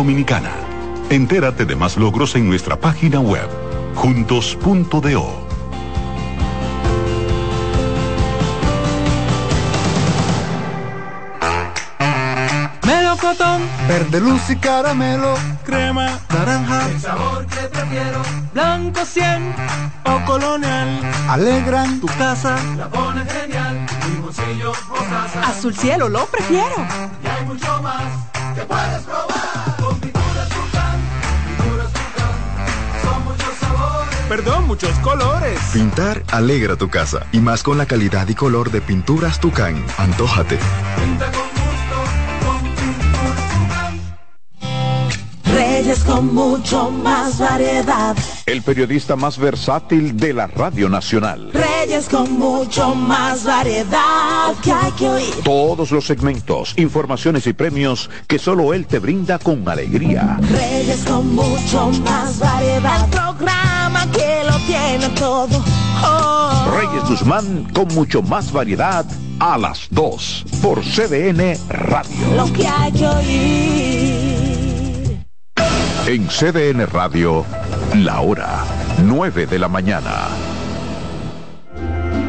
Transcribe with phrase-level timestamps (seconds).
[0.00, 0.50] Dominicana.
[1.10, 3.46] Entérate de más logros en nuestra página web,
[3.96, 5.46] juntos.do.
[12.86, 15.34] Melocotón, verde luz y caramelo,
[15.66, 18.22] crema, naranja, el sabor que prefiero,
[18.54, 19.54] blanco 100
[20.06, 20.88] o colonial,
[21.28, 22.00] alegran.
[22.00, 26.86] Tu casa, la pone genial, limoncillo, mostaza, azul cielo lo prefiero,
[27.22, 28.04] y hay mucho más
[28.54, 29.29] que puedes probar,
[34.30, 35.58] perdón, muchos colores.
[35.72, 40.56] Pintar alegra tu casa, y más con la calidad y color de pinturas Tucán, antójate.
[40.96, 41.50] pinta con.
[45.52, 48.16] Reyes con mucho más variedad.
[48.46, 51.50] El periodista más versátil de la Radio Nacional.
[51.52, 55.34] Reyes con mucho más variedad que hay que oír.
[55.42, 60.38] Todos los segmentos, informaciones y premios que solo él te brinda con alegría.
[60.52, 63.04] Reyes con mucho más variedad.
[63.04, 63.59] El programa
[64.98, 65.62] todo.
[66.02, 66.76] Oh.
[66.78, 69.04] Reyes Guzmán con mucho más variedad
[69.38, 72.34] a las 2 por CDN Radio.
[72.36, 74.40] Lo que hay que oír.
[76.06, 77.44] En CDN Radio,
[77.94, 78.64] la hora
[79.04, 80.28] 9 de la mañana.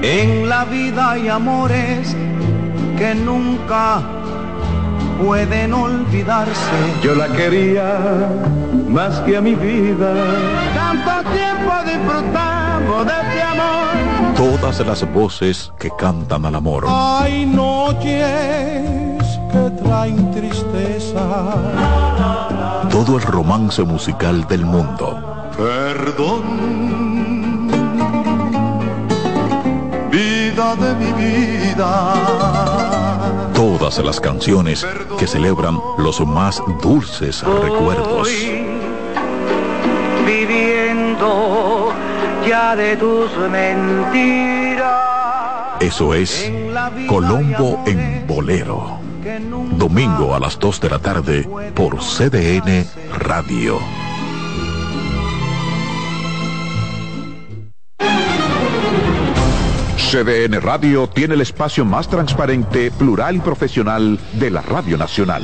[0.03, 2.15] En la vida hay amores
[2.97, 4.01] que nunca
[5.23, 6.53] pueden olvidarse.
[7.03, 7.97] Yo la quería
[8.91, 10.13] más que a mi vida.
[10.75, 14.35] Tanto tiempo disfrutamos de este amor.
[14.35, 16.85] Todas las voces que cantan al amor.
[16.87, 18.03] Hay noches
[19.51, 21.23] que traen tristeza.
[22.89, 25.49] Todo el romance musical del mundo.
[25.55, 26.41] Perdón,
[30.11, 32.13] vida de mi vida.
[33.53, 34.85] Todas las canciones
[35.17, 38.27] que celebran los más dulces recuerdos.
[42.47, 44.89] Ya de tus mentiras.
[45.79, 46.51] Eso es
[47.07, 48.99] Colombo en Bolero.
[49.77, 52.85] Domingo a las 2 de la tarde por CDN
[53.19, 53.79] Radio.
[60.11, 65.43] CDN Radio tiene el espacio más transparente, plural y profesional de la Radio Nacional.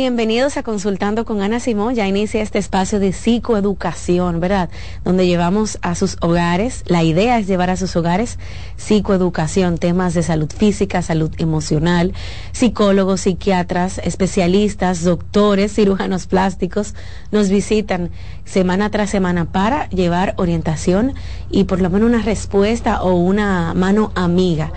[0.00, 1.94] bienvenidos a Consultando con Ana Simón.
[1.94, 4.70] Ya inicia este espacio de psicoeducación, ¿verdad?
[5.04, 8.38] Donde llevamos a sus hogares, la idea es llevar a sus hogares
[8.78, 12.14] psicoeducación, temas de salud física, salud emocional,
[12.52, 16.94] psicólogos, psiquiatras, especialistas, doctores, cirujanos plásticos,
[17.30, 18.10] nos visitan
[18.46, 21.12] semana tras semana para llevar orientación
[21.50, 24.72] y por lo menos una respuesta o una mano amiga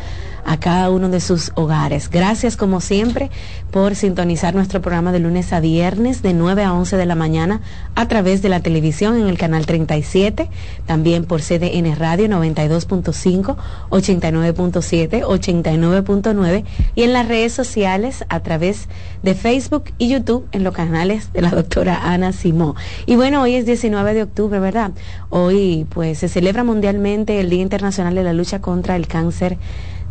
[0.45, 2.09] a cada uno de sus hogares.
[2.09, 3.29] Gracias como siempre
[3.71, 7.61] por sintonizar nuestro programa de lunes a viernes de 9 a 11 de la mañana
[7.95, 10.49] a través de la televisión en el canal 37,
[10.85, 13.55] también por CDN Radio 92.5,
[13.89, 16.63] 89.7, 89.9
[16.95, 18.87] y en las redes sociales a través
[19.23, 22.75] de Facebook y YouTube en los canales de la doctora Ana Simó.
[23.05, 24.91] Y bueno, hoy es 19 de octubre, ¿verdad?
[25.29, 29.57] Hoy pues se celebra mundialmente el Día Internacional de la Lucha contra el Cáncer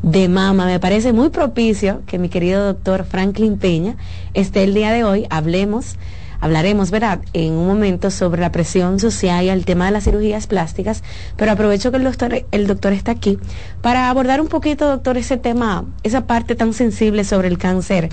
[0.02, 0.66] de mama.
[0.66, 3.96] Me parece muy propicio que mi querido doctor Franklin Peña
[4.34, 5.26] esté el día de hoy.
[5.30, 5.96] Hablemos,
[6.40, 10.48] hablaremos, ¿verdad?, en un momento sobre la presión social y el tema de las cirugías
[10.48, 11.04] plásticas,
[11.36, 13.38] pero aprovecho que el doctor, el doctor está aquí
[13.80, 18.08] para abordar un poquito, doctor, ese tema, esa parte tan sensible sobre el cáncer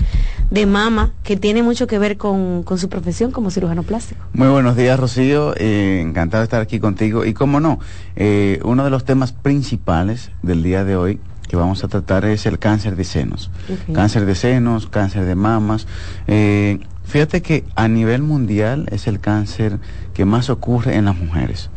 [0.50, 4.24] de mama que tiene mucho que ver con, su profesión como cirujano plástico.
[4.32, 5.54] Muy buenos días, Rocío.
[5.56, 7.24] Eh, encantado de estar aquí contigo.
[7.24, 7.80] Y cómo no,
[8.14, 12.46] eh, uno de los temas principales del día de hoy que vamos a tratar es
[12.46, 13.50] el cáncer de senos.
[13.92, 15.88] Cáncer de senos, cáncer de mamas.
[16.28, 19.80] Eh, fíjate que a nivel mundial es el cáncer
[20.14, 21.68] que más ocurre en las mujeres.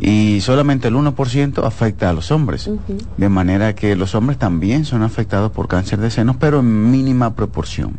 [0.00, 2.68] Y solamente el 1% afecta a los hombres.
[3.16, 7.36] De manera que los hombres también son afectados por cáncer de senos, pero en mínima
[7.36, 7.98] proporción.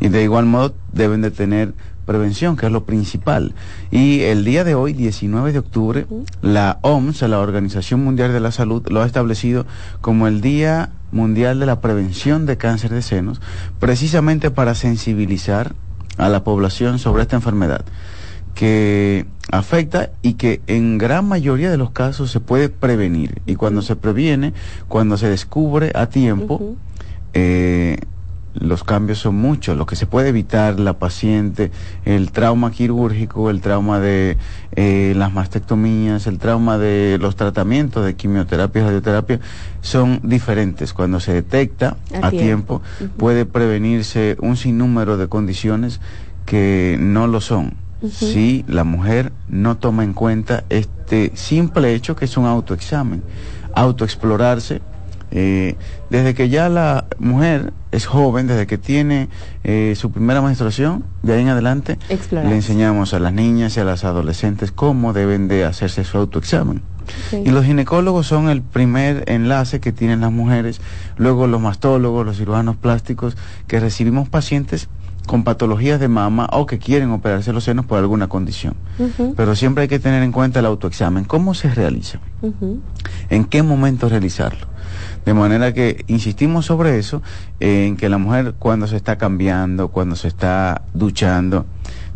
[0.00, 1.74] Y de igual modo deben de tener
[2.10, 3.54] prevención, que es lo principal.
[3.92, 6.06] Y el día de hoy, 19 de octubre,
[6.42, 9.64] la OMS, la Organización Mundial de la Salud, lo ha establecido
[10.00, 13.40] como el Día Mundial de la Prevención de Cáncer de Senos,
[13.78, 15.76] precisamente para sensibilizar
[16.16, 17.84] a la población sobre esta enfermedad
[18.56, 23.40] que afecta y que en gran mayoría de los casos se puede prevenir.
[23.46, 24.52] Y cuando se previene,
[24.88, 26.74] cuando se descubre a tiempo,
[27.34, 27.98] eh,
[28.54, 31.70] los cambios son muchos, lo que se puede evitar la paciente,
[32.04, 34.36] el trauma quirúrgico, el trauma de
[34.72, 39.40] eh, las mastectomías, el trauma de los tratamientos de quimioterapia y radioterapia
[39.80, 40.92] son diferentes.
[40.92, 42.82] Cuando se detecta a, tiempo,
[43.16, 46.00] puede prevenirse un sinnúmero de condiciones
[46.44, 47.74] que no lo son.
[48.08, 53.22] Si la mujer no toma en cuenta este simple hecho que es un autoexamen,
[53.74, 54.80] autoexplorarse,
[55.30, 55.76] eh,
[56.10, 59.28] desde que ya la mujer es joven, desde que tiene
[59.64, 61.98] eh, su primera menstruación, de ahí en adelante,
[62.30, 66.82] le enseñamos a las niñas y a las adolescentes cómo deben de hacerse su autoexamen.
[67.32, 70.80] Y los ginecólogos son el primer enlace que tienen las mujeres,
[71.16, 73.36] luego los mastólogos, los cirujanos plásticos,
[73.66, 74.88] que recibimos pacientes
[75.26, 78.74] con patologías de mama o que quieren operarse los senos por alguna condición.
[79.36, 81.24] Pero siempre hay que tener en cuenta el autoexamen.
[81.24, 82.20] ¿Cómo se realiza?
[83.28, 84.66] ¿En qué momento realizarlo?
[85.24, 87.22] De manera que insistimos sobre eso,
[87.60, 91.66] en que la mujer cuando se está cambiando, cuando se está duchando,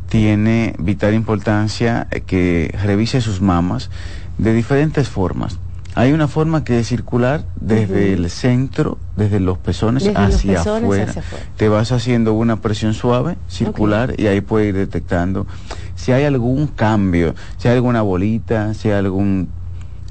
[0.09, 3.91] tiene vital importancia que revise sus mamas
[4.39, 5.59] de diferentes formas.
[5.97, 11.15] Hay una forma que es circular desde el centro, desde los pezones, hacia, afuera.
[11.57, 15.47] Te vas haciendo una presión suave, circular, y ahí puedes ir detectando
[15.95, 19.49] si hay algún cambio, si hay alguna bolita, si hay algún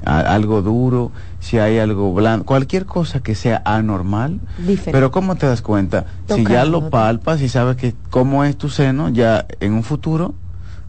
[0.04, 1.12] algo duro,
[1.44, 4.40] si hay algo blando, cualquier cosa que sea anormal.
[4.56, 4.92] Diferente.
[4.92, 6.06] Pero ¿cómo te das cuenta?
[6.26, 10.34] si ya lo palpas y sabes que cómo es tu seno, ya en un futuro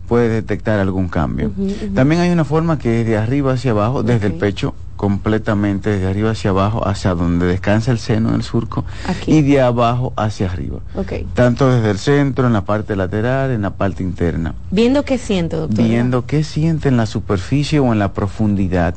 [0.08, 1.52] puedes detectar algún cambio.
[1.94, 6.08] También hay una forma que es de arriba hacia abajo, desde el pecho completamente, desde
[6.08, 9.34] arriba hacia abajo, hacia donde descansa el seno en el surco, Aquí.
[9.34, 10.80] y de abajo hacia arriba.
[10.96, 11.12] Ok.
[11.34, 15.60] Tanto desde el centro, en la parte lateral, en la parte interna Viendo qué siento,
[15.68, 15.84] doctor.
[15.84, 18.96] viendo qué siente en la superficie o en la profundidad.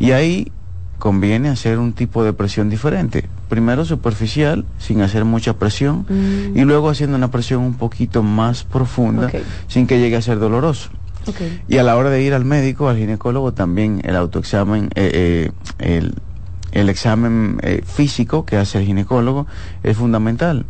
[0.00, 0.50] Y ahí
[0.98, 3.24] conviene hacer un tipo de presión diferente.
[3.48, 6.56] Primero superficial, sin hacer mucha presión, Mm.
[6.58, 9.30] y luego haciendo una presión un poquito más profunda,
[9.68, 10.90] sin que llegue a ser doloroso.
[11.68, 15.96] Y a la hora de ir al médico, al ginecólogo, también el autoexamen, eh, eh,
[15.98, 16.14] el,
[16.72, 19.46] el examen eh, físico que hace el ginecólogo
[19.82, 20.64] es fundamental.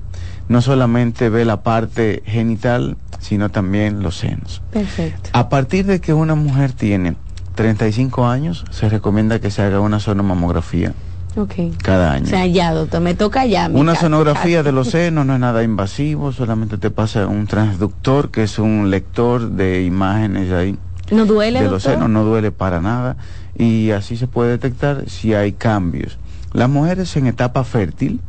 [0.49, 4.61] No solamente ve la parte genital, sino también los senos.
[4.73, 5.31] Perfecto.
[5.33, 7.15] A partir de que una mujer tiene
[7.59, 10.93] 35 años, se recomienda que se haga una sonomamografía
[11.37, 11.55] Ok.
[11.83, 12.27] cada año.
[12.27, 13.69] O sea, ya, doctor, me toca ya.
[13.73, 18.31] Una caso, sonografía de los senos no es nada invasivo, solamente te pasa un transductor,
[18.31, 20.79] que es un lector de imágenes ahí
[21.11, 23.17] ¿No duele, de los senos, no duele para nada
[23.57, 26.17] y así se puede detectar si hay cambios.
[26.53, 28.21] Las mujeres en etapa fértil,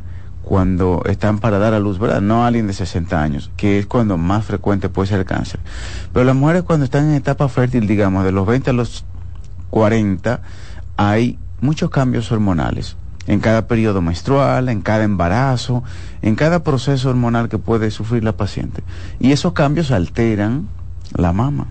[0.41, 2.21] cuando están para dar a luz, ¿verdad?
[2.21, 5.59] No alguien de 60 años, que es cuando más frecuente puede ser el cáncer.
[6.13, 9.05] Pero las mujeres cuando están en etapa fértil, digamos, de los 20 a los
[9.69, 10.41] 40,
[10.97, 12.95] hay muchos cambios hormonales.
[13.27, 15.83] En cada periodo menstrual, en cada embarazo,
[16.21, 18.81] en cada proceso hormonal que puede sufrir la paciente.
[19.19, 20.67] Y esos cambios alteran
[21.13, 21.67] la mama.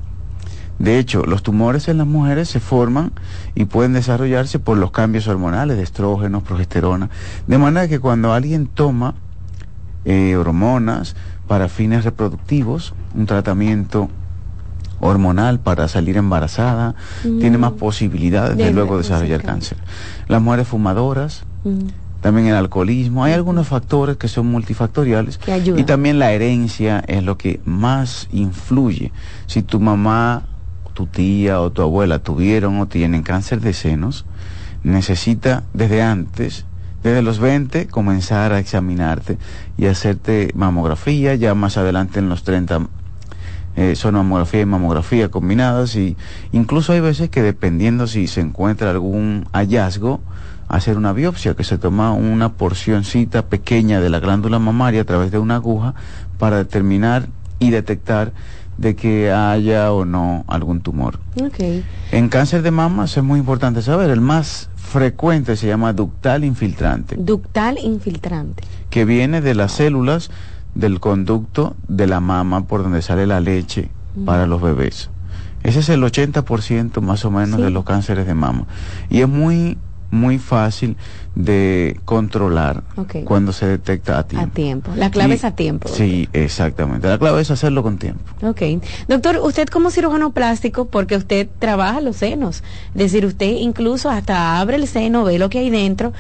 [0.79, 3.13] De hecho, los tumores en las mujeres se forman
[3.57, 7.11] y pueden desarrollarse por los cambios hormonales de estrógenos, progesterona.
[7.49, 9.15] De manera que cuando alguien toma
[10.05, 11.17] eh, hormonas
[11.49, 14.09] para fines reproductivos, un tratamiento
[15.01, 17.39] hormonal para salir embarazada, Mm.
[17.41, 19.77] tiene más posibilidades de, De luego desarrollar diagnosticar.
[19.79, 20.29] cáncer.
[20.29, 21.79] Las mujeres fumadoras, Mm.
[22.21, 27.23] también el alcoholismo, hay algunos factores que son multifactoriales Que y también la herencia es
[27.23, 29.13] lo que más influye.
[29.47, 30.43] Si tu mamá,
[30.95, 34.25] tu tía o tu abuela tuvieron o tienen cáncer de senos,
[34.83, 36.65] necesita desde antes,
[37.03, 39.39] desde los 20, comenzar a examinarte
[39.77, 42.89] y hacerte mamografía, ya más adelante en los 30
[43.79, 46.17] eh, son mamografía y mamografía combinadas y
[46.51, 50.21] incluso hay veces que dependiendo si se encuentra algún hallazgo,
[50.67, 55.31] hacer una biopsia, que se toma una porcioncita pequeña de la glándula mamaria a través
[55.31, 55.95] de una aguja
[56.39, 57.29] para determinar
[57.61, 58.33] y detectar
[58.79, 61.21] de que haya o no algún tumor.
[61.41, 61.85] Ok.
[62.11, 66.45] En cáncer de mama eso es muy importante saber, el más frecuente se llama ductal
[66.45, 68.65] infiltrante, Ductal infiltrante.
[68.91, 70.31] que viene de las células
[70.75, 74.25] del conducto de la mama por donde sale la leche Mm.
[74.25, 75.11] para los bebés.
[75.63, 77.63] Ese es el 80% más o menos Sí.
[77.63, 78.67] de los cánceres de mama.
[79.11, 79.77] Y es muy,
[80.11, 80.97] muy fácil
[81.35, 82.83] de controlar
[83.25, 84.47] cuando se detecta a tiempo.
[84.49, 84.91] A tiempo.
[84.97, 85.89] La clave Y- es a tiempo.
[85.89, 87.07] Sí, exactamente.
[87.09, 88.23] La clave es hacerlo con tiempo.
[88.43, 88.63] Ok.
[89.09, 92.63] Doctor, usted como cirujano plástico, porque usted trabaja los senos,
[92.95, 96.13] es decir, usted incluso hasta abre el seno, ve lo que hay dentro.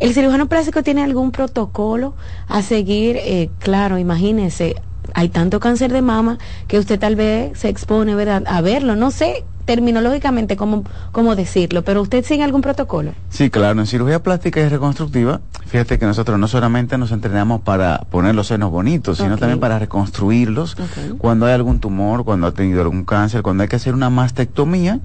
[0.00, 2.14] ¿El cirujano plástico tiene algún protocolo
[2.48, 3.18] a seguir?
[3.18, 4.76] Eh, claro, imagínese,
[5.12, 6.38] hay tanto cáncer de mama
[6.68, 8.96] que usted tal vez se expone, ¿verdad?, a verlo.
[8.96, 13.12] No sé terminológicamente cómo, cómo decirlo, pero usted sigue algún protocolo.
[13.28, 17.98] Sí, claro, en cirugía plástica y reconstructiva, fíjate que nosotros no solamente nos entrenamos para
[18.10, 20.76] poner los senos bonitos, sino también para reconstruirlos
[21.18, 24.98] cuando hay algún tumor, cuando ha tenido algún cáncer, cuando hay que hacer una mastectomía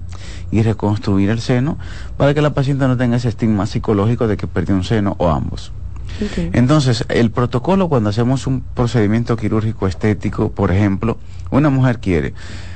[0.56, 1.78] y reconstruir el seno
[2.16, 5.30] para que la paciente no tenga ese estigma psicológico de que perdió un seno o
[5.30, 5.74] ambos.
[6.54, 11.18] Entonces, el protocolo cuando hacemos un procedimiento quirúrgico estético, por ejemplo,
[11.52, 12.34] una mujer quiere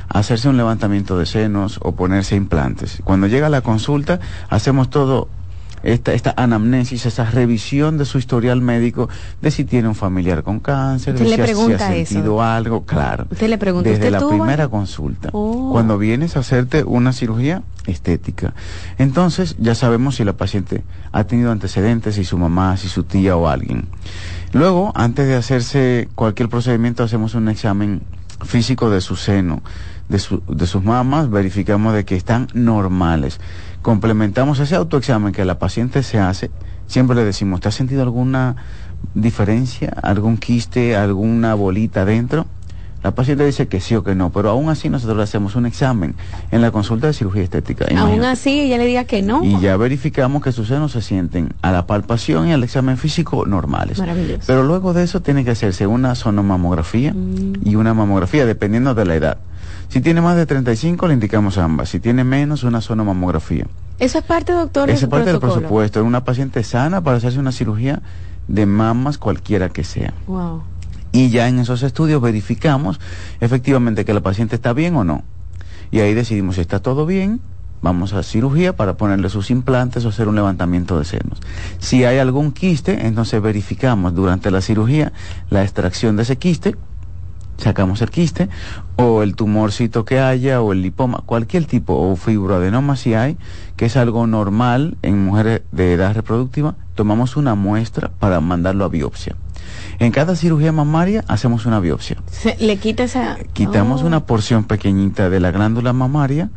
[0.09, 3.01] hacerse un levantamiento de senos o ponerse implantes.
[3.05, 4.19] Cuando llega a la consulta,
[4.49, 5.29] hacemos todo
[5.83, 9.09] esta, esta anamnesis, esa revisión de su historial médico,
[9.41, 11.77] de si tiene un familiar con cáncer, de le si, ha- si eso.
[12.13, 13.25] sentido algo, claro.
[13.31, 14.29] Usted le pregunta, Desde ¿usted la tuvo?
[14.31, 15.69] primera consulta, Oh.
[15.71, 18.53] cuando vienes a hacerte una cirugía estética.
[18.97, 23.35] Entonces ya sabemos si la paciente ha tenido antecedentes, si su mamá, si su tía
[23.35, 23.87] o alguien.
[24.53, 28.01] Luego, antes de hacerse cualquier procedimiento, hacemos un examen
[28.43, 29.61] físico de su seno,
[30.07, 33.39] de, su- de sus mamas, verificamos de que están normales.
[33.81, 36.51] Complementamos ese autoexamen que la paciente se hace,
[36.87, 38.55] siempre le decimos, ¿te has sentido alguna
[39.13, 42.45] diferencia, algún quiste, alguna bolita dentro?
[43.01, 45.65] La paciente dice que sí o que no, pero aún así nosotros le hacemos un
[45.65, 46.15] examen
[46.51, 47.85] en la consulta de cirugía estética.
[47.97, 49.41] Aún así ella le diga que no.
[49.41, 53.45] Y ya verificamos que sus senos se sienten a la palpación y al examen físico
[53.45, 53.99] normales.
[53.99, 54.43] Maravilloso.
[54.45, 57.53] Pero luego de eso tiene que hacerse una sonomamografía Mm.
[57.63, 59.37] y una mamografía, dependiendo de la edad.
[59.89, 61.89] Si tiene más de 35, le indicamos ambas.
[61.89, 63.65] Si tiene menos, una sonomamografía.
[63.99, 65.99] Eso es parte, doctor, Esa del es parte del presupuesto.
[65.99, 68.01] Es una paciente sana para hacerse una cirugía
[68.47, 70.13] de mamas cualquiera que sea.
[70.27, 70.63] Wow.
[71.11, 72.99] Y ya en esos estudios verificamos
[73.39, 75.23] efectivamente que la paciente está bien o no.
[75.91, 77.41] Y ahí decidimos si está todo bien,
[77.81, 81.39] vamos a cirugía para ponerle sus implantes o hacer un levantamiento de senos.
[81.79, 85.13] Si hay algún quiste, entonces verificamos durante la cirugía
[85.49, 86.75] la extracción de ese quiste,
[87.59, 88.49] sacamos el quiste,
[88.95, 93.37] o el tumorcito que haya, o el lipoma, cualquier tipo, o fibroadenoma si hay,
[93.75, 98.89] que es algo normal en mujeres de edad reproductiva, tomamos una muestra para mandarlo a
[98.89, 99.35] biopsia.
[99.99, 102.17] En cada cirugía mamaria hacemos una biopsia.
[102.31, 103.37] Se- le quita esa...
[103.53, 104.07] Quitamos Oh.
[104.07, 106.49] una porción pequeñita de la glándula mamaria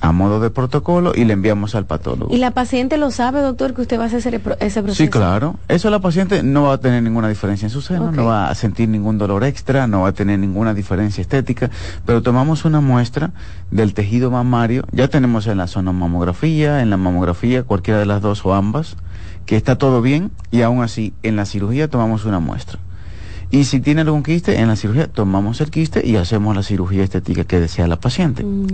[0.00, 2.34] a modo de protocolo y le enviamos al patólogo.
[2.34, 5.02] ¿Y la paciente lo sabe, doctor, que usted va a hacer ese, pro- ese proceso?
[5.04, 5.56] Sí, claro.
[5.68, 8.54] Eso la paciente no va a tener ninguna diferencia en su seno, no va a
[8.56, 11.70] sentir ningún dolor extra, no va a tener ninguna diferencia estética,
[12.04, 13.30] pero tomamos una muestra
[13.70, 18.44] del tejido mamario, ya tenemos en la sonomamografía, en la mamografía, cualquiera de las dos
[18.44, 18.96] o ambas,
[19.46, 22.78] que está todo bien y aún así en la cirugía tomamos una muestra.
[23.52, 27.04] Y si tiene algún quiste, en la cirugía tomamos el quiste y hacemos la cirugía
[27.04, 28.42] estética que desea la paciente.
[28.42, 28.66] Mm.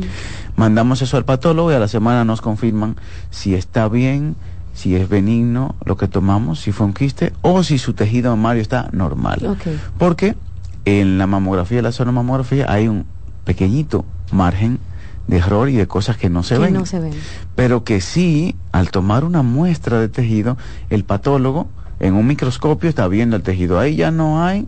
[0.54, 2.94] Mandamos eso al patólogo y a la semana nos confirman
[3.30, 4.36] si está bien,
[4.74, 8.62] si es benigno lo que tomamos, si fue un quiste o si su tejido mamario
[8.62, 9.56] está normal.
[9.98, 10.36] Porque
[10.84, 13.04] en la mamografía, la sonomamografía, hay un
[13.44, 14.78] pequeñito margen
[15.26, 16.74] de error y de cosas que no se Que ven.
[16.74, 17.12] no se ven.
[17.56, 20.56] Pero que sí, al tomar una muestra de tejido,
[20.88, 21.66] el patólogo
[22.00, 23.78] en un microscopio está viendo el tejido.
[23.78, 24.66] Ahí ya no hay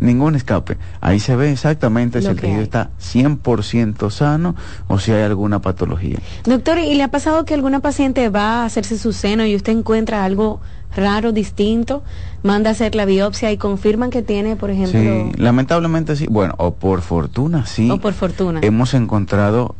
[0.00, 0.78] ningún escape.
[1.00, 2.64] Ahí se ve exactamente si el tejido hay.
[2.64, 4.56] está 100% sano
[4.88, 6.18] o si hay alguna patología.
[6.44, 9.72] Doctor, ¿y le ha pasado que alguna paciente va a hacerse su seno y usted
[9.72, 10.60] encuentra algo
[10.96, 12.02] raro, distinto,
[12.42, 16.26] manda a hacer la biopsia y confirman que tiene, por ejemplo, Sí, lamentablemente sí.
[16.28, 17.90] Bueno, o por fortuna sí.
[17.90, 18.60] o por fortuna?
[18.62, 19.76] Hemos encontrado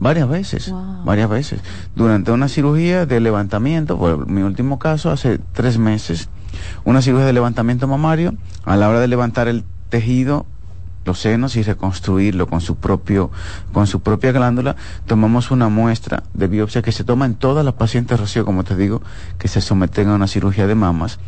[0.00, 1.04] varias veces, Wow.
[1.04, 1.60] varias veces.
[1.94, 6.28] Durante una cirugía de levantamiento, por mi último caso, hace tres meses,
[6.84, 10.46] una cirugía de levantamiento mamario, a la hora de levantar el tejido,
[11.04, 13.30] los senos y reconstruirlo con su propio,
[13.72, 17.74] con su propia glándula, tomamos una muestra de biopsia que se toma en todas las
[17.74, 19.00] pacientes Rocío, como te digo,
[19.38, 21.18] que se someten a una cirugía de mamas,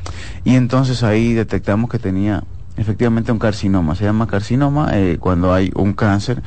[0.44, 2.44] y entonces ahí detectamos que tenía
[2.76, 6.42] efectivamente un carcinoma, se llama carcinoma eh, cuando hay un cáncer.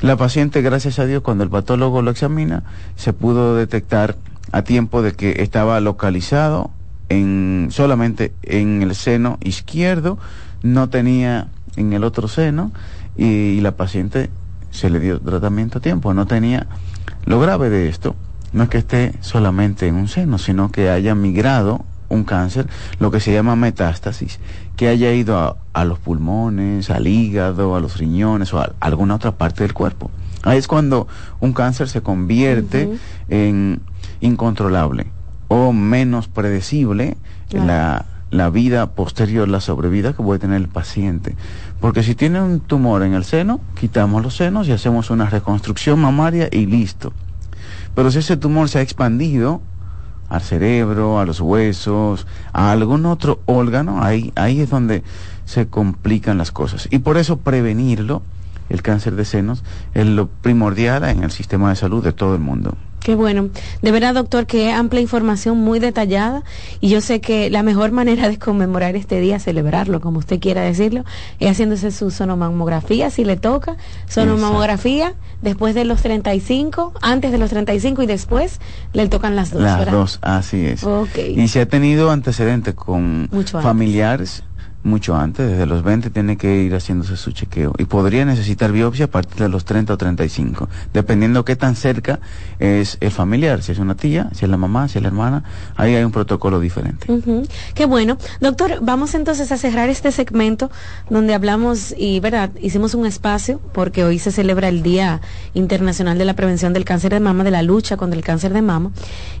[0.00, 2.62] La paciente, gracias a Dios, cuando el patólogo lo examina,
[2.96, 4.16] se pudo detectar
[4.52, 6.70] a tiempo de que estaba localizado
[7.08, 10.18] en solamente en el seno izquierdo,
[10.62, 12.72] no tenía en el otro seno
[13.16, 14.30] y, y la paciente
[14.70, 16.66] se le dio tratamiento a tiempo, no tenía
[17.24, 18.14] lo grave de esto.
[18.52, 22.66] No es que esté solamente en un seno, sino que haya migrado un cáncer,
[22.98, 24.40] lo que se llama metástasis,
[24.80, 29.16] que haya ido a, a los pulmones, al hígado, a los riñones o a alguna
[29.16, 30.10] otra parte del cuerpo.
[30.42, 31.06] Ahí es cuando
[31.38, 32.88] un cáncer se convierte
[33.28, 33.82] en
[34.22, 35.08] incontrolable
[35.48, 37.18] o menos predecible
[37.50, 37.66] Claro.
[37.66, 41.36] la, la vida posterior, la sobrevida que puede tener el paciente.
[41.78, 46.00] Porque si tiene un tumor en el seno, quitamos los senos y hacemos una reconstrucción
[46.00, 47.12] mamaria y listo.
[47.94, 49.60] Pero si ese tumor se ha expandido
[50.30, 55.02] al cerebro, a los huesos, a algún otro órgano, ahí, ahí es donde
[55.44, 56.88] se complican las cosas.
[56.90, 58.22] Y por eso prevenirlo,
[58.70, 62.40] el cáncer de senos, es lo primordial en el sistema de salud de todo el
[62.40, 62.76] mundo.
[63.00, 63.48] Qué bueno.
[63.82, 66.42] De verdad, doctor, que amplia información muy detallada
[66.80, 70.60] y yo sé que la mejor manera de conmemorar este día, celebrarlo, como usted quiera
[70.62, 71.04] decirlo,
[71.38, 73.76] es haciéndose su sonomamografía, si le toca,
[74.08, 78.60] sonomamografía después de los 35, antes de los 35 y después
[78.92, 79.92] le tocan las dos, Las ¿verdad?
[79.92, 80.84] dos, así es.
[80.84, 81.18] Ok.
[81.36, 84.42] Y si ha tenido antecedentes con Mucho familiares,
[84.82, 87.72] mucho antes, desde los 20 tiene que ir haciéndose su chequeo.
[87.78, 92.20] Y podría necesitar biopsia a partir de los 30 o 35, dependiendo qué tan cerca
[92.58, 95.44] es el familiar, si es una tía, si es la mamá, si es la hermana,
[95.76, 97.06] ahí hay un protocolo diferente.
[97.74, 98.18] Qué bueno.
[98.40, 100.70] Doctor, vamos entonces a cerrar este segmento
[101.08, 102.50] donde hablamos y, ¿verdad?
[102.60, 105.20] Hicimos un espacio porque hoy se celebra el Día
[105.54, 108.62] Internacional de la Prevención del Cáncer de Mama, de la lucha contra el cáncer de
[108.62, 108.92] mama.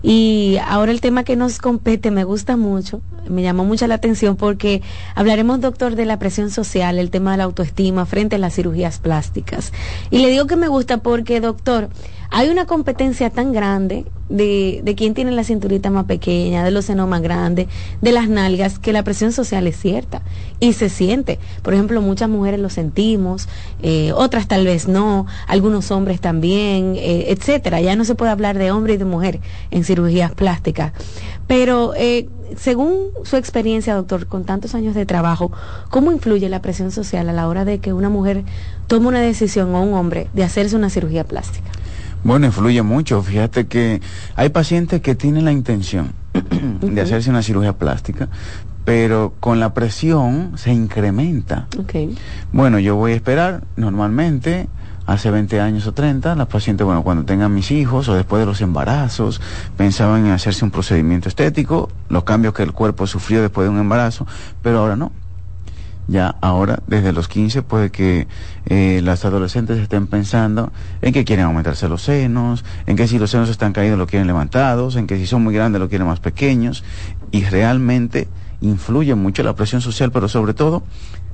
[0.02, 4.36] Y ahora el tema que nos compete me gusta mucho, me llamó mucho la atención
[4.36, 4.82] porque
[5.30, 8.98] hablaremos, doctor, de la presión social, el tema de la autoestima frente a las cirugías
[8.98, 9.72] plásticas.
[10.10, 11.88] Y le digo que me gusta porque, doctor,
[12.30, 16.84] hay una competencia tan grande de, de quién tiene la cinturita más pequeña, de los
[16.84, 17.66] senos más grandes,
[18.00, 20.22] de las nalgas, que la presión social es cierta
[20.60, 21.40] y se siente.
[21.62, 23.48] Por ejemplo, muchas mujeres lo sentimos,
[23.82, 27.80] eh, otras tal vez no, algunos hombres también, eh, etcétera.
[27.80, 29.40] Ya no se puede hablar de hombre y de mujer
[29.72, 30.92] en cirugías plásticas.
[31.48, 35.50] Pero eh, según su experiencia, doctor, con tantos años de trabajo,
[35.90, 38.44] ¿cómo influye la presión social a la hora de que una mujer
[38.86, 41.70] tome una decisión o un hombre de hacerse una cirugía plástica?
[42.22, 43.22] Bueno, influye mucho.
[43.22, 44.00] Fíjate que
[44.36, 46.12] hay pacientes que tienen la intención
[46.80, 48.28] de hacerse una cirugía plástica,
[48.84, 51.66] pero con la presión se incrementa.
[51.78, 52.16] Okay.
[52.52, 54.68] Bueno, yo voy a esperar normalmente
[55.06, 58.46] hace 20 años o 30, las pacientes, bueno, cuando tengan mis hijos o después de
[58.46, 59.40] los embarazos,
[59.76, 63.80] pensaban en hacerse un procedimiento estético, los cambios que el cuerpo sufrió después de un
[63.80, 64.26] embarazo,
[64.62, 65.10] pero ahora no.
[66.08, 68.26] Ya ahora, desde los 15, puede que
[68.66, 73.30] eh, las adolescentes estén pensando en que quieren aumentarse los senos, en que si los
[73.30, 76.20] senos están caídos lo quieren levantados, en que si son muy grandes lo quieren más
[76.20, 76.82] pequeños,
[77.30, 78.28] y realmente
[78.60, 80.82] influye mucho la presión social, pero sobre todo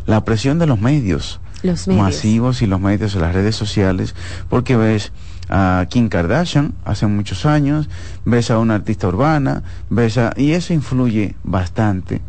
[0.05, 2.03] la presión de los medios, los medios.
[2.05, 4.15] masivos y los medios de las redes sociales,
[4.49, 5.13] porque ves
[5.49, 7.89] a Kim Kardashian hace muchos años,
[8.25, 10.33] ves a una artista urbana, ves a...
[10.37, 12.21] y eso influye bastante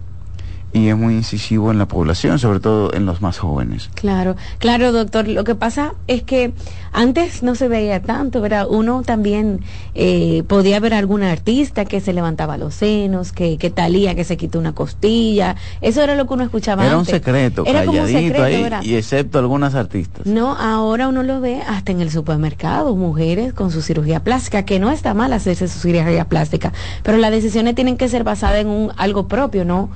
[0.73, 3.89] y es muy incisivo en la población, sobre todo en los más jóvenes.
[3.95, 5.27] Claro, claro, doctor.
[5.27, 6.53] Lo que pasa es que
[6.91, 8.67] antes no se veía tanto, ¿verdad?
[8.69, 9.62] Uno también
[9.95, 14.23] eh, podía ver a algún artista que se levantaba los senos, que, que talía, que
[14.23, 15.56] se quitó una costilla.
[15.82, 17.13] Eso era lo que uno escuchaba era antes.
[17.13, 18.84] Un secreto, era como un secreto, ahí, ¿verdad?
[18.84, 20.25] y excepto algunas artistas.
[20.25, 24.80] No, ahora uno lo ve hasta en el supermercado, mujeres con su cirugía plástica, que
[24.80, 28.67] no está mal hacerse su cirugía plástica, pero las decisiones tienen que ser basadas en
[28.67, 29.89] un algo propio, no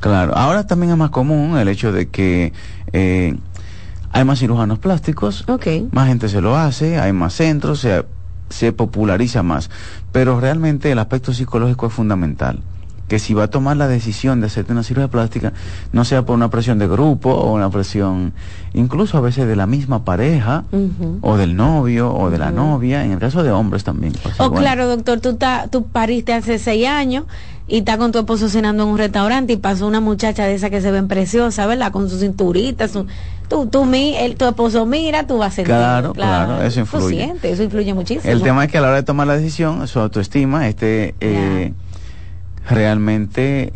[0.00, 2.52] Claro, ahora también es más común el hecho de que
[2.92, 3.36] eh,
[4.12, 5.88] hay más cirujanos plásticos, okay.
[5.92, 8.04] más gente se lo hace, hay más centros, se,
[8.48, 9.70] se populariza más,
[10.12, 12.60] pero realmente el aspecto psicológico es fundamental
[13.08, 15.52] que si va a tomar la decisión de hacerte una cirugía plástica,
[15.92, 18.32] no sea por una presión de grupo o una presión
[18.72, 21.18] incluso a veces de la misma pareja uh -huh.
[21.20, 22.54] o del novio o de la Uh -huh.
[22.54, 24.14] novia, en el caso de hombres también.
[24.14, 24.62] pasa Oh, igual.
[24.62, 27.24] claro, doctor, tú, ta- tú pariste hace seis años
[27.66, 30.68] y está con tu esposo cenando en un restaurante y pasó una muchacha de esa
[30.68, 31.92] que se ven preciosa, ¿verdad?
[31.92, 33.06] Con su cinturita, su...
[33.48, 35.74] Tú, tú, mi, el, tu esposo mira, tú vas a sentir.
[35.74, 37.04] Claro, claro, eso influye.
[37.04, 38.32] Tú sientes, eso influye muchísimo.
[38.32, 41.72] El tema es que a la hora de tomar la decisión, su autoestima esté eh,
[42.68, 43.74] realmente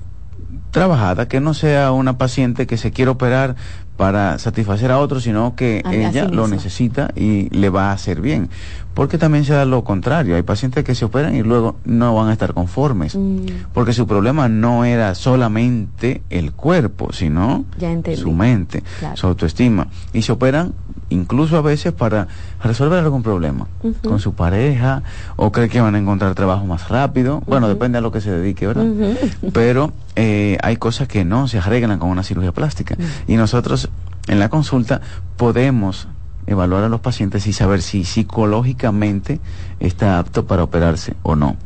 [0.70, 3.56] trabajada, que no sea una paciente que se quiere operar
[3.98, 8.20] para satisfacer a otro, sino que A- ella lo necesita y le va a hacer
[8.20, 8.48] bien.
[8.94, 12.28] Porque también se da lo contrario, hay pacientes que se operan y luego no van
[12.28, 17.64] a estar conformes, Mm, porque su problema no era solamente el cuerpo, sino
[18.16, 19.16] su mente, Claro.
[19.16, 19.88] su autoestima.
[20.12, 20.74] Y se operan
[21.10, 22.28] incluso a veces para
[22.62, 23.66] resolver algún problema
[24.02, 25.02] con su pareja
[25.36, 27.42] o cree que van a encontrar trabajo más rápido.
[27.46, 28.86] Bueno, depende a lo que se dedique, ¿verdad?
[29.52, 32.96] Pero eh, hay cosas que no se arreglan con una cirugía plástica.
[33.26, 33.88] Y nosotros
[34.26, 35.00] en la consulta
[35.36, 36.08] podemos
[36.46, 39.40] evaluar a los pacientes y saber si psicológicamente
[39.80, 41.56] está apto para operarse o no.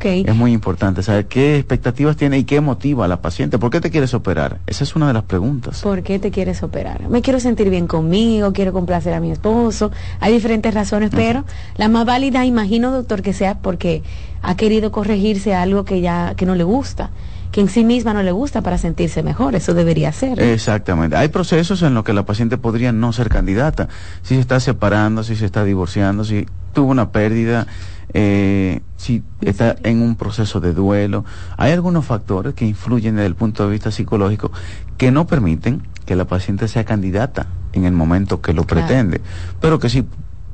[0.00, 3.58] Es muy importante saber qué expectativas tiene y qué motiva a la paciente.
[3.58, 4.58] ¿Por qué te quieres operar?
[4.66, 5.80] Esa es una de las preguntas.
[5.80, 7.08] ¿Por qué te quieres operar?
[7.08, 9.90] Me quiero sentir bien conmigo, quiero complacer a mi esposo.
[10.20, 11.44] Hay diferentes razones, pero
[11.76, 14.02] la más válida, imagino, doctor, que sea porque
[14.42, 17.10] ha querido corregirse algo que ya que no le gusta,
[17.50, 19.54] que en sí misma no le gusta para sentirse mejor.
[19.54, 20.38] Eso debería ser.
[20.38, 21.16] Exactamente.
[21.16, 23.88] Hay procesos en los que la paciente podría no ser candidata.
[24.22, 27.66] Si se está separando, si se está divorciando, si tuvo una pérdida,
[28.14, 31.24] eh, si está en un proceso de duelo.
[31.56, 34.50] Hay algunos factores que influyen desde el punto de vista psicológico
[34.96, 38.86] que no permiten que la paciente sea candidata en el momento que lo Claro.
[38.86, 39.20] pretende,
[39.60, 40.04] pero que sí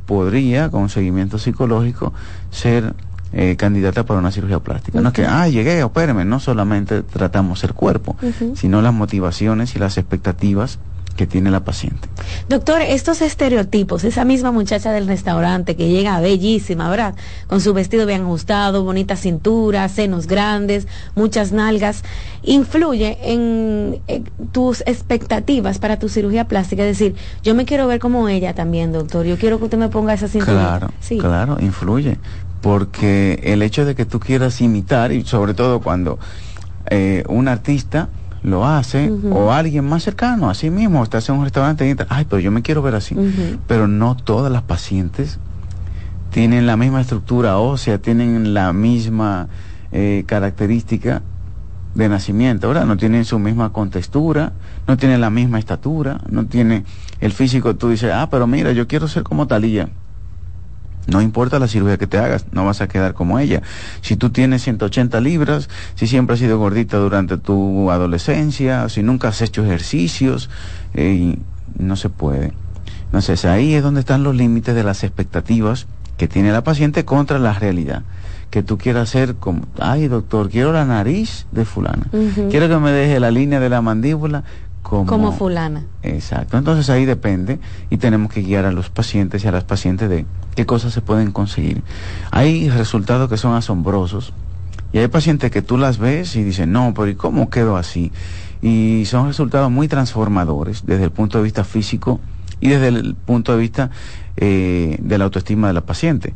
[0.07, 2.13] podría, con seguimiento psicológico,
[2.51, 2.95] ser
[3.33, 5.01] eh, candidata para una cirugía plástica.
[5.01, 6.25] No es que, ah, llegué, opéreme.
[6.25, 8.17] No solamente tratamos el cuerpo,
[8.55, 10.79] sino las motivaciones y las expectativas
[11.17, 12.09] que tiene la paciente.
[12.49, 17.15] Doctor, estos estereotipos, esa misma muchacha del restaurante que llega bellísima, ¿verdad?
[17.47, 22.03] Con su vestido bien ajustado, bonita cintura, senos grandes, muchas nalgas,
[22.43, 24.01] influye en,
[24.53, 26.83] tus expectativas para tu cirugía plástica.
[26.83, 29.25] Es decir, yo me quiero ver como ella también, doctor.
[29.27, 30.53] Yo quiero que usted me ponga esa cintura.
[30.53, 31.19] Claro, Sí.
[31.19, 32.19] claro, influye.
[32.61, 36.19] Porque el hecho de que tú quieras imitar, y sobre todo cuando
[36.91, 38.09] eh, un artista
[38.45, 42.27] lo hace, o alguien más cercano, así mismo, estás en un restaurante y dices, ay,
[42.29, 43.17] pero yo me quiero ver así.
[43.67, 45.39] Pero no todas las pacientes
[46.31, 49.49] tienen la misma estructura ósea, tienen la misma
[49.93, 51.23] eh, característica
[51.95, 52.85] de nacimiento, ¿verdad?
[52.85, 54.53] No tienen su misma contextura,
[54.87, 56.85] no tienen la misma estatura, no tiene
[57.21, 59.89] el físico, tú dices, ah, pero mira, yo quiero ser como Talía.
[61.07, 63.63] No importa la cirugía que te hagas, no vas a quedar como ella.
[64.01, 69.29] Si tú tienes 180 libras, si siempre has sido gordita durante tu adolescencia, si nunca
[69.29, 70.49] has hecho ejercicios,
[70.95, 71.37] eh,
[71.79, 72.53] no se puede.
[73.07, 75.87] Entonces ahí es donde están los límites de las expectativas
[76.17, 78.03] que tiene la paciente contra la realidad.
[78.51, 82.07] Que tú quieras hacer como, ay doctor, quiero la nariz de fulana,
[82.51, 84.45] quiero que me deje la línea de la mandíbula
[84.85, 85.87] como, como fulana.
[86.03, 87.59] Exacto, entonces ahí depende
[87.91, 91.01] y tenemos que guiar a los pacientes y a las pacientes de qué cosas se
[91.01, 91.83] pueden conseguir.
[92.31, 94.33] Hay resultados que son asombrosos
[94.93, 98.13] y hay pacientes que tú las ves y dicen, no, pero ¿y cómo quedo así?
[98.63, 102.21] Y son resultados muy transformadores desde el punto de vista físico
[102.61, 103.91] y desde el punto de vista
[104.37, 106.35] eh, de la autoestima de la paciente.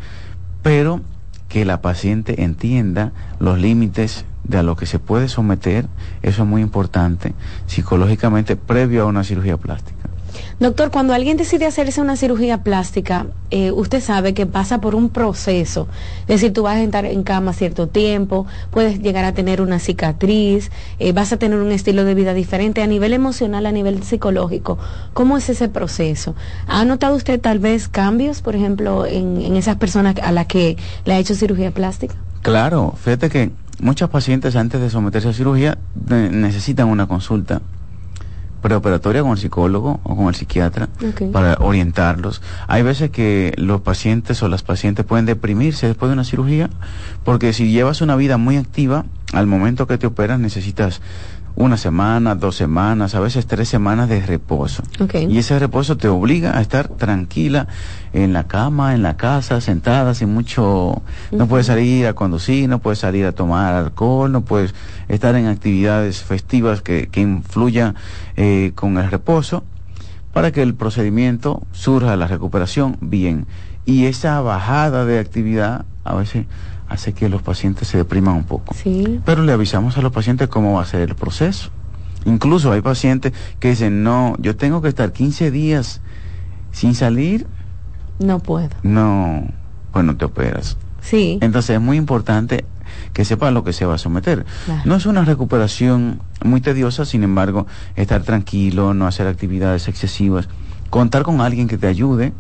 [0.62, 1.02] Pero
[1.48, 5.87] que la paciente entienda los límites de a lo que se puede someter,
[6.22, 7.34] eso es muy importante
[7.66, 9.97] psicológicamente previo a una cirugía plástica.
[10.61, 15.09] Doctor, cuando alguien decide hacerse una cirugía plástica, eh, usted sabe que pasa por un
[15.09, 15.88] proceso.
[16.22, 19.79] Es decir, tú vas a estar en cama cierto tiempo, puedes llegar a tener una
[19.79, 24.03] cicatriz, eh, vas a tener un estilo de vida diferente a nivel emocional, a nivel
[24.03, 24.79] psicológico.
[25.14, 26.35] ¿Cómo es ese proceso?
[26.66, 30.77] ¿Ha notado usted tal vez cambios, por ejemplo, en, en esas personas a las que
[31.05, 32.14] le ha hecho cirugía plástica?
[32.42, 37.61] Claro, fíjate que muchas pacientes antes de someterse a cirugía necesitan una consulta
[38.60, 40.88] preoperatoria con el psicólogo o con el psiquiatra
[41.32, 42.42] para orientarlos.
[42.66, 46.70] Hay veces que los pacientes o las pacientes pueden deprimirse después de una cirugía
[47.24, 51.00] porque si llevas una vida muy activa, al momento que te operas necesitas
[51.56, 54.82] una semana, dos semanas, a veces tres semanas de reposo.
[55.28, 57.66] Y ese reposo te obliga a estar tranquila
[58.12, 61.02] en la cama, en la casa, sentada, sin mucho...
[61.32, 64.74] No puedes salir a conducir, no puedes salir a tomar alcohol, no puedes
[65.08, 67.96] estar en actividades festivas que, que influyan
[68.37, 69.64] eh, con el reposo
[70.32, 73.46] para que el procedimiento surja la recuperación bien.
[73.84, 76.46] Y esa bajada de actividad a veces
[76.88, 78.74] hace que los pacientes se depriman un poco.
[78.74, 79.20] Sí.
[79.24, 81.70] Pero le avisamos a los pacientes cómo va a ser el proceso.
[82.24, 86.01] Incluso hay pacientes que dicen, no, yo tengo que estar 15 días
[86.72, 87.46] sin salir.
[88.18, 88.70] No puedo.
[88.83, 89.46] No,
[89.92, 90.77] pues no te operas.
[91.01, 91.38] Sí.
[91.40, 92.64] Entonces es muy importante
[93.12, 94.44] que sepa lo que se va a someter.
[94.85, 100.48] No es una recuperación muy tediosa, sin embargo, estar tranquilo, no hacer actividades excesivas,
[100.90, 102.33] contar con alguien que te ayude,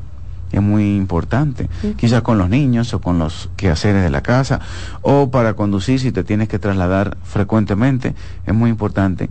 [0.52, 1.68] es muy importante.
[1.96, 4.60] Quizás con los niños o con los quehaceres de la casa
[5.02, 8.14] o para conducir si te tienes que trasladar frecuentemente,
[8.46, 9.30] es muy importante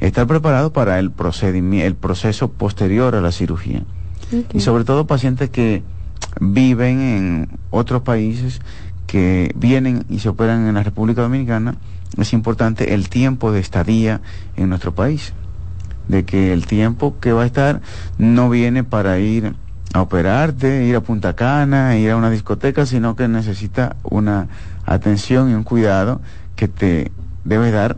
[0.00, 3.82] estar preparado para el procedimiento, el proceso posterior a la cirugía.
[4.52, 5.82] Y sobre todo pacientes que
[6.40, 8.60] viven en otros países
[9.06, 11.76] que vienen y se operan en la República Dominicana,
[12.18, 14.20] es importante el tiempo de estadía
[14.56, 15.32] en nuestro país.
[16.08, 17.80] De que el tiempo que va a estar
[18.16, 19.54] no viene para ir
[19.92, 24.48] a operarte, ir a Punta Cana, ir a una discoteca, sino que necesita una
[24.84, 26.20] atención y un cuidado
[26.56, 27.10] que te
[27.44, 27.96] debe dar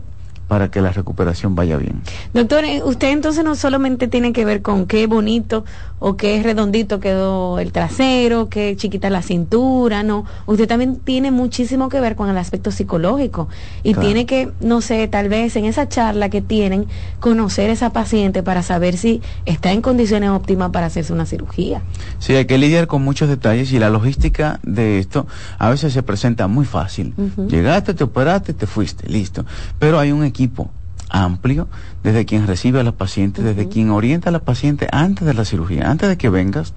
[0.51, 2.01] para que la recuperación vaya bien.
[2.33, 5.63] Doctor, eh, usted entonces no solamente tiene que ver con qué bonito
[5.99, 10.25] o qué redondito quedó el trasero, qué chiquita la cintura, no.
[10.47, 13.47] Usted también tiene muchísimo que ver con el aspecto psicológico
[13.81, 16.85] y tiene que, no sé, tal vez en esa charla que tienen,
[17.21, 21.81] conocer a esa paciente para saber si está en condiciones óptimas para hacerse una cirugía.
[22.19, 25.27] Sí, hay que lidiar con muchos detalles y la logística de esto
[25.59, 27.13] a veces se presenta muy fácil.
[27.47, 29.45] Llegaste, te operaste, te fuiste, listo.
[29.79, 30.71] Pero hay un equipo equipo
[31.09, 31.67] amplio,
[32.03, 35.45] desde quien recibe a la paciente, desde quien orienta a la paciente antes de la
[35.45, 36.73] cirugía, antes de que vengas.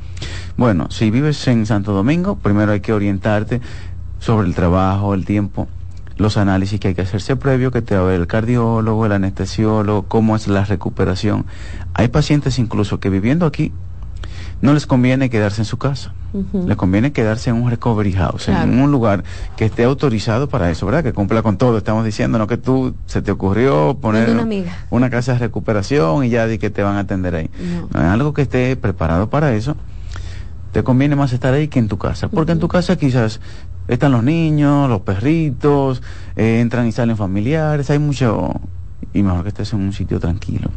[0.57, 3.61] Bueno, si vives en Santo Domingo, primero hay que orientarte
[4.18, 5.68] sobre el trabajo, el tiempo,
[6.16, 9.12] los análisis que hay que hacerse previo, que te va a ver el cardiólogo, el
[9.12, 11.46] anestesiólogo, cómo es la recuperación.
[11.94, 13.72] Hay pacientes incluso que viviendo aquí
[14.61, 16.12] no les conviene quedarse en su casa.
[16.67, 19.23] Les conviene quedarse en un recovery house, en un lugar
[19.57, 21.05] que esté autorizado para eso, ¿verdad?
[21.05, 21.79] Que cumpla con todo.
[21.79, 24.37] Estamos diciendo, no que tú se te ocurrió poner
[24.90, 27.51] una, casa de recuperación y ya di que te van a atender ahí.
[27.93, 28.01] No.
[28.01, 29.77] es algo que esté preparado para eso.
[30.73, 33.40] Te conviene más estar ahí que en tu casa, porque en tu casa quizás
[33.87, 36.03] están los niños, los perritos,
[36.35, 38.61] eh, entran y salen familiares, hay mucho
[39.12, 40.71] y mejor que estés en un sitio tranquilo.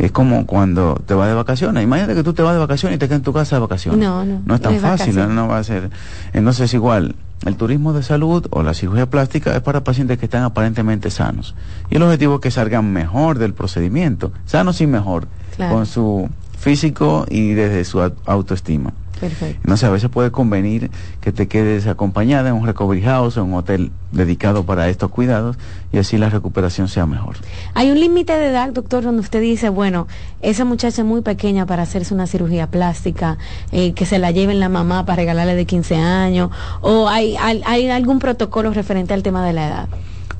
[0.00, 1.84] Es como cuando te vas de vacaciones.
[1.84, 4.00] Imagínate que tú te vas de vacaciones y te quedas en tu casa de vacaciones.
[4.00, 4.40] No, no.
[4.46, 5.90] No es tan fácil, no va a ser.
[6.32, 10.42] Entonces, igual, el turismo de salud o la cirugía plástica es para pacientes que están
[10.42, 11.54] aparentemente sanos.
[11.90, 17.26] Y el objetivo es que salgan mejor del procedimiento, sanos y mejor, con su físico
[17.28, 18.92] y desde su autoestima.
[19.18, 19.68] Perfecto.
[19.68, 23.44] No sé, a veces puede convenir que te quedes acompañada en un recovery house o
[23.44, 25.56] un hotel dedicado para estos cuidados
[25.92, 27.36] y así la recuperación sea mejor.
[27.74, 30.06] ¿Hay un límite de edad, doctor, donde usted dice, bueno,
[30.40, 33.36] esa muchacha es muy pequeña para hacerse una cirugía plástica,
[33.72, 36.50] eh, que se la lleven la mamá para regalarle de 15 años?
[36.80, 39.88] ¿O hay, hay, algún protocolo referente al tema de la edad?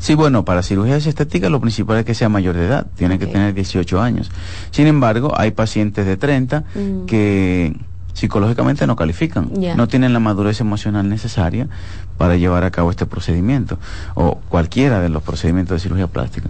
[0.00, 3.26] Sí, bueno, para cirugías estéticas lo principal es que sea mayor de edad, tiene que
[3.26, 4.30] tener 18 años.
[4.70, 7.04] Sin embargo, hay pacientes de 30 mm.
[7.04, 7.76] que
[8.14, 11.68] psicológicamente no califican, no tienen la madurez emocional necesaria
[12.16, 13.78] para llevar a cabo este procedimiento
[14.14, 16.48] o cualquiera de los procedimientos de cirugía plástica.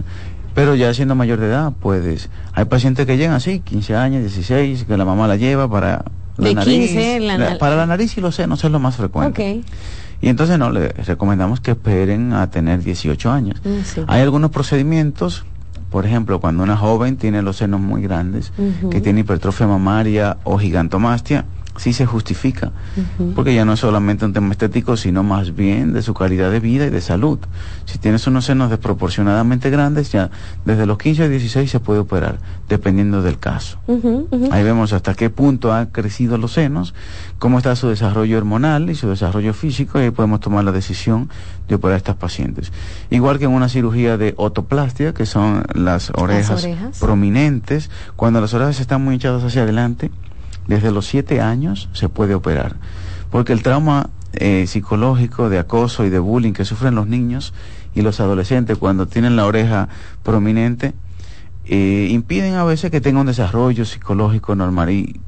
[0.55, 2.29] Pero ya siendo mayor de edad, puedes.
[2.53, 6.05] Hay pacientes que llegan así, 15 años, 16, que la mamá la lleva para
[6.37, 6.91] la nariz.
[7.59, 9.61] para la nariz y los senos es lo más frecuente.
[10.21, 13.61] Y entonces no, le recomendamos que esperen a tener 18 años.
[13.63, 15.45] Mm, Hay algunos procedimientos
[15.91, 18.53] por ejemplo, cuando una joven tiene los senos muy grandes,
[18.89, 21.43] que tiene hipertrofia mamaria o gigantomastia,
[21.81, 22.71] sí se justifica,
[23.33, 26.59] porque ya no es solamente un tema estético, sino más bien de su calidad de
[26.59, 27.39] vida y de salud.
[27.85, 30.29] Si tienes unos senos desproporcionadamente grandes, ya
[30.63, 32.37] desde los 15 a 16 se puede operar,
[32.69, 33.79] dependiendo del caso.
[34.51, 36.93] Ahí vemos hasta qué punto han crecido los senos,
[37.39, 41.31] cómo está su desarrollo hormonal y su desarrollo físico, y ahí podemos tomar la decisión
[41.67, 42.71] de operar a estas pacientes.
[43.09, 46.67] Igual que en una cirugía de otoplastia, que son las orejas,
[46.99, 50.11] prominentes, cuando las orejas están muy hinchadas hacia adelante,
[50.67, 52.75] desde los siete años se puede operar,
[53.29, 57.53] porque el trauma eh, psicológico de acoso y de bullying que sufren los niños
[57.93, 59.89] y los adolescentes cuando tienen la oreja
[60.23, 60.93] prominente,
[61.65, 64.89] eh, impiden a veces que tenga un desarrollo psicológico normal.
[64.89, 65.19] Y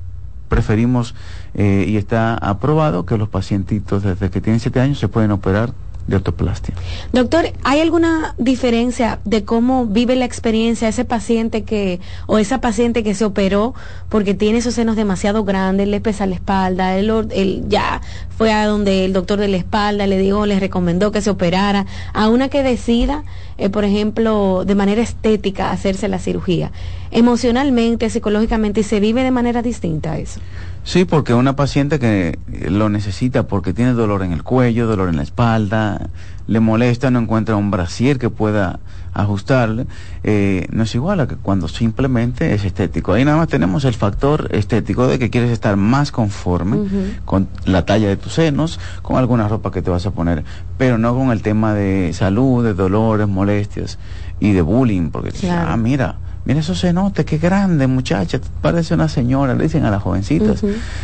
[0.47, 1.15] preferimos
[1.53, 5.73] eh, y está aprobado que los pacientitos desde que tienen siete años se pueden operar
[6.07, 6.73] de.
[7.13, 13.03] Doctor, ¿hay alguna diferencia de cómo vive la experiencia ese paciente que, o esa paciente
[13.03, 13.73] que se operó
[14.09, 18.01] porque tiene esos senos demasiado grandes, le pesa la espalda, él, ya
[18.37, 21.85] fue a donde el doctor de la espalda le dijo, le recomendó que se operara,
[22.13, 23.23] a una que decida,
[23.57, 26.71] eh, por ejemplo, de manera estética hacerse la cirugía,
[27.13, 30.39] emocionalmente, psicológicamente, y se vive de manera distinta eso?
[30.83, 32.37] Sí, porque una paciente que
[32.69, 36.09] lo necesita porque tiene dolor en el cuello, dolor en la espalda,
[36.45, 38.79] le molesta, no encuentra un brasier que pueda
[39.13, 39.85] ajustarle,
[40.23, 43.13] eh, no es igual a que cuando simplemente es estético.
[43.13, 46.79] Ahí nada más tenemos el factor estético de que quieres estar más conforme
[47.23, 50.43] con la talla de tus senos, con alguna ropa que te vas a poner,
[50.77, 53.99] pero no con el tema de salud, de dolores, molestias
[54.41, 59.55] y de bullying, porque, ah, mira, mira esos cenotes, qué grande muchacha, parece una señora,
[59.55, 60.63] le dicen a las jovencitas.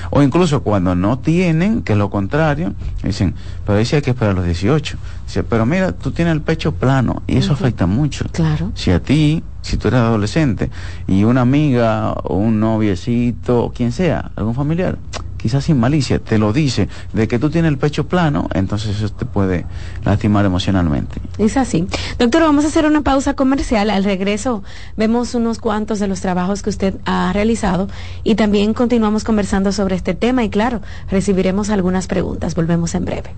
[0.10, 2.74] O incluso cuando no tienen, que es lo contrario,
[3.04, 4.98] dicen, pero dice hay que esperar a los 18.
[5.26, 8.26] Dice, pero mira, tú tienes el pecho plano y eso afecta mucho.
[8.32, 8.72] Claro.
[8.76, 10.70] Si a ti, si tú eres adolescente
[11.08, 14.98] y una amiga o un noviecito o quien sea, algún familiar,
[15.40, 19.10] quizás sin malicia, te lo dice, de que tú tienes el pecho plano, entonces eso
[19.10, 19.66] te puede
[20.04, 21.22] lastimar emocionalmente.
[21.38, 21.88] Es así.
[22.20, 23.90] Doctor, vamos a hacer una pausa comercial.
[23.90, 24.64] Al regreso
[24.98, 27.88] vemos unos cuantos de los trabajos que usted ha realizado
[28.24, 32.54] y también continuamos conversando sobre este tema y claro, recibiremos algunas preguntas.
[32.56, 33.34] Volvemos en breve.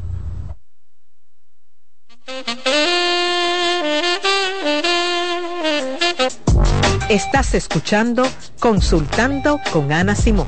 [7.10, 8.24] Estás escuchando
[8.60, 10.48] Consultando con Ana Simón.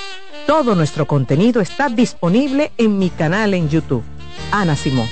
[0.47, 4.03] Todo nuestro contenido está disponible en mi canal en YouTube.
[4.51, 5.07] Ana Simón.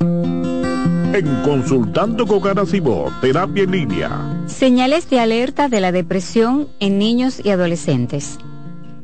[0.00, 4.44] En Consultando con Ana Simón, terapia en línea.
[4.46, 8.38] Señales de alerta de la depresión en niños y adolescentes.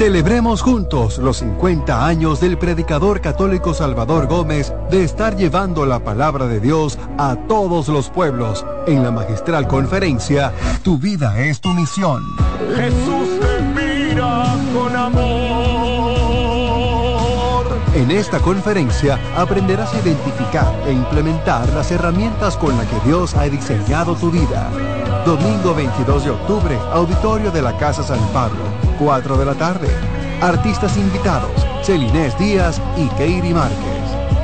[0.00, 6.46] Celebremos juntos los 50 años del predicador católico Salvador Gómez de estar llevando la palabra
[6.46, 12.22] de Dios a todos los pueblos en la magistral conferencia Tu vida es tu misión.
[12.74, 15.60] Jesús te mira con amor.
[17.94, 23.42] En esta conferencia aprenderás a identificar e implementar las herramientas con las que Dios ha
[23.50, 24.70] diseñado tu vida.
[25.26, 28.62] Domingo 22 de octubre, auditorio de la Casa San Pablo,
[29.00, 29.88] 4 de la tarde.
[30.42, 33.76] Artistas invitados, Celinés Díaz y Keiri Márquez.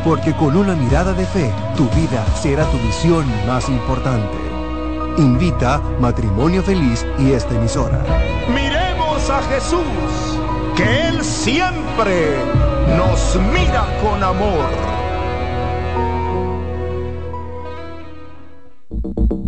[0.02, 4.38] Porque con una mirada de fe, tu vida será tu misión más importante.
[5.18, 8.02] Invita Matrimonio Feliz y esta emisora.
[8.48, 10.40] Miremos a Jesús,
[10.74, 12.36] que Él siempre
[12.96, 14.95] nos mira con amor.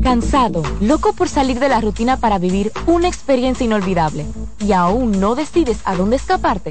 [0.08, 4.24] Cansado, loco por salir de la rutina para vivir una experiencia inolvidable
[4.58, 6.70] y aún no decides a dónde escaparte.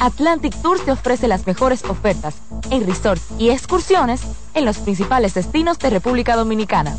[0.00, 2.34] Atlantic Tours te ofrece las mejores ofertas
[2.70, 4.22] en resorts y excursiones
[4.54, 6.98] en los principales destinos de República Dominicana.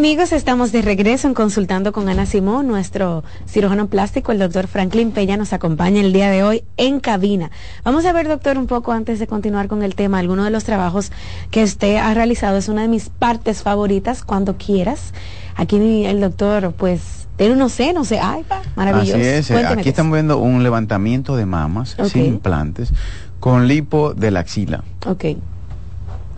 [0.00, 2.66] Amigos, estamos de regreso en Consultando con Ana Simón.
[2.66, 7.50] Nuestro cirujano plástico, el doctor Franklin Peña, nos acompaña el día de hoy en cabina.
[7.84, 10.64] Vamos a ver, doctor, un poco antes de continuar con el tema, alguno de los
[10.64, 11.12] trabajos
[11.50, 12.56] que usted ha realizado.
[12.56, 15.12] Es una de mis partes favoritas, cuando quieras.
[15.54, 15.76] Aquí
[16.06, 19.18] el doctor, pues, tiene unos senos, sé, ay, pa, maravilloso.
[19.18, 22.90] Así es, aquí estamos viendo un levantamiento de mamas sin implantes
[23.38, 24.82] con lipo de la axila.
[25.06, 25.26] Ok.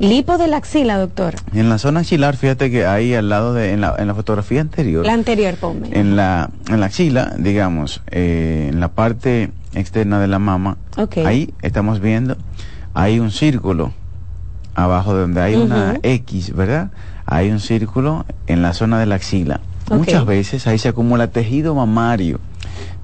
[0.02, 1.36] Lipo de la axila, doctor.
[1.54, 4.60] En la zona axilar, fíjate que ahí al lado de, en la, en la fotografía
[4.60, 5.06] anterior.
[5.06, 5.90] La anterior, ponme.
[5.92, 10.76] En la, en la axila, digamos, eh, en la parte externa de la mama,
[11.24, 12.36] ahí estamos viendo,
[12.94, 13.92] hay un círculo
[14.74, 16.90] abajo de donde hay una X, ¿verdad?
[17.24, 19.60] Hay un círculo en la zona de la axila.
[19.88, 22.40] Muchas veces ahí se acumula tejido mamario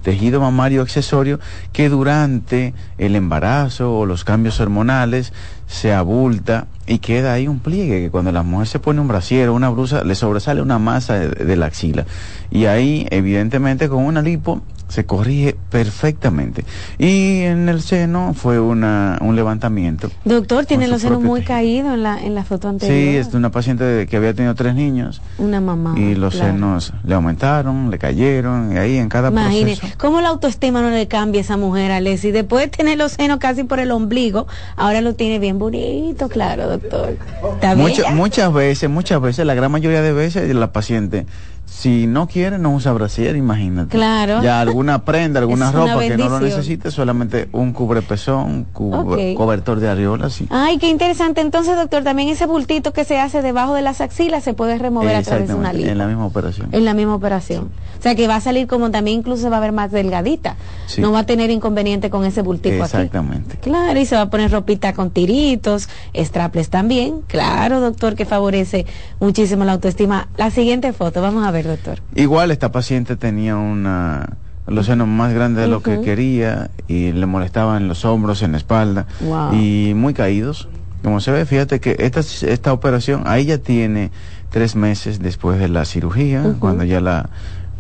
[0.02, 1.40] tejido mamario accesorio
[1.72, 5.32] que durante el embarazo o los cambios hormonales
[5.68, 9.50] se abulta y queda ahí un pliegue que cuando la mujer se pone un brasier
[9.50, 12.06] o una blusa le sobresale una masa de, de la axila.
[12.50, 16.64] Y ahí evidentemente con una lipo se corrige perfectamente.
[16.98, 20.10] Y en el seno fue una, un levantamiento.
[20.24, 22.98] Doctor, tiene los senos muy caídos en la, en la foto anterior.
[22.98, 25.20] Sí, es una paciente que había tenido tres niños.
[25.38, 25.94] Una mamá.
[25.98, 26.52] Y los claro.
[26.52, 29.94] senos le aumentaron, le cayeron, y ahí en cada Imagine, proceso.
[29.98, 32.30] ¿cómo la autoestima no le cambia a esa mujer, Alessi?
[32.30, 36.68] Después de tener los senos casi por el ombligo, ahora lo tiene bien bonito, claro,
[36.68, 37.16] doctor.
[37.54, 41.26] ¿Está Mucho, muchas veces, muchas veces, la gran mayoría de veces, la paciente
[41.68, 43.90] si no quiere no usa brasier, imagínate.
[43.96, 44.42] Claro.
[44.42, 49.34] Ya alguna prenda, alguna ropa que no lo necesite, solamente un cubrepezón, cubre, okay.
[49.34, 50.46] cobertor de areola, sí.
[50.50, 51.40] Ay, qué interesante.
[51.40, 55.14] Entonces, doctor, también ese bultito que se hace debajo de las axilas se puede remover
[55.14, 55.88] a través de una lipo.
[55.88, 56.68] En la misma operación.
[56.72, 57.70] En la misma operación.
[57.98, 60.56] O sea que va a salir como también incluso va a ver más delgadita.
[60.86, 61.00] Sí.
[61.00, 63.56] No va a tener inconveniente con ese bultico Exactamente.
[63.58, 63.70] Aquí.
[63.70, 67.22] Claro, y se va a poner ropita con tiritos, straples también.
[67.26, 68.86] Claro, doctor, que favorece
[69.20, 70.28] muchísimo la autoestima.
[70.36, 72.00] La siguiente foto, vamos a ver, doctor.
[72.14, 74.36] Igual esta paciente tenía una
[74.66, 75.82] los senos más grandes de lo uh -huh.
[75.82, 79.54] que quería y le molestaban los hombros, en la espalda wow.
[79.54, 80.68] y muy caídos.
[81.02, 84.10] Como se ve, fíjate que esta, esta operación, ahí ya tiene
[84.50, 86.58] tres meses después de la cirugía, uh -huh.
[86.58, 87.30] cuando ya la,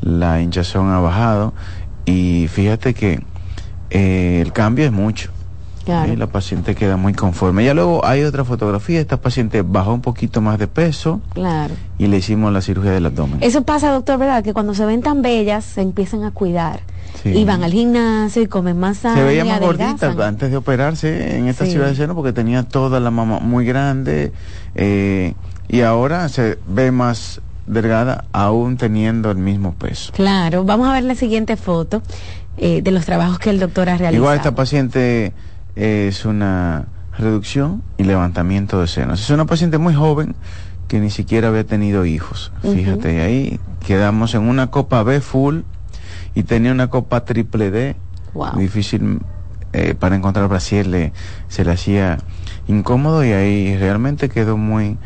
[0.00, 1.52] la hinchazón ha bajado
[2.06, 3.20] y fíjate que
[3.90, 5.30] eh, el cambio es mucho.
[5.88, 6.12] Claro.
[6.12, 7.64] Y la paciente queda muy conforme.
[7.64, 11.74] Ya luego hay otra fotografía, esta paciente bajó un poquito más de peso claro.
[11.96, 13.38] y le hicimos la cirugía del abdomen.
[13.40, 14.44] Eso pasa, doctor, ¿verdad?
[14.44, 16.80] Que cuando se ven tan bellas se empiezan a cuidar.
[17.22, 17.30] Sí.
[17.30, 18.98] Y van al gimnasio y comen más.
[18.98, 21.70] Se veía más gordita antes de operarse en esta sí.
[21.70, 24.34] ciudad de seno porque tenía toda la mama muy grande
[24.74, 25.32] eh,
[25.70, 30.12] y ahora se ve más delgada aún teniendo el mismo peso.
[30.12, 32.02] Claro, vamos a ver la siguiente foto
[32.58, 34.16] eh, de los trabajos que el doctor ha realizado.
[34.16, 35.32] Igual esta paciente
[35.78, 39.20] es una reducción y levantamiento de senos.
[39.20, 40.34] Es una paciente muy joven
[40.88, 42.52] que ni siquiera había tenido hijos.
[42.62, 42.74] Uh -huh.
[42.74, 45.60] Fíjate, ahí quedamos en una copa B full
[46.34, 47.96] y tenía una copa triple D.
[48.34, 48.56] Wow.
[48.56, 49.20] Difícil
[49.72, 51.12] eh, para encontrar brasier, le,
[51.48, 52.18] se le hacía
[52.66, 54.96] incómodo y ahí realmente quedó muy,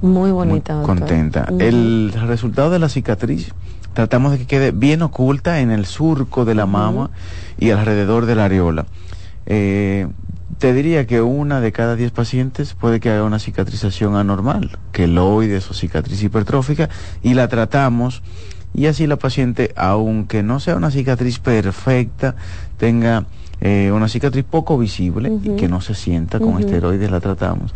[0.00, 1.46] muy bonita, muy contenta.
[1.50, 1.62] Uh -huh.
[1.62, 3.52] El resultado de la cicatriz
[3.92, 7.64] tratamos de que quede bien oculta en el surco de la mama uh -huh.
[7.66, 8.86] y alrededor de la areola.
[9.46, 10.06] Eh,
[10.58, 15.68] te diría que una de cada diez pacientes puede que haga una cicatrización anormal, queloides
[15.70, 16.88] o cicatriz hipertrófica,
[17.22, 18.22] y la tratamos
[18.74, 22.36] y así la paciente, aunque no sea una cicatriz perfecta,
[22.78, 23.26] tenga
[23.60, 25.54] eh, una cicatriz poco visible uh -huh.
[25.54, 26.60] y que no se sienta, con uh -huh.
[26.64, 27.74] esteroides la tratamos,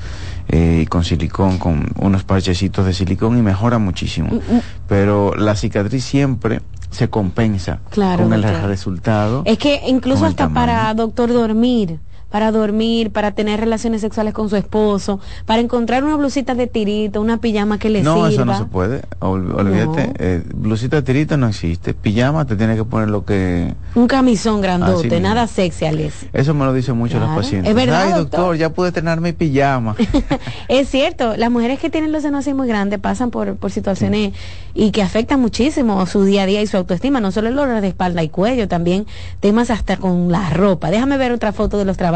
[0.49, 4.31] eh, y con silicón, con unos parchecitos de silicón y mejora muchísimo.
[4.33, 4.63] Uh -huh.
[4.89, 6.61] Pero la cicatriz siempre
[6.97, 8.67] se compensa claro, con el doctor.
[8.67, 9.43] resultado.
[9.45, 14.57] Es que incluso hasta para doctor dormir para dormir, para tener relaciones sexuales con su
[14.57, 18.29] esposo, para encontrar una blusita de tirito, una pijama que le no, sirva.
[18.29, 19.03] No, eso no se puede.
[19.21, 20.13] Ol olvídate, no.
[20.19, 21.95] eh, blusita de tirito no existe.
[21.95, 23.75] Pijama te tiene que poner lo que...
[23.95, 26.29] Un camisón grandote, nada sexy, Alice.
[26.33, 27.33] Eso me lo dicen mucho claro.
[27.33, 27.71] los pacientes.
[27.71, 29.95] Es verdad, Ay, doctor, doctor ya pude tener mi pijama.
[30.69, 34.33] es cierto, las mujeres que tienen los senos así muy grandes pasan por, por situaciones
[34.33, 34.41] sí.
[34.75, 37.81] y que afectan muchísimo su día a día y su autoestima, no solo el dolor
[37.81, 39.07] de espalda y cuello, también
[39.39, 40.91] temas hasta con la ropa.
[40.91, 42.16] Déjame ver otra foto de los trabajos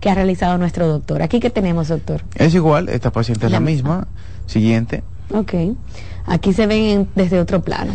[0.00, 1.22] que ha realizado nuestro doctor.
[1.22, 2.22] Aquí que tenemos, doctor.
[2.34, 4.06] Es igual, esta paciente es la, la misma.
[4.46, 5.02] Siguiente.
[5.32, 5.54] Ok.
[6.26, 7.94] Aquí se ven desde otro plano.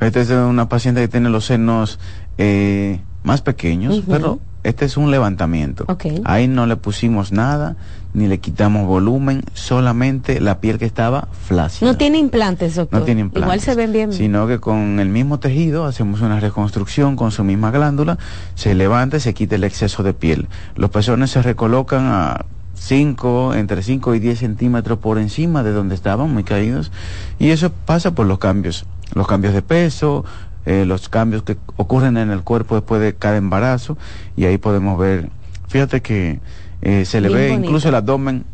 [0.00, 1.98] Esta es una paciente que tiene los senos
[2.38, 4.04] eh, más pequeños, uh -huh.
[4.06, 5.84] pero este es un levantamiento.
[5.88, 6.20] Okay.
[6.24, 7.76] Ahí no le pusimos nada,
[8.14, 11.90] ni le quitamos volumen, solamente la piel que estaba flácida.
[11.90, 13.00] No tiene implantes, doctor.
[13.00, 13.46] No tiene implantes.
[13.46, 14.12] Igual se ven bien.
[14.12, 18.16] Sino que con el mismo tejido hacemos una reconstrucción con su misma glándula,
[18.54, 20.48] se levanta y se quita el exceso de piel.
[20.76, 25.94] Los pezones se recolocan a 5, entre 5 y 10 centímetros por encima de donde
[25.94, 26.92] estaban, muy caídos.
[27.38, 28.86] Y eso pasa por los cambios.
[29.14, 30.24] Los cambios de peso,
[30.66, 33.98] eh, los cambios que ocurren en el cuerpo después de cada embarazo
[34.34, 35.28] y ahí podemos ver,
[35.68, 36.40] fíjate que
[36.84, 37.66] eh, se le Bien ve bonito.
[37.66, 38.44] incluso el abdomen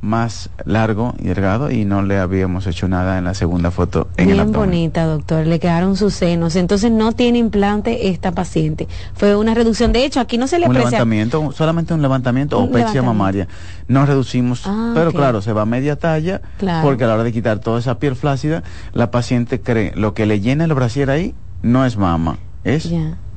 [0.00, 4.28] más largo y delgado y no le habíamos hecho nada en la segunda foto en
[4.28, 5.44] Bien el bonita, doctor.
[5.44, 6.54] Le quedaron sus senos.
[6.54, 8.86] Entonces no tiene implante esta paciente.
[9.14, 9.92] Fue una reducción.
[9.92, 10.90] De hecho, aquí no se le un aprecia.
[10.90, 13.48] levantamiento, solamente un levantamiento o pexia mamaria.
[13.88, 16.86] No reducimos, Ah, pero claro, se va a media talla Claro.
[16.86, 18.62] porque a la hora de quitar toda esa piel flácida,
[18.92, 22.88] la paciente cree lo que le llena el brasier ahí no es mama, es.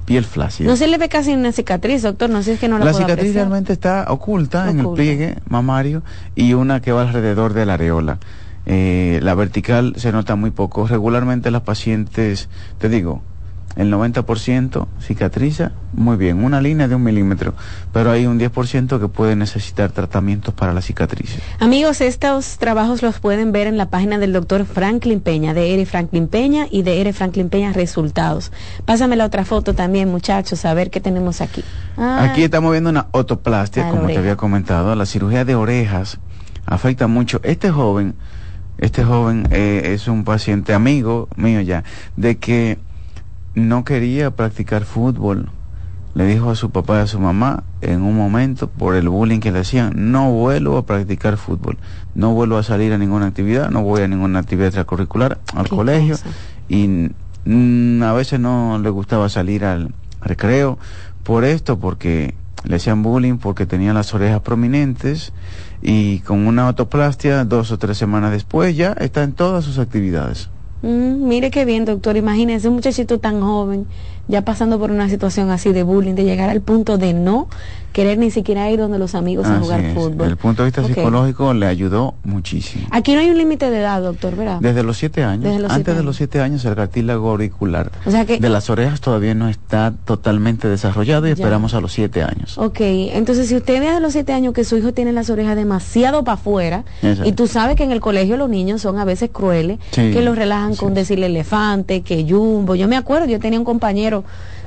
[0.05, 0.67] Piel flácida.
[0.69, 2.29] No se le ve casi una cicatriz, doctor.
[2.29, 3.45] No sé si es que no la, la puedo cicatriz apreciar.
[3.47, 5.01] realmente está oculta, en el Oculta.
[5.01, 6.03] pliegue mamario
[6.35, 8.17] y una que va alrededor de la areola.
[8.65, 10.87] Eh, la vertical se nota muy poco.
[10.87, 13.21] Regularmente las pacientes, te digo,
[13.75, 17.53] el 90% cicatriza muy bien, una línea de un milímetro,
[17.91, 21.41] pero hay un 10% que puede necesitar tratamientos para la cicatrices.
[21.59, 25.85] Amigos, estos trabajos los pueden ver en la página del doctor Franklin Peña, de Ere
[25.85, 28.51] Franklin Peña y de Ere Franklin Peña Resultados.
[28.85, 31.63] Pásame la otra foto también, muchachos, a ver qué tenemos aquí.
[31.97, 32.23] Ah.
[32.23, 36.19] aquí estamos viendo una otoplastia, como te había comentado, la cirugía de orejas
[36.65, 37.41] afecta mucho.
[37.43, 38.15] Este joven,
[38.77, 41.83] este joven eh, es un paciente amigo mío ya,
[42.15, 42.79] de que
[43.55, 45.49] no quería practicar fútbol.
[46.13, 49.39] Le dijo a su papá y a su mamá en un momento, por el bullying
[49.39, 51.77] que le hacían, no vuelvo a practicar fútbol,
[52.15, 56.17] no vuelvo a salir a ninguna actividad, no voy a ninguna actividad extracurricular, al colegio.
[56.67, 57.11] Y
[58.03, 60.77] a veces no le gustaba salir al recreo
[61.23, 62.35] por esto, porque
[62.65, 65.33] le hacían bullying, porque tenía las orejas prominentes
[65.81, 70.49] y con una autoplastia, dos o tres semanas después ya está en todas sus actividades.
[70.81, 72.17] Mm, mire qué bien, doctor.
[72.17, 73.85] Imagínese un muchachito tan joven,
[74.27, 77.47] ya pasando por una situación así de bullying, de llegar al punto de no
[77.91, 80.17] querer ni siquiera ir donde los amigos a jugar fútbol.
[80.17, 82.87] Desde el punto de vista psicológico le ayudó muchísimo.
[82.91, 84.59] Aquí no hay un límite de edad, doctor, ¿verdad?
[84.61, 85.63] Desde los siete años.
[85.69, 90.67] Antes de los siete años el cartílago auricular de las orejas todavía no está totalmente
[90.67, 92.57] desarrollado y esperamos a los siete años.
[92.57, 95.55] Ok, entonces si usted ve a los siete años que su hijo tiene las orejas
[95.55, 96.83] demasiado para afuera
[97.23, 100.37] y tú sabes que en el colegio los niños son a veces crueles, que los
[100.37, 102.75] relajan con decirle elefante, que jumbo.
[102.75, 104.23] Yo me acuerdo, yo tenía un compañero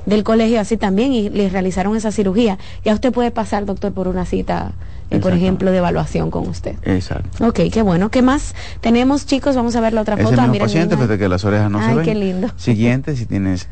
[0.06, 2.58] del colegio así también y le realizaron esa cirugía.
[2.84, 4.72] Ya usted puede pasar, doctor, por una cita,
[5.10, 6.76] eh, por ejemplo, de evaluación con usted.
[6.82, 7.46] Exacto.
[7.46, 8.10] Ok, qué bueno.
[8.10, 9.56] ¿Qué más tenemos, chicos?
[9.56, 10.40] Vamos a ver la otra foto.
[10.40, 12.04] Ah, paciente, desde que las orejas no Ay, se ven.
[12.04, 12.48] qué lindo.
[12.56, 13.68] Siguiente, si tienes...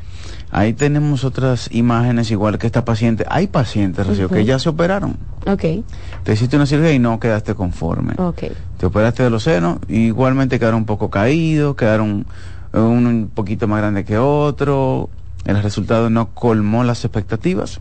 [0.55, 3.24] Ahí tenemos otras imágenes igual que esta paciente.
[3.30, 5.16] Hay pacientes, Rocío, que ya se operaron.
[5.47, 5.83] Ok.
[6.24, 8.12] Te hiciste una cirugía y no quedaste conforme.
[8.18, 8.43] Ok.
[8.76, 12.26] Te operaste de los senos, igualmente quedaron un poco caídos, quedaron
[12.74, 15.09] un poquito más grande que otro,
[15.45, 17.80] el resultado no colmó las expectativas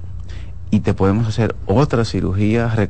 [0.70, 2.90] y te podemos hacer otra cirugía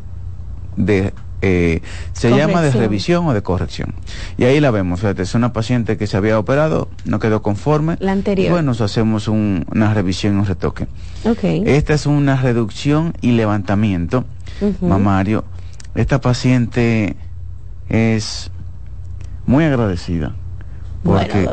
[0.76, 1.82] de eh,
[2.14, 3.96] se llama de revisión o de corrección.
[4.38, 7.98] Y ahí la vemos, fíjate, es una paciente que se había operado, no quedó conforme.
[8.00, 8.52] La anterior.
[8.52, 10.88] Bueno, hacemos una revisión y un retoque.
[11.26, 11.64] Okay.
[11.66, 14.26] Esta es una reducción y levantamiento
[14.82, 15.44] mamario.
[15.96, 17.16] Esta paciente
[17.90, 18.52] es
[19.48, 20.36] muy agradecida
[21.04, 21.50] porque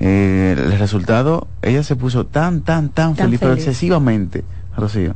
[0.00, 4.44] eh, el resultado, ella se puso tan, tan, tan, feliz, pero excesivamente,
[4.76, 5.14] Rocío,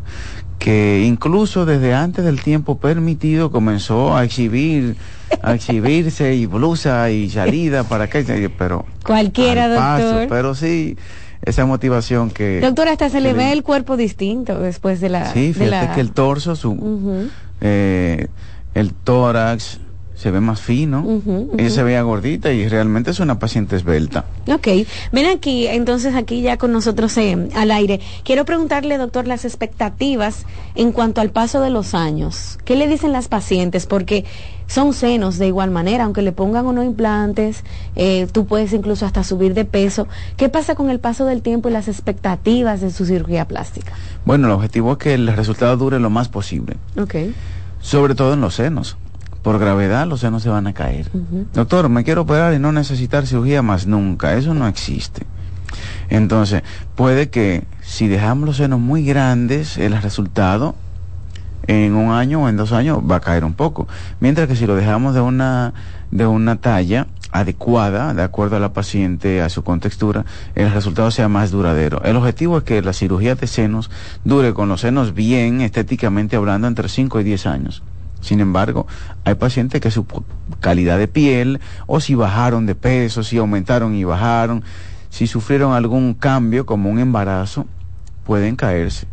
[0.59, 4.97] que incluso desde antes del tiempo permitido comenzó a exhibir,
[5.43, 10.97] a exhibirse y blusa y salida para que, pero cualquiera doctor, pero sí
[11.43, 15.53] esa motivación que doctor hasta se le ve el cuerpo distinto después de la sí
[15.53, 17.28] fíjate que el torso su
[17.61, 18.28] eh,
[18.74, 19.80] el tórax
[20.17, 21.21] se ve más fino,
[21.59, 24.25] ella se veía gordita y realmente es una paciente esbelta.
[24.49, 24.69] Ok,
[25.12, 28.01] ven aquí, entonces aquí ya con nosotros eh, al aire.
[28.25, 32.59] Quiero preguntarle, doctor, las expectativas en cuanto al paso de los años.
[32.64, 33.85] ¿Qué le dicen las pacientes?
[33.85, 34.25] Porque
[34.67, 37.62] son senos de igual manera, aunque le pongan o no implantes,
[37.95, 40.09] eh, tú puedes incluso hasta subir de peso.
[40.39, 43.93] ¿Qué pasa con el paso del tiempo y las expectativas de su cirugía plástica?
[44.25, 46.77] Bueno, el objetivo es que el resultado dure lo más posible.
[46.99, 47.17] Ok.
[47.83, 48.97] Sobre todo en los senos
[49.47, 51.09] por gravedad los senos se van a caer.
[51.55, 54.34] Doctor, me quiero operar y no necesitar cirugía más nunca.
[54.34, 55.24] Eso no existe.
[56.09, 56.64] Entonces,
[56.97, 60.74] puede que si dejamos los senos muy grandes, el resultado
[61.68, 63.86] en un año o en dos años va a caer un poco.
[64.18, 65.74] Mientras que si lo dejamos de una,
[66.11, 70.24] de una talla adecuada, de acuerdo a la paciente, a su contextura,
[70.57, 72.03] el resultado sea más duradero.
[72.03, 73.92] El objetivo es que la cirugía de senos
[74.24, 77.84] dure con los senos bien, estéticamente hablando, entre 5 y 10 años.
[78.27, 78.89] Sin embargo,
[79.24, 80.05] hay pacientes que su
[80.59, 84.64] calidad de piel, o si bajaron de peso, si aumentaron y bajaron,
[85.11, 87.66] si sufrieron algún cambio como un embarazo,
[88.24, 89.07] pueden caerse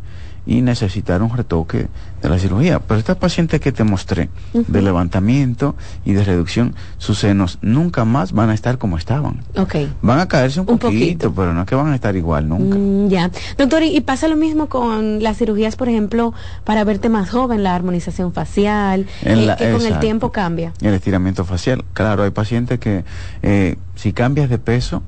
[0.45, 1.87] y necesitar un retoque
[2.21, 2.79] de la cirugía.
[2.79, 5.75] Pero estas pacientes que te mostré, de levantamiento
[6.05, 9.41] y de reducción, sus senos nunca más van a estar como estaban.
[9.55, 9.91] Okay.
[10.01, 12.77] Van a caerse un, poquito, pero no es que van a estar igual nunca.
[12.77, 13.31] Mm, ya.
[13.57, 16.33] Doctor, ¿y pasa lo mismo con las cirugías, por ejemplo,
[16.63, 20.73] para verte más joven, la armonización facial, eh, que con el tiempo cambia?
[20.81, 21.85] El estiramiento facial.
[21.93, 23.05] Claro, hay pacientes que
[23.41, 25.03] eh, si cambias de peso,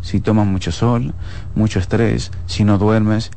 [0.00, 1.14] si tomas mucho sol,
[1.54, 3.30] mucho estrés, si no duermes,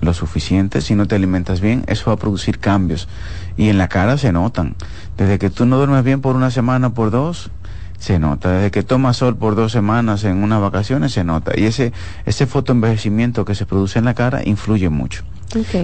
[0.00, 3.08] lo suficiente, si no te alimentas bien, eso va a producir cambios.
[3.56, 4.76] Y en la cara se notan.
[5.16, 7.50] Desde que tú no duermes bien por una semana, por dos,
[7.98, 8.50] se nota.
[8.50, 11.52] Desde que tomas sol por dos semanas en unas vacaciones, se nota.
[11.56, 11.92] Y ese,
[12.26, 15.24] ese fotoenvejecimiento que se produce en la cara influye mucho.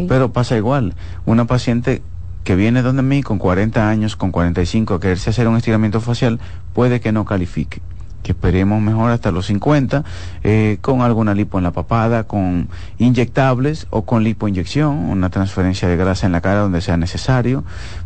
[0.09, 0.95] Pero pasa igual.
[1.25, 2.03] Una paciente
[2.45, 6.39] que viene donde mí con 40 años, con 45, a quererse hacer un estiramiento facial,
[6.75, 7.81] puede que no califique
[8.25, 10.03] que esperemos mejor hasta los 50,
[10.43, 12.69] eh, con alguna lipo en la papada, con
[12.99, 17.63] inyectables o con lipoinyección, una transferencia de grasa en la cara donde sea necesario,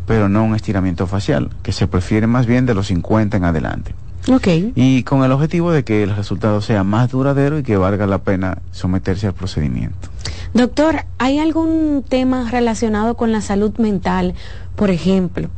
[0.06, 3.94] pero no un estiramiento facial, que se prefiere más bien de los 50 en adelante.
[4.30, 4.72] Okay.
[4.74, 8.18] Y con el objetivo de que el resultado sea más duradero y que valga la
[8.18, 10.08] pena someterse al procedimiento.
[10.52, 14.34] Doctor, ¿hay algún tema relacionado con la salud mental?
[14.76, 15.48] Por ejemplo,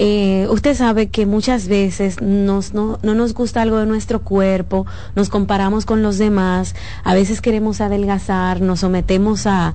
[0.00, 4.86] eh, usted sabe que muchas veces nos, no, no, nos gusta algo de nuestro cuerpo,
[5.16, 9.74] nos comparamos con los demás, a veces queremos adelgazar, nos sometemos a,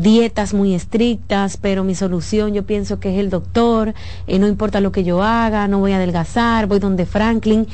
[0.00, 3.92] dietas muy estrictas, pero mi solución yo pienso que es el doctor,
[4.26, 7.66] eh, no importa lo que yo haga, no voy a adelgazar, voy donde Franklin.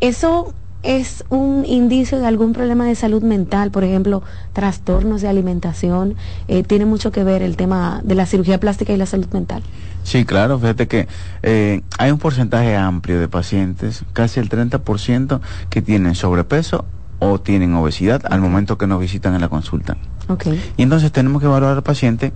[0.00, 4.22] Eso es un indicio de algún problema de salud mental, por ejemplo,
[4.54, 6.14] trastornos de alimentación,
[6.48, 9.62] eh, tiene mucho que ver el tema de la cirugía plástica y la salud mental.
[10.06, 11.08] Sí, claro, fíjate que
[11.42, 16.84] eh, hay un porcentaje amplio de pacientes, casi el 30%, que tienen sobrepeso
[17.18, 19.96] o tienen obesidad al momento que nos visitan en la consulta.
[20.28, 20.62] Okay.
[20.76, 22.32] Y entonces tenemos que evaluar al paciente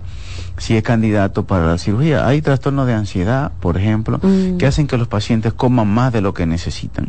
[0.57, 2.27] si es candidato para la cirugía.
[2.27, 4.57] Hay trastornos de ansiedad, por ejemplo, mm.
[4.57, 7.07] que hacen que los pacientes coman más de lo que necesitan.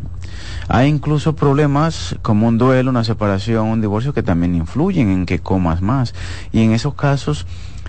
[0.69, 5.41] Hay incluso problemas como un duelo, una separación, un divorcio que también influyen en que
[5.41, 6.15] comas más.
[6.53, 7.47] Y en esos casos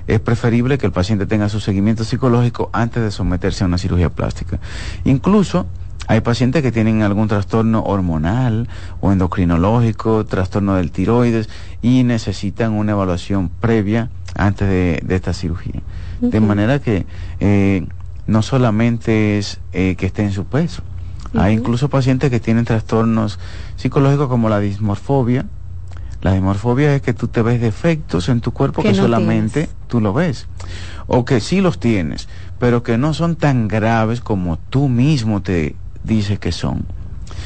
[0.08, 4.10] es preferible que el paciente tenga su seguimiento psicológico antes de someterse a una cirugía
[4.10, 4.60] plástica.
[5.06, 5.68] Incluso
[6.08, 8.68] hay pacientes que tienen algún trastorno hormonal
[9.00, 11.50] o endocrinológico, trastorno del tiroides
[11.82, 15.82] y necesitan una evaluación previa antes de, esta cirugía.
[16.20, 17.06] De manera que
[17.40, 17.86] eh,
[18.28, 20.84] no solamente es eh, que esté en su peso,
[21.36, 23.40] hay incluso pacientes que tienen trastornos
[23.76, 25.46] psicológicos como la dismorfobia.
[26.24, 30.14] La dismorfobia es que tú te ves defectos en tu cuerpo que, solamente tú lo
[30.14, 30.48] ves.
[31.06, 35.76] O que sí los tienes, pero que no son tan graves como tú mismo te
[36.06, 36.86] dice que son.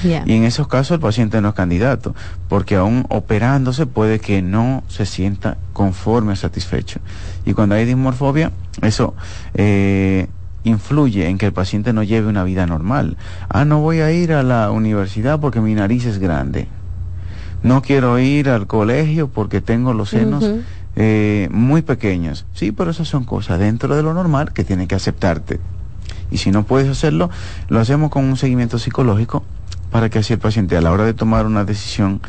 [0.04, 2.14] Y en esos casos el paciente no es candidato,
[2.48, 7.00] porque aún operándose puede que no se sienta conforme o satisfecho.
[7.48, 8.52] Y cuando hay dismorfobia,
[8.84, 9.16] eso
[9.56, 10.28] eh,
[10.64, 13.18] influye en que el paciente no lleve una vida normal.
[13.50, 16.68] Ah, no voy a ir a la universidad porque mi nariz es grande.
[17.64, 20.46] No quiero ir al colegio porque tengo los senos
[20.96, 22.46] eh, muy pequeños.
[22.54, 25.60] Sí, pero esas son cosas dentro de lo normal que tienen que aceptarte.
[26.32, 27.30] Y si no puedes hacerlo,
[27.70, 29.44] lo hacemos con un seguimiento psicológico
[29.92, 32.22] para que así el paciente a la hora de tomar una decisión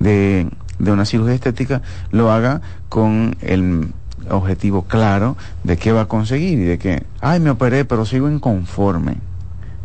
[0.00, 3.92] de, de una cirugía estética lo haga con el
[4.30, 8.30] objetivo claro de qué va a conseguir y de que, ay, me operé, pero sigo
[8.30, 9.16] inconforme.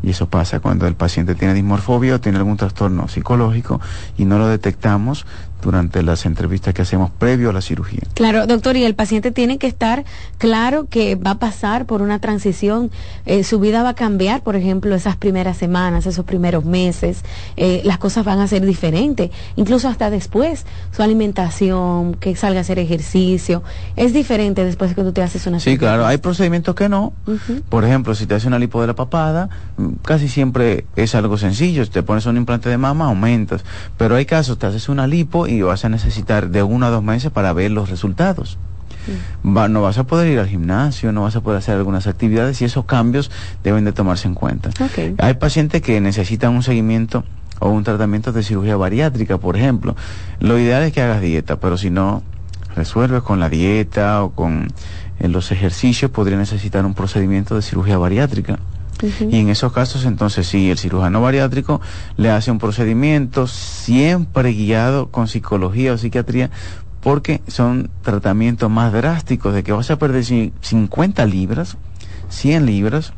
[0.01, 3.81] Y eso pasa cuando el paciente tiene dismorfobia o tiene algún trastorno psicológico
[4.17, 5.25] y no lo detectamos
[5.61, 8.01] durante las entrevistas que hacemos previo a la cirugía.
[8.13, 10.05] Claro, doctor, y el paciente tiene que estar
[10.37, 12.91] claro que va a pasar por una transición,
[13.25, 17.23] eh, su vida va a cambiar, por ejemplo, esas primeras semanas, esos primeros meses,
[17.57, 22.61] eh, las cosas van a ser diferentes, incluso hasta después, su alimentación, que salga a
[22.61, 23.63] hacer ejercicio,
[23.95, 27.13] es diferente después que tú te haces una Sí, claro, hay procedimientos que no,
[27.69, 31.37] por ejemplo, si te hace una lipo de la papada, mm, casi siempre es algo
[31.37, 33.63] sencillo, si te pones un implante de mama, aumentas,
[33.97, 37.03] pero hay casos, te haces una lipo y vas a necesitar de uno a dos
[37.03, 38.57] meses para ver los resultados.
[39.51, 42.65] no vas a poder ir al gimnasio, no vas a poder hacer algunas actividades y
[42.65, 43.31] esos cambios
[43.63, 44.69] deben de tomarse en cuenta.
[45.17, 47.23] Hay pacientes que necesitan un seguimiento
[47.59, 49.95] o un tratamiento de cirugía bariátrica, por ejemplo.
[50.39, 52.23] Lo ideal es que hagas dieta, pero si no
[52.75, 54.67] resuelves con la dieta o con
[55.19, 58.59] eh, los ejercicios, podría necesitar un procedimiento de cirugía bariátrica.
[59.01, 61.79] Y en esos casos, entonces, sí, el cirujano bariátrico
[62.17, 66.49] le hace un procedimiento siempre guiado con psicología o psiquiatría,
[67.01, 71.77] porque son tratamientos más drásticos de que vas a perder 50 libras,
[72.29, 73.13] 100 libras.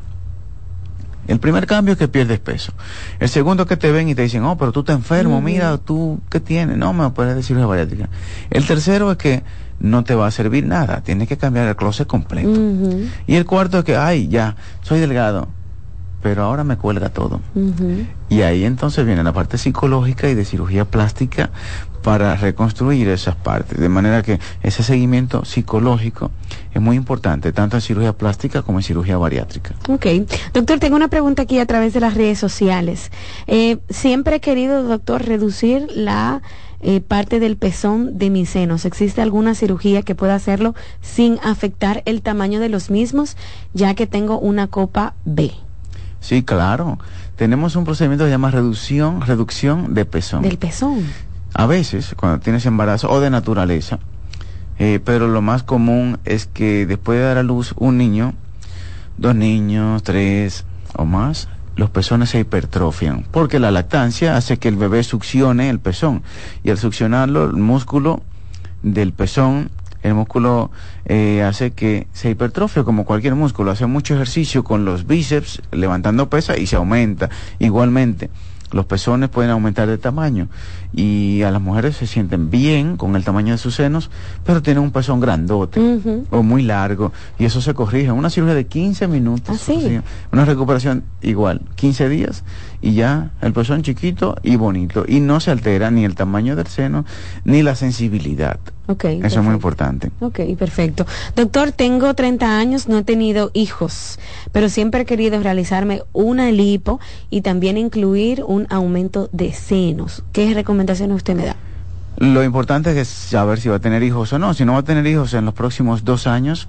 [1.28, 2.74] El primer cambio es que pierdes peso.
[3.20, 6.20] El segundo que te ven y te dicen, oh, pero tú estás enfermo, mira, tú,
[6.30, 6.78] ¿qué tienes?
[6.78, 8.10] No, me puedes decir cirugía bariátrica.
[8.50, 9.44] El tercero es que
[9.80, 12.60] no te va a servir nada, tienes que cambiar el closet completo.
[13.26, 15.48] Y el cuarto es que, ay, ya, soy delgado
[16.22, 17.42] pero ahora me cuelga todo.
[18.30, 21.50] Y ahí entonces viene la parte psicológica y de cirugía plástica
[22.02, 23.80] para reconstruir esas partes.
[23.80, 26.32] De manera que ese seguimiento psicológico
[26.74, 29.76] es muy importante, tanto en cirugía plástica como en cirugía bariátrica.
[29.88, 30.06] Ok.
[30.54, 33.12] Doctor, tengo una pregunta aquí a través de las redes sociales.
[33.48, 36.42] Eh, siempre he querido, doctor, reducir la
[36.84, 38.86] eh, parte del pezón de mis senos.
[38.86, 43.38] ¿Existe alguna cirugía que pueda hacerlo sin afectar el tamaño de los mismos,
[43.74, 45.52] ya que tengo una copa B?
[46.22, 46.98] Sí, claro.
[47.36, 50.44] Tenemos un procedimiento que se llama reducción, reducción de pezón.
[50.44, 51.06] Del pezón.
[51.54, 54.00] A veces, cuando tienes embarazo o de naturaleza,
[54.80, 58.34] eh, pero lo más común es que después de dar a luz un niño,
[59.18, 60.64] dos niños, tres
[60.96, 65.80] o más, los pezones se hipertrofian, porque la lactancia hace que el bebé succione el
[65.80, 66.24] pezón
[66.64, 68.22] y al succionarlo el músculo
[68.84, 69.72] del pezón
[70.04, 70.72] el músculo
[71.06, 76.30] eh, hace que se hipertrofie como cualquier músculo, hace mucho ejercicio con los bíceps levantando
[76.30, 77.30] pesa y se aumenta.
[77.60, 78.30] Igualmente
[78.72, 80.48] los pezones pueden aumentar de tamaño
[80.94, 84.10] y a las mujeres se sienten bien con el tamaño de sus senos,
[84.46, 85.80] pero tienen un pezón grandote
[86.30, 88.12] o muy largo y eso se corrige.
[88.12, 92.44] Una cirugía de 15 minutos, ¿Ah, una recuperación igual, 15 días
[92.82, 96.68] y ya el pezón chiquito y bonito y no se altera ni el tamaño del
[96.68, 97.06] seno
[97.46, 98.60] ni la sensibilidad.
[98.88, 100.12] Okay, Eso es muy importante.
[100.20, 101.06] Ok, perfecto.
[101.36, 104.20] Doctor, tengo 30 años, no he tenido hijos,
[104.52, 110.24] pero siempre he querido realizarme una lipo y también incluir un aumento de senos.
[110.34, 111.56] ¿Qué recomendaciones usted me da?
[112.18, 114.54] Lo importante es saber si va a tener hijos o no.
[114.54, 116.68] Si no va a tener hijos en los próximos dos años,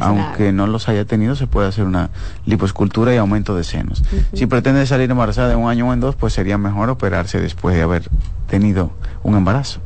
[0.00, 2.10] aunque no los haya tenido, se puede hacer una
[2.44, 4.02] liposcultura y aumento de senos.
[4.34, 7.76] Si pretende salir embarazada en un año o en dos, pues sería mejor operarse después
[7.76, 8.08] de haber
[8.48, 8.92] tenido
[9.22, 9.80] un embarazo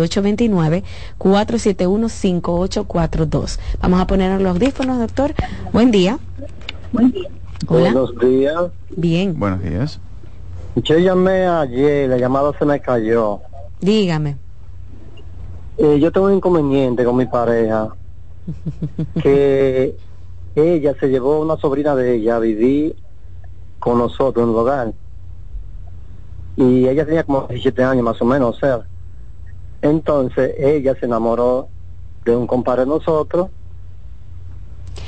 [1.18, 3.58] 829-471-5842.
[3.80, 5.34] Vamos a poner los audífonos, doctor.
[5.72, 6.18] Buen día.
[6.95, 7.11] Hola.
[7.66, 8.62] Buenos días.
[8.90, 9.38] Bien.
[9.38, 10.01] Buenos días.
[10.76, 13.40] Yo llamé ayer, la llamada se me cayó.
[13.80, 14.36] Dígame.
[15.78, 17.88] Eh, yo tengo un inconveniente con mi pareja.
[19.22, 19.97] que
[20.55, 22.97] ella se llevó una sobrina de ella a vivir
[23.78, 24.95] con nosotros en el hogar.
[26.57, 28.86] Y ella tenía como 17 años más o menos, o sea.
[29.82, 31.68] Entonces ella se enamoró
[32.24, 33.49] de un compadre de nosotros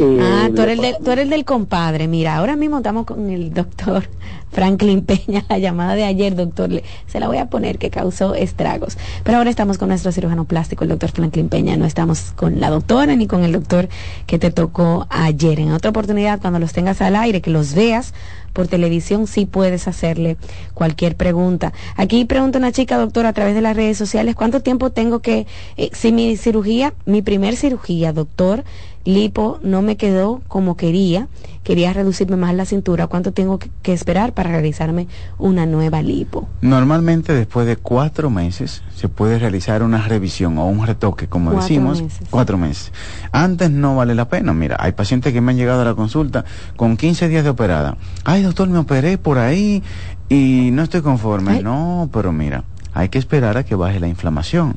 [0.01, 2.09] ah, tú eres, del, tú eres del compadre.
[2.09, 4.09] Mira, ahora mismo estamos con el doctor
[4.57, 6.71] Franklin Peña, la llamada de ayer, doctor,
[7.07, 8.97] se la voy a poner que causó estragos.
[9.23, 11.77] Pero ahora estamos con nuestro cirujano plástico, el doctor Franklin Peña.
[11.77, 13.91] No estamos con la doctora ni con el doctor
[14.27, 15.61] que te tocó ayer.
[15.61, 18.15] En otra oportunidad, cuando los tengas al aire, que los veas
[18.55, 20.39] por televisión, sí puedes hacerle
[20.73, 21.75] cualquier pregunta.
[21.95, 25.47] Aquí pregunta una chica, doctor, a través de las redes sociales, ¿cuánto tiempo tengo que,
[25.77, 28.65] eh, si mi cirugía, mi primer cirugía, doctor,
[29.05, 31.29] lipo no me quedó como quería,
[31.67, 36.49] quería reducirme más la cintura, ¿cuánto tengo que, esperar para realizarme una nueva lipo?
[36.61, 42.05] Normalmente después de cuatro meses se puede realizar una revisión o un retoque, como decimos,
[42.31, 42.93] cuatro meses.
[43.33, 46.45] Antes no vale la pena, mira, hay pacientes que me han llegado a la consulta
[46.77, 47.97] con 15 días de operada.
[48.23, 49.83] Ay, doctor, me operé por ahí
[50.29, 51.65] y no estoy conforme.
[51.65, 52.63] No, pero mira
[52.95, 54.75] hay que esperar a que baje la inflamación.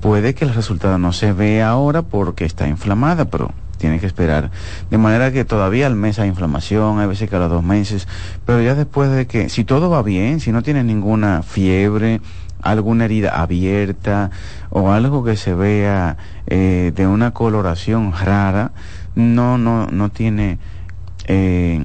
[0.00, 4.50] Puede que el resultado no se vea ahora porque está inflamada, pero tiene que esperar.
[4.90, 8.08] De manera que todavía al mes hay inflamación, hay veces que a los dos meses,
[8.44, 12.20] pero ya después de que, si todo va bien, si no tiene ninguna fiebre,
[12.62, 14.30] alguna herida abierta
[14.70, 16.16] o algo que se vea
[16.46, 18.72] eh, de una coloración rara,
[19.14, 20.58] no, no, no tiene
[21.26, 21.84] eh,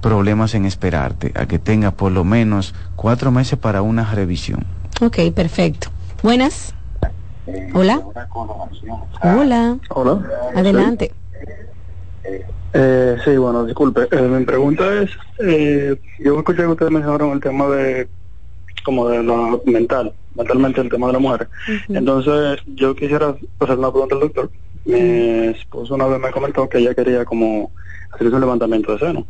[0.00, 4.64] problemas en esperarte, a que tenga por lo menos cuatro meses para una revisión.
[5.00, 5.88] Ok, perfecto.
[6.22, 6.74] Buenas.
[7.74, 8.00] Hola.
[9.22, 9.76] Hola.
[9.88, 10.22] Hola.
[10.54, 11.12] Adelante.
[12.72, 14.08] Eh, sí, bueno, disculpe.
[14.10, 18.08] Eh, mi pregunta es, eh, yo escuché que ustedes mencionaron el tema de,
[18.84, 21.48] como de lo mental, mentalmente el tema de la mujer.
[21.88, 24.50] Entonces, yo quisiera hacer una pregunta al doctor.
[24.84, 27.70] Mi esposo una vez me comentó que ella quería como
[28.12, 29.26] hacer un levantamiento de seno.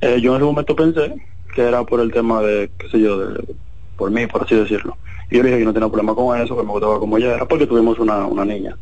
[0.00, 1.14] Eh, yo en ese momento pensé
[1.54, 3.44] que era por el tema de, qué sé yo, de,
[4.00, 4.96] por mí, por así decirlo.
[5.30, 7.34] Y yo le dije que no tenía problema con eso, que me gustaba como ella
[7.34, 8.74] era, porque tuvimos una, una niña.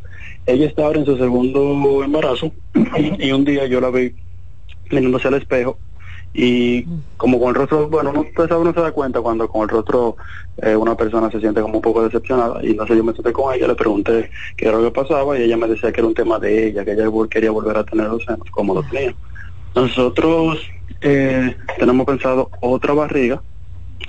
[0.45, 2.53] Ella estaba ahora en su segundo embarazo
[3.19, 4.15] y un día yo la vi
[4.89, 5.77] mirándose al espejo
[6.33, 6.85] y
[7.17, 9.69] como con el rostro, bueno, no, usted sabe, uno se da cuenta cuando con el
[9.69, 10.15] rostro
[10.61, 13.53] eh, una persona se siente como un poco decepcionada y sé, yo me senté con
[13.53, 16.13] ella, le pregunté qué era lo que pasaba y ella me decía que era un
[16.13, 19.13] tema de ella, que ella quería volver a tener los senos como los tenía.
[19.75, 20.59] Nosotros
[21.01, 23.41] eh, tenemos pensado otra barriga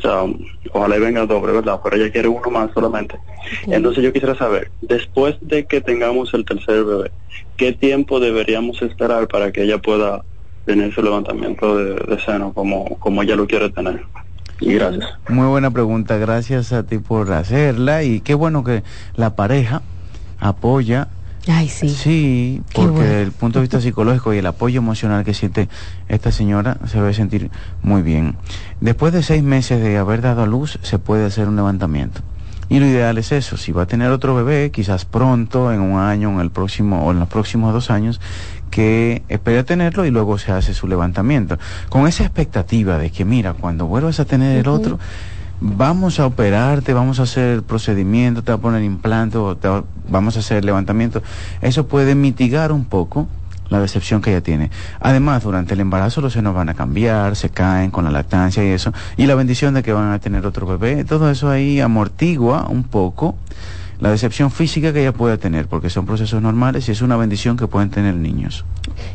[0.01, 0.25] o sea,
[0.73, 1.81] ojalá y venga doble, ¿verdad?
[1.83, 3.19] Pero ella quiere uno más solamente.
[3.67, 7.11] Entonces yo quisiera saber, después de que tengamos el tercer bebé,
[7.57, 10.23] ¿qué tiempo deberíamos esperar para que ella pueda
[10.65, 14.03] tener su levantamiento de, seno como, como ella lo quiere tener?
[14.61, 15.09] Y gracias.
[15.29, 18.83] Muy buena pregunta, gracias a ti por hacerla y qué bueno que
[19.17, 19.83] la pareja
[20.39, 21.09] apoya
[21.51, 21.89] Ay, sí.
[21.89, 25.69] Sí, porque desde el punto de vista psicológico y el apoyo emocional que siente
[26.09, 27.51] esta señora se debe sentir
[27.83, 28.37] muy bien.
[28.81, 32.21] Después de seis meses de haber dado a luz, se puede hacer un levantamiento.
[32.69, 35.99] Y lo ideal es eso, si va a tener otro bebé, quizás pronto, en un
[35.99, 38.21] año, en el próximo o en los próximos dos años,
[38.71, 41.59] que espere a tenerlo y luego se hace su levantamiento.
[41.89, 45.01] Con esa expectativa de que, mira, cuando vuelvas a tener el otro,
[45.61, 49.69] vamos a operarte, vamos a hacer procedimiento, te va a poner implante o te
[50.09, 51.23] vamos a hacer levantamiento.
[51.61, 53.29] Eso puede mitigar un poco
[53.69, 54.71] la decepción que ella tiene.
[55.01, 58.69] Además, durante el embarazo los senos van a cambiar, se caen con la lactancia y
[58.69, 62.67] eso, y la bendición de que van a tener otro bebé, todo eso ahí amortigua
[62.69, 63.37] un poco
[64.01, 67.57] la decepción física que ella pueda tener, porque son procesos normales y es una bendición
[67.57, 68.65] que pueden tener niños.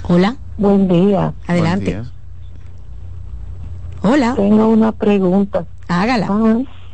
[0.08, 0.36] Hola.
[0.58, 1.34] Buen día.
[1.48, 2.02] Adelante.
[4.02, 4.34] Hola.
[4.36, 5.66] Tengo una pregunta.
[5.88, 6.28] Hágala.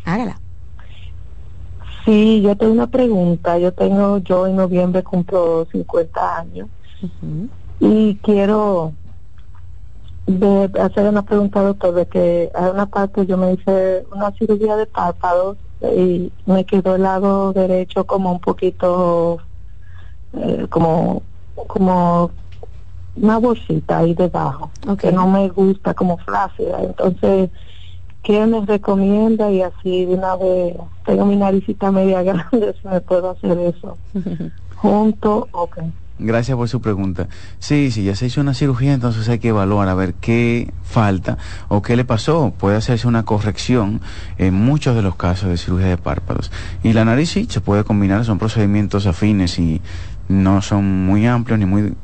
[0.06, 0.40] Hágala.
[2.06, 3.58] Sí, yo tengo una pregunta.
[3.58, 6.68] Yo tengo, yo en noviembre cumplo 50 años
[7.80, 8.94] y quiero
[10.26, 14.76] de hacer una pregunta, doctor, de que hay una parte yo me hice una cirugía
[14.78, 19.40] de párpados y me quedó el lado derecho como un poquito,
[20.34, 21.24] eh, como,
[21.68, 22.32] como
[23.16, 26.82] una bolsita ahí debajo, que no me gusta como flácida.
[26.82, 27.50] Entonces,
[28.22, 29.52] ¿qué me recomienda?
[29.52, 33.98] Y así de una vez, tengo mi naricita media grande, si me puedo hacer eso.
[34.78, 35.80] Junto, ok.
[36.20, 37.28] Gracias por su pregunta.
[37.58, 41.40] Sí, sí, ya se hizo una cirugía, entonces hay que evaluar a ver qué falta
[41.70, 42.54] o qué le pasó.
[42.58, 44.00] Puede hacerse una corrección
[44.38, 46.52] en muchos de los casos de cirugía de párpados.
[46.84, 49.82] Y la nariz sí se puede combinar, son procedimientos afines y
[50.30, 51.96] no son muy amplios ni muy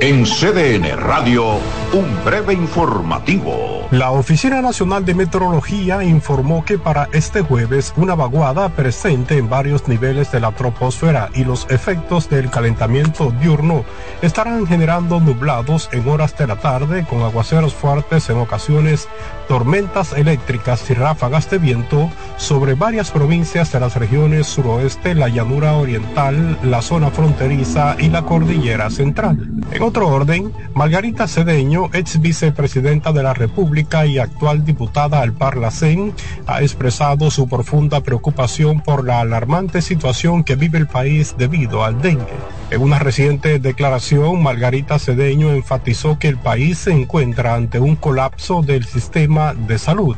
[0.00, 1.58] En CDN Radio,
[1.92, 3.88] un breve informativo.
[3.90, 9.88] La Oficina Nacional de Meteorología informó que para este jueves una vaguada presente en varios
[9.88, 13.84] niveles de la troposfera y los efectos del calentamiento diurno
[14.22, 19.08] estarán generando nublados en horas de la tarde con aguaceros fuertes en ocasiones,
[19.48, 25.72] tormentas eléctricas y ráfagas de viento sobre varias provincias de las regiones suroeste, la llanura
[25.72, 29.48] oriental, la zona fronteriza y la cordillera central.
[29.72, 36.12] En otro orden, Margarita Cedeño, ex vicepresidenta de la República y actual diputada al Parlacén,
[36.46, 42.02] ha expresado su profunda preocupación por la alarmante situación que vive el país debido al
[42.02, 42.26] dengue.
[42.70, 48.60] En una reciente declaración, Margarita Cedeño enfatizó que el país se encuentra ante un colapso
[48.60, 50.16] del sistema de salud.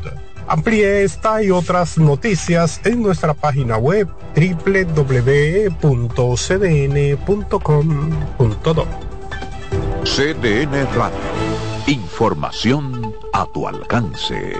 [0.49, 5.11] Amplíe esta y otras noticias en nuestra página web www.cdn.com.do.
[10.03, 11.19] CDN Radio.
[11.85, 14.55] Información a tu alcance.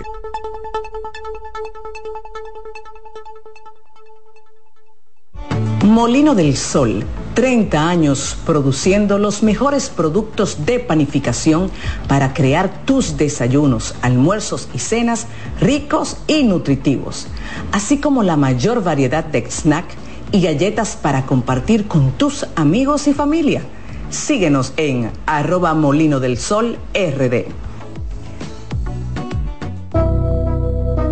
[5.83, 11.71] Molino del Sol, 30 años produciendo los mejores productos de panificación
[12.07, 15.25] para crear tus desayunos, almuerzos y cenas
[15.59, 17.27] ricos y nutritivos,
[17.71, 19.85] así como la mayor variedad de snack
[20.31, 23.63] y galletas para compartir con tus amigos y familia.
[24.11, 27.45] Síguenos en arroba molino del sol rd.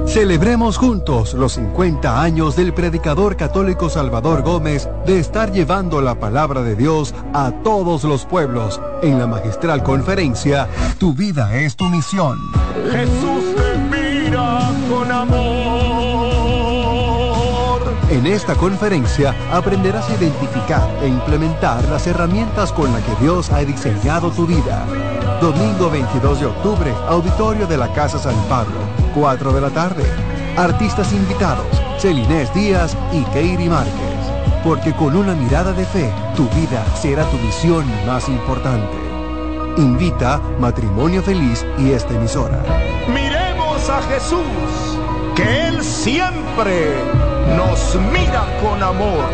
[0.05, 6.61] Celebremos juntos los 50 años del predicador católico Salvador Gómez de estar llevando la palabra
[6.61, 12.37] de Dios a todos los pueblos en la magistral conferencia Tu vida es tu misión.
[12.91, 15.58] Jesús te mira con amor.
[18.09, 23.59] En esta conferencia aprenderás a identificar e implementar las herramientas con las que Dios ha
[23.59, 24.83] diseñado tu vida.
[25.39, 28.79] Domingo 22 de octubre, auditorio de la Casa San Pablo,
[29.13, 30.03] 4 de la tarde.
[30.57, 31.67] Artistas invitados,
[31.99, 33.93] Celinés Díaz y Keiri Márquez.
[34.63, 38.97] Porque con una mirada de fe, tu vida será tu misión más importante.
[39.77, 42.63] Invita Matrimonio Feliz y esta emisora.
[43.07, 44.97] Miremos a Jesús,
[45.35, 49.25] que Él siempre nos mira con amor.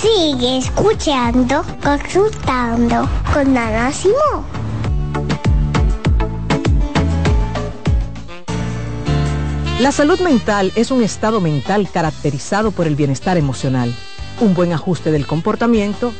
[0.00, 4.44] Sigue escuchando, consultando con Ana Simón.
[9.80, 13.94] La salud mental es un estado mental caracterizado por el bienestar emocional,
[14.40, 16.12] un buen ajuste del comportamiento,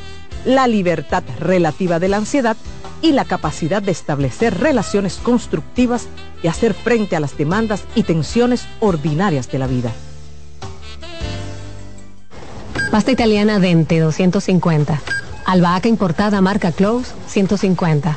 [0.44, 2.56] la libertad relativa de la ansiedad
[3.02, 6.06] y la capacidad de establecer relaciones constructivas
[6.42, 9.92] y hacer frente a las demandas y tensiones ordinarias de la vida.
[12.90, 15.00] Pasta italiana Dente 250.
[15.44, 18.16] Albahaca importada marca Close 150.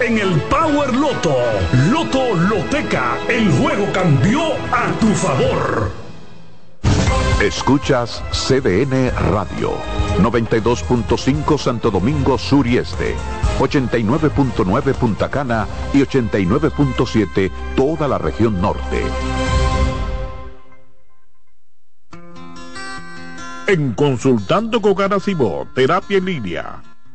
[0.00, 1.36] en el Power Loto.
[1.90, 4.40] Loto Loteca, el juego cambió
[4.72, 5.92] a tu favor.
[7.42, 9.72] Escuchas CDN Radio,
[10.20, 13.14] 92.5 Santo Domingo Sur y Este,
[13.58, 19.02] 89.9 Punta Cana y 89.7 toda la región norte.
[23.66, 26.93] En Consultando con Garacimo, Terapia en Línea.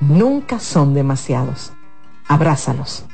[0.00, 1.72] nunca son demasiados.
[2.26, 3.04] Abrázalos.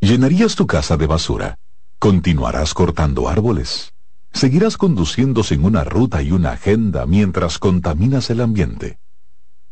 [0.00, 1.58] ¿Llenarías tu casa de basura?
[1.98, 3.92] ¿Continuarás cortando árboles?
[4.32, 8.98] ¿Seguirás conduciendo sin una ruta y una agenda mientras contaminas el ambiente?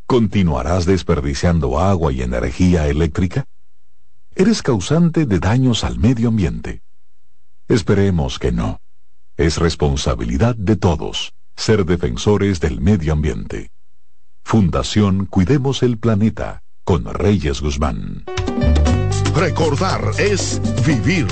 [0.07, 3.45] ¿Continuarás desperdiciando agua y energía eléctrica?
[4.35, 6.83] Eres causante de daños al medio ambiente.
[7.69, 8.81] Esperemos que no.
[9.37, 13.71] Es responsabilidad de todos ser defensores del medio ambiente.
[14.43, 18.25] Fundación Cuidemos el Planeta con Reyes Guzmán.
[19.35, 21.27] Recordar es vivir.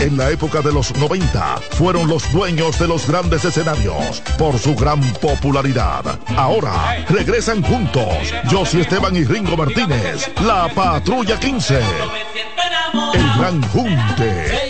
[0.00, 4.74] En la época de los 90 fueron los dueños de los grandes escenarios por su
[4.74, 6.18] gran popularidad.
[6.36, 11.80] Ahora regresan juntos Josie Esteban y Ringo Martínez, la Patrulla 15.
[13.14, 14.69] El Gran Junte.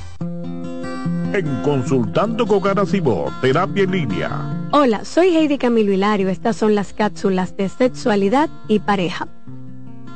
[1.33, 4.67] En Consultando con Garacimo, Terapia en Línea.
[4.73, 6.27] Hola, soy Heidi Camilo Hilario.
[6.27, 9.29] Estas son las cápsulas de sexualidad y pareja.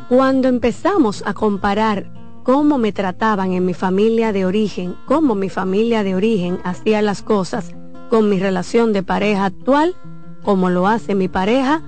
[0.09, 2.11] Cuando empezamos a comparar
[2.43, 7.21] cómo me trataban en mi familia de origen, cómo mi familia de origen hacía las
[7.21, 7.73] cosas
[8.09, 9.95] con mi relación de pareja actual,
[10.43, 11.81] como lo hace mi pareja,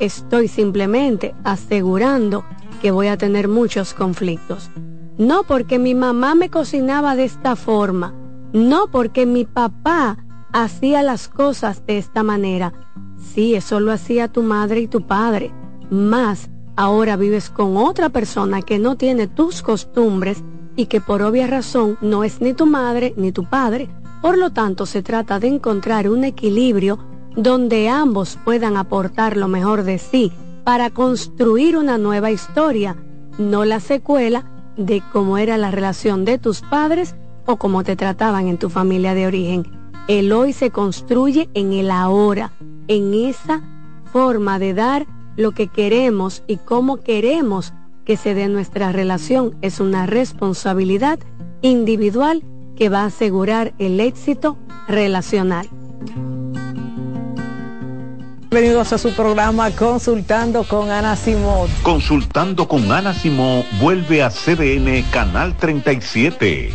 [0.00, 2.44] estoy simplemente asegurando
[2.80, 4.70] que voy a tener muchos conflictos.
[5.18, 8.12] No porque mi mamá me cocinaba de esta forma,
[8.52, 10.18] no porque mi papá
[10.52, 12.72] hacía las cosas de esta manera.
[13.16, 15.52] Sí, eso lo hacía tu madre y tu padre.
[15.90, 20.42] Más, ahora vives con otra persona que no tiene tus costumbres
[20.76, 23.88] y que por obvia razón no es ni tu madre ni tu padre.
[24.20, 26.98] Por lo tanto, se trata de encontrar un equilibrio
[27.36, 30.32] donde ambos puedan aportar lo mejor de sí
[30.64, 32.96] para construir una nueva historia,
[33.38, 34.44] no la secuela
[34.76, 37.16] de cómo era la relación de tus padres
[37.46, 39.66] o cómo te trataban en tu familia de origen.
[40.08, 42.52] El hoy se construye en el ahora,
[42.88, 43.62] en esa
[44.12, 45.06] forma de dar
[45.36, 47.72] lo que queremos y cómo queremos
[48.04, 49.56] que se dé nuestra relación.
[49.62, 51.18] Es una responsabilidad
[51.62, 52.42] individual
[52.76, 54.58] que va a asegurar el éxito
[54.88, 55.68] relacional.
[58.50, 61.70] Bienvenidos a su programa Consultando con Ana Simón.
[61.82, 66.74] Consultando con Ana Simón vuelve a CDN Canal 37.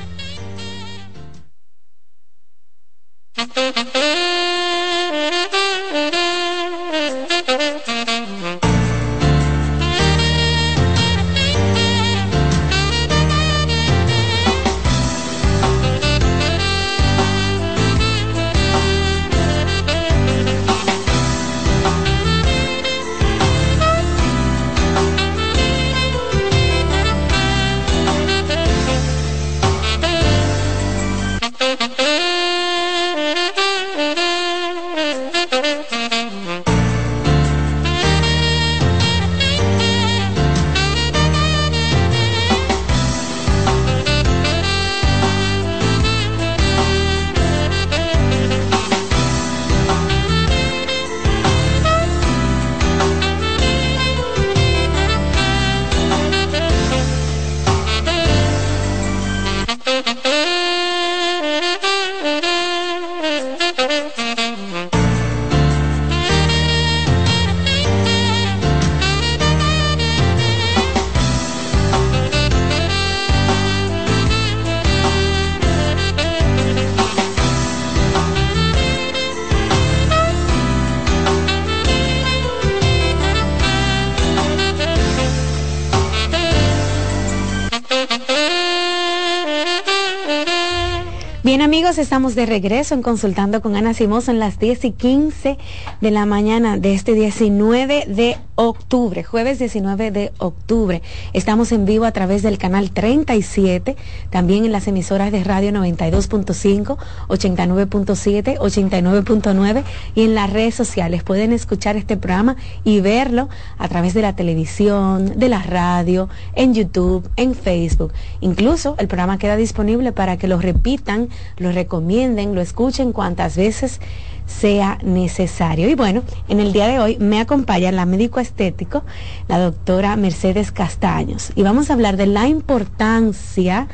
[91.97, 94.21] Estamos de regreso en Consultando con Ana Simón.
[94.21, 95.57] Son las 10 y 15
[95.99, 101.01] de la mañana de este 19 de octubre, jueves 19 de octubre.
[101.33, 103.95] Estamos en vivo a través del canal 37,
[104.29, 106.97] también en las emisoras de radio 92.5,
[107.27, 109.83] 89.7, 89.9
[110.13, 111.23] y en las redes sociales.
[111.23, 116.75] Pueden escuchar este programa y verlo a través de la televisión, de la radio, en
[116.75, 118.13] YouTube, en Facebook.
[118.41, 123.99] Incluso el programa queda disponible para que lo repitan, lo recomienden, lo escuchen cuantas veces
[124.45, 125.89] sea necesario.
[125.89, 129.03] Y bueno, en el día de hoy me acompaña la médico estético,
[129.47, 133.87] la doctora Mercedes Castaños, y vamos a hablar de la importancia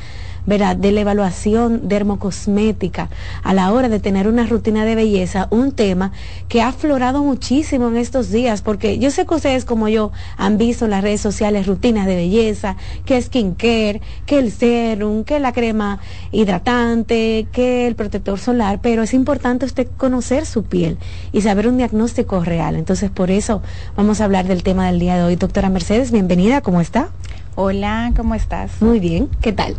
[0.47, 0.77] ¿verdad?
[0.77, 3.09] de la evaluación dermocosmética
[3.43, 6.13] a la hora de tener una rutina de belleza, un tema
[6.47, 10.57] que ha aflorado muchísimo en estos días, porque yo sé que ustedes como yo han
[10.57, 15.51] visto en las redes sociales rutinas de belleza, que skincare, que el serum, que la
[15.51, 15.99] crema
[16.31, 20.97] hidratante, que el protector solar, pero es importante usted conocer su piel
[21.33, 22.77] y saber un diagnóstico real.
[22.77, 23.61] Entonces, por eso
[23.97, 25.35] vamos a hablar del tema del día de hoy.
[25.35, 27.09] Doctora Mercedes, bienvenida, ¿cómo está?
[27.55, 28.81] Hola, ¿cómo estás?
[28.81, 29.75] Muy bien, ¿qué tal?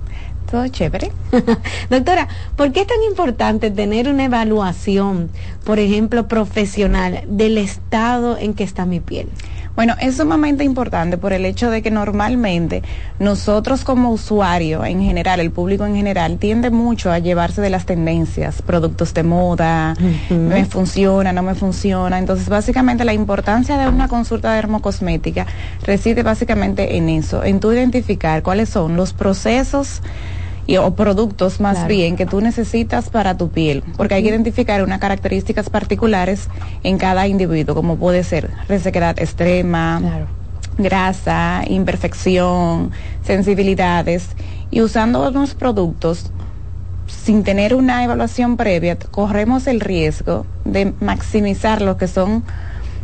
[0.50, 1.12] Todo chévere.
[1.90, 2.26] Doctora,
[2.56, 5.30] ¿por qué es tan importante tener una evaluación,
[5.64, 9.28] por ejemplo, profesional del estado en que está mi piel?
[9.78, 12.82] Bueno, es sumamente importante por el hecho de que normalmente
[13.20, 17.86] nosotros como usuario en general, el público en general, tiende mucho a llevarse de las
[17.86, 19.94] tendencias, productos de moda,
[20.30, 22.18] me funciona, no me funciona.
[22.18, 25.46] Entonces, básicamente la importancia de una consulta dermocosmética
[25.84, 30.02] reside básicamente en eso, en tu identificar cuáles son los procesos
[30.76, 34.98] o productos más bien que tú necesitas para tu piel, porque hay que identificar unas
[34.98, 36.48] características particulares
[36.82, 40.26] en cada individuo, como puede ser resequedad extrema,
[40.76, 42.90] grasa, imperfección,
[43.22, 44.28] sensibilidades,
[44.70, 46.30] y usando unos productos
[47.06, 52.44] sin tener una evaluación previa, corremos el riesgo de maximizar lo que son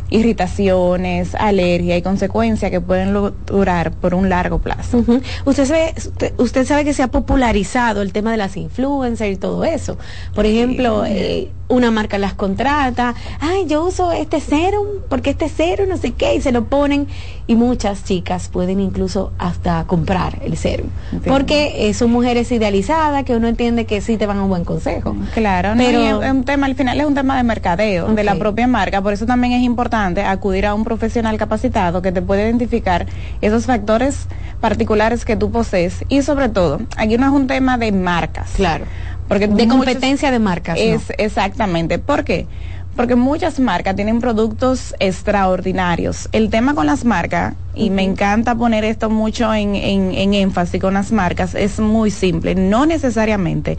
[0.09, 3.13] irritaciones, alergia y consecuencias que pueden
[3.45, 5.03] durar por un largo plazo.
[5.45, 9.37] Usted sabe, usted, usted sabe que se ha popularizado el tema de las influencers y
[9.37, 9.97] todo eso.
[10.33, 15.89] Por ejemplo, eh, una marca las contrata, ay, yo uso este serum porque este serum
[15.89, 17.07] no sé qué y se lo ponen
[17.47, 20.89] y muchas chicas pueden incluso hasta comprar el serum
[21.27, 24.63] porque eh, son mujeres idealizadas que uno entiende que sí te van a un buen
[24.63, 25.15] consejo.
[25.33, 28.23] Claro, no, pero y es un tema, al final es un tema de mercadeo de
[28.23, 32.21] la propia marca, por eso también es importante acudir a un profesional capacitado que te
[32.21, 33.05] puede identificar
[33.41, 34.27] esos factores
[34.61, 38.51] particulares que tú posees y sobre todo, aquí no es un tema de marcas.
[38.55, 38.85] Claro.
[39.27, 40.77] Porque de muchos- competencia de marcas.
[40.77, 40.83] ¿no?
[40.83, 41.99] Es exactamente.
[41.99, 42.47] ¿Por qué?
[42.95, 46.29] Porque muchas marcas tienen productos extraordinarios.
[46.31, 50.79] El tema con las marcas, y me encanta poner esto mucho en, en- en énfasis
[50.79, 52.55] con las marcas, es muy simple.
[52.55, 53.77] No necesariamente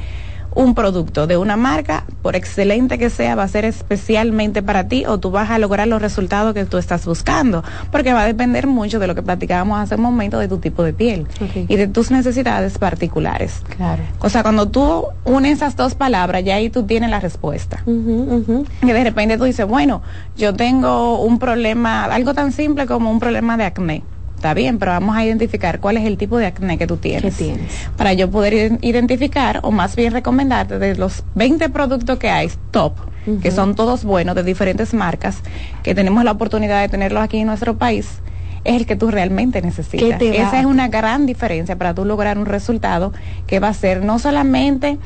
[0.56, 5.04] un producto de una marca, por excelente que sea, va a ser especialmente para ti
[5.06, 7.62] o tú vas a lograr los resultados que tú estás buscando,
[7.92, 10.82] porque va a depender mucho de lo que platicábamos hace un momento de tu tipo
[10.82, 11.28] de piel
[11.68, 13.62] y de tus necesidades particulares.
[13.76, 14.02] Claro.
[14.20, 17.82] O sea, cuando tú unes esas dos palabras, ya ahí tú tienes la respuesta.
[17.84, 20.00] Que de repente tú dices, bueno,
[20.38, 24.02] yo tengo un problema, algo tan simple como un problema de acné.
[24.36, 27.22] Está bien, pero vamos a identificar cuál es el tipo de acné que tú tienes.
[27.36, 27.88] ¿Qué tienes?
[27.96, 32.50] Para yo poder iden- identificar o más bien recomendarte de los 20 productos que hay
[32.70, 32.94] top,
[33.42, 35.38] que son todos buenos de diferentes marcas,
[35.82, 38.20] que tenemos la oportunidad de tenerlos aquí en nuestro país,
[38.62, 40.20] es el que tú realmente necesitas.
[40.42, 43.12] Esa es una gran diferencia para tú lograr un resultado
[43.46, 44.98] que va a ser no solamente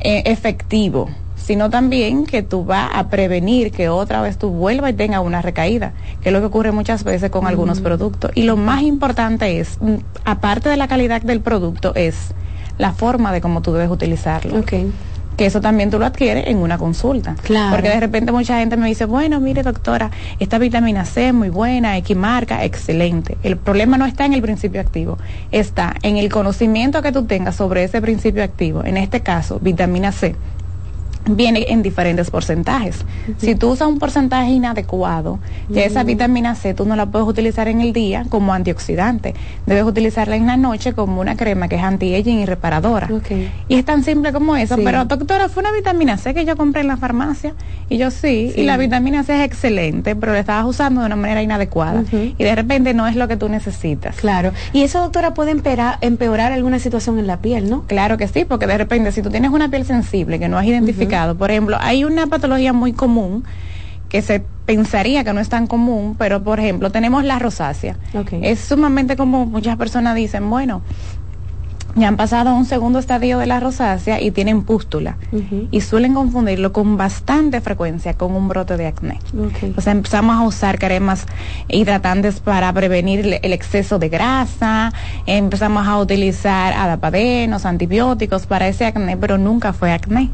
[0.00, 1.10] eh, efectivo,
[1.42, 5.42] sino también que tú vas a prevenir que otra vez tú vuelvas y tengas una
[5.42, 5.92] recaída,
[6.22, 8.30] que es lo que ocurre muchas veces con algunos productos.
[8.34, 12.16] Y lo más importante es, mm, aparte de la calidad del producto, es
[12.78, 14.56] la forma de cómo tú debes utilizarlo.
[15.36, 17.36] Que eso también tú lo adquieres en una consulta.
[17.42, 17.74] Claro.
[17.74, 21.48] Porque de repente mucha gente me dice, bueno, mire doctora, esta vitamina C es muy
[21.48, 23.38] buena, X marca, excelente.
[23.42, 25.16] El problema no está en el principio activo,
[25.50, 28.84] está en el conocimiento que tú tengas sobre ese principio activo.
[28.84, 30.36] En este caso, vitamina C
[31.26, 33.04] viene en diferentes porcentajes.
[33.38, 35.38] Si tú usas un porcentaje inadecuado,
[35.68, 39.34] ya esa vitamina C tú no la puedes utilizar en el día como antioxidante.
[39.66, 43.08] Debes utilizarla en la noche como una crema que es anti-aging y reparadora.
[43.68, 44.76] Y es tan simple como eso.
[44.76, 44.82] Sí.
[44.84, 47.54] Pero doctora, fue una vitamina C que yo compré en la farmacia.
[47.88, 48.62] Y yo sí, Sí.
[48.62, 52.02] y la vitamina C es excelente, pero la estabas usando de una manera inadecuada.
[52.12, 54.16] Y de repente no es lo que tú necesitas.
[54.16, 54.52] Claro.
[54.72, 57.82] Y eso, doctora, puede empeorar, empeorar alguna situación en la piel, ¿no?
[57.86, 60.64] Claro que sí, porque de repente si tú tienes una piel sensible que no has
[60.66, 63.44] identificado, por ejemplo, hay una patología muy común
[64.08, 67.96] que se pensaría que no es tan común, pero por ejemplo tenemos la rosácea.
[68.42, 70.82] Es sumamente común, muchas personas dicen, bueno,
[71.94, 75.16] ya han pasado a un segundo estadio de la rosácea y tienen pústula.
[75.30, 75.68] Ujú.
[75.70, 79.18] Y suelen confundirlo con bastante frecuencia con un brote de acné.
[79.36, 79.76] Ok.
[79.76, 81.26] O sea, empezamos a usar cremas
[81.68, 84.92] hidratantes para prevenir el, el exceso de grasa,
[85.26, 90.30] empezamos a utilizar adapadenos, antibióticos para ese acné, pero nunca fue acné.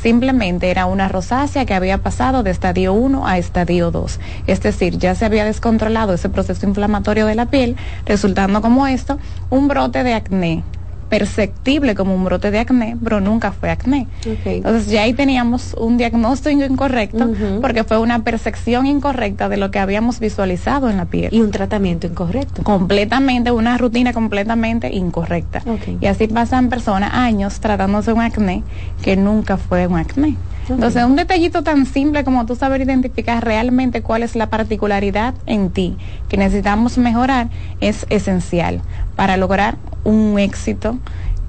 [0.00, 4.20] Simplemente era una rosácea que había pasado de estadio 1 a estadio 2.
[4.46, 7.76] Es decir, ya se había descontrolado ese proceso inflamatorio de la piel,
[8.06, 9.18] resultando como esto
[9.50, 10.62] un brote de acné
[11.10, 14.06] perceptible como un brote de acné, pero nunca fue acné.
[14.24, 17.28] Entonces ya ahí teníamos un diagnóstico incorrecto
[17.60, 21.34] porque fue una percepción incorrecta de lo que habíamos visualizado en la piel.
[21.34, 22.62] Y un tratamiento incorrecto.
[22.62, 25.62] Completamente, una rutina completamente incorrecta.
[26.00, 28.62] Y así pasan personas años tratándose un acné
[29.02, 30.36] que nunca fue un acné.
[30.70, 35.70] Entonces, un detallito tan simple como tú saber identificar realmente cuál es la particularidad en
[35.70, 35.96] ti
[36.28, 37.48] que necesitamos mejorar
[37.80, 38.80] es esencial
[39.16, 40.98] para lograr un éxito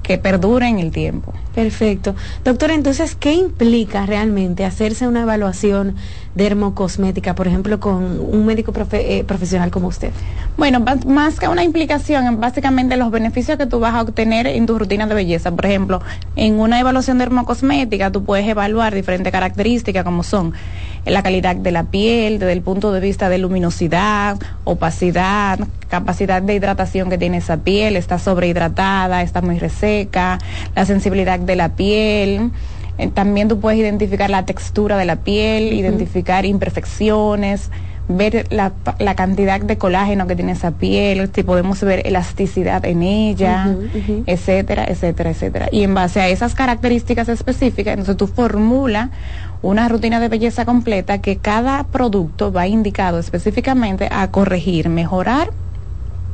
[0.02, 1.32] que perdure en el tiempo.
[1.54, 2.14] Perfecto.
[2.44, 5.96] Doctora, entonces, ¿qué implica realmente hacerse una evaluación
[6.34, 10.10] dermocosmética, por ejemplo, con un médico profe- eh, profesional como usted?
[10.56, 14.66] Bueno, más- más que una implicación, básicamente los beneficios que tú vas a obtener en
[14.66, 15.50] tu rutina de belleza.
[15.50, 16.00] Por ejemplo,
[16.36, 20.52] en una evaluación dermocosmética tú puedes evaluar diferentes características como son
[21.04, 25.58] la calidad de la piel, desde el punto de vista de luminosidad, opacidad,
[25.88, 30.38] capacidad de hidratación que tiene esa piel, está sobrehidratada, está muy reseca,
[30.76, 32.50] la sensibilidad de la piel.
[32.98, 37.70] Eh, También tú puedes identificar la textura de la piel, identificar imperfecciones,
[38.16, 38.72] ver la,
[39.14, 43.76] cantidad de colágeno que tiene esa piel, si podemos ver elasticidad en ella,
[44.26, 45.68] etcétera, etcétera, etcétera.
[45.70, 49.10] Y en base a esas características específicas, entonces tú formulas
[49.62, 55.50] una rutina de belleza completa que cada producto va indicado específicamente a corregir, mejorar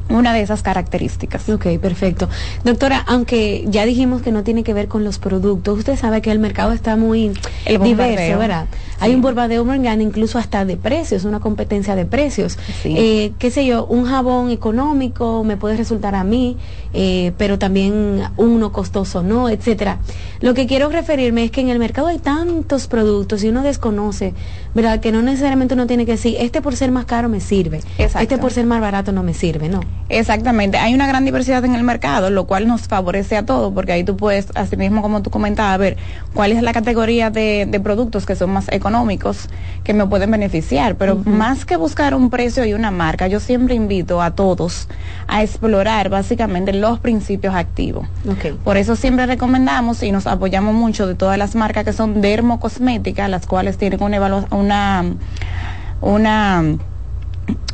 [0.09, 1.49] una de esas características.
[1.49, 2.29] Ok, perfecto.
[2.65, 6.31] Doctora, aunque ya dijimos que no tiene que ver con los productos, usted sabe que
[6.31, 7.33] el mercado está muy
[7.65, 8.39] El diverso.
[8.39, 8.67] ¿verdad?
[9.01, 12.59] Hay un bombardeo grande, incluso hasta de precios, una competencia de precios.
[12.83, 12.95] Sí.
[12.97, 16.57] Eh, qué sé yo, un jabón económico me puede resultar a mí,
[16.93, 19.99] eh, pero también uno costoso no, etcétera.
[20.41, 24.35] Lo que quiero referirme es que en el mercado hay tantos productos y uno desconoce,
[24.75, 25.01] ¿verdad?
[25.01, 28.21] Que no necesariamente uno tiene que decir, este por ser más caro me sirve, Exacto.
[28.21, 29.81] este por ser más barato no me sirve, ¿no?
[30.09, 33.93] Exactamente, hay una gran diversidad en el mercado, lo cual nos favorece a todos, porque
[33.93, 35.97] ahí tú puedes, así mismo como tú comentabas, ver
[36.35, 39.49] cuál es la categoría de, de productos que son más económicos,
[39.85, 43.75] que me pueden beneficiar, pero más que buscar un precio y una marca, yo siempre
[43.75, 44.89] invito a todos
[45.27, 48.07] a explorar básicamente los principios activos.
[48.65, 53.29] Por eso siempre recomendamos y nos apoyamos mucho de todas las marcas que son dermocosméticas,
[53.31, 55.05] las cuales tienen una una
[56.01, 56.65] una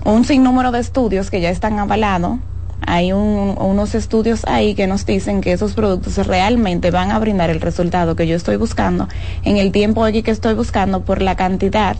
[0.04, 2.38] un sinnúmero de estudios que ya están avalados.
[2.86, 7.48] Hay un- unos estudios ahí que nos dicen que esos productos realmente van a brindar
[7.48, 9.08] el resultado que yo estoy buscando
[9.44, 11.96] en el tiempo aquí que estoy buscando por la cantidad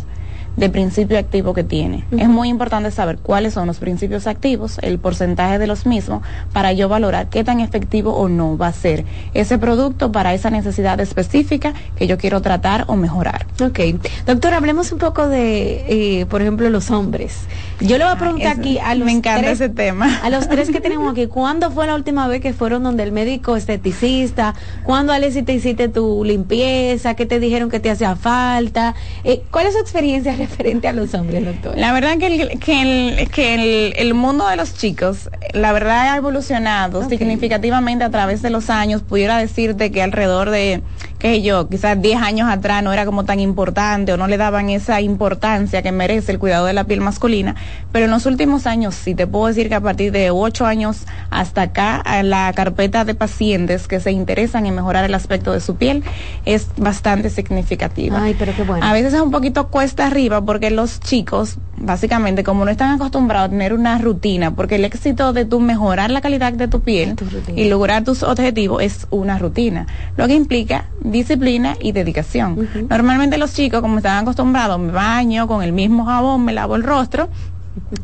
[0.57, 2.05] de principio activo que tiene.
[2.17, 6.23] Es muy importante saber cuáles son los principios activos, el porcentaje de los mismos,
[6.53, 9.05] para yo valorar qué tan efectivo o no va a ser
[9.35, 13.47] ese producto para esa necesidad específica que yo quiero tratar o mejorar.
[13.61, 13.81] Ok.
[14.27, 17.47] Doctor, hablemos un poco de, eh, por ejemplo, los hombres.
[17.81, 20.21] Yo le voy a preguntar Eso- aquí a los me encanta tres, ese tema.
[20.23, 23.13] A los tres que tenemos aquí, ¿cuándo fue la última vez que fueron donde el
[23.13, 24.55] médico esteticista?
[24.85, 27.15] ¿Cuándo, Alexi, te hiciste tu limpieza?
[27.15, 28.95] ¿Qué te dijeron que te hacía falta?
[29.25, 31.77] Eh, ¿Cuál es su experiencia referente a los hombres, doctor?
[31.77, 32.83] La verdad que el, que
[33.19, 38.41] el, que el, el mundo de los chicos, la verdad ha evolucionado significativamente a través
[38.41, 39.03] de los años.
[39.03, 40.81] Pudiera decirte que alrededor de,
[41.19, 44.37] qué sé yo, quizás 10 años atrás no era como tan importante o no le
[44.37, 47.55] daban esa importancia que merece el cuidado de la piel masculina.
[47.93, 51.05] Pero en los últimos años sí, te puedo decir que a partir de 8 años
[51.31, 55.77] hasta acá, la carpeta de pacientes que se interesan en mejorar el aspecto de su
[55.77, 56.05] piel
[56.45, 58.23] es bastante significativa.
[58.23, 58.85] Ay, pero qué bueno.
[58.85, 63.49] A veces es un poquito cuesta arriba porque los chicos, básicamente, como no están acostumbrados
[63.49, 67.17] a tener una rutina, porque el éxito de tu mejorar la calidad de tu piel
[67.57, 69.87] y lograr tus objetivos es una rutina,
[70.17, 72.69] lo que implica disciplina y dedicación.
[72.89, 76.83] Normalmente los chicos, como están acostumbrados, me baño con el mismo jabón, me lavo el
[76.83, 77.29] rostro,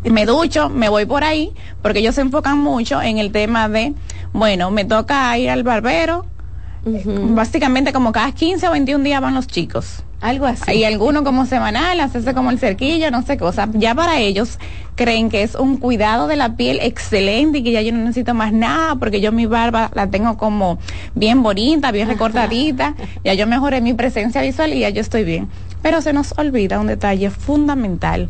[0.05, 1.52] me ducho, me voy por ahí,
[1.82, 3.94] porque ellos se enfocan mucho en el tema de,
[4.32, 6.27] bueno, me toca ir al barbero,
[6.85, 10.02] básicamente como cada 15 o 21 días van los chicos.
[10.20, 10.73] Algo así.
[10.73, 13.44] Y algunos como semanal, hacerse como el cerquillo, no sé qué.
[13.44, 14.59] O sea, ya para ellos
[14.94, 18.35] creen que es un cuidado de la piel excelente y que ya yo no necesito
[18.35, 20.78] más nada porque yo mi barba la tengo como
[21.15, 22.94] bien bonita, bien recortadita.
[23.24, 25.48] Ya yo mejoré mi presencia visual y ya yo estoy bien.
[25.81, 28.28] Pero se nos olvida un detalle fundamental.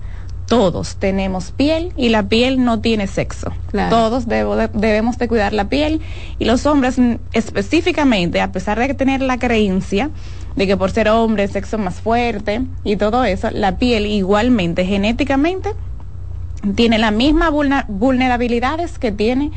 [0.51, 3.53] Todos tenemos piel y la piel no tiene sexo.
[3.71, 3.97] Claro.
[3.97, 6.01] Todos debo debemos de cuidar la piel
[6.41, 6.97] y los hombres
[7.33, 10.11] específicamente, a pesar de tener la creencia
[10.57, 14.07] de que por ser hombre el sexo es más fuerte y todo eso, la piel
[14.07, 15.71] igualmente genéticamente
[16.75, 17.53] tiene las mismas
[17.87, 19.53] vulnerabilidades que tiene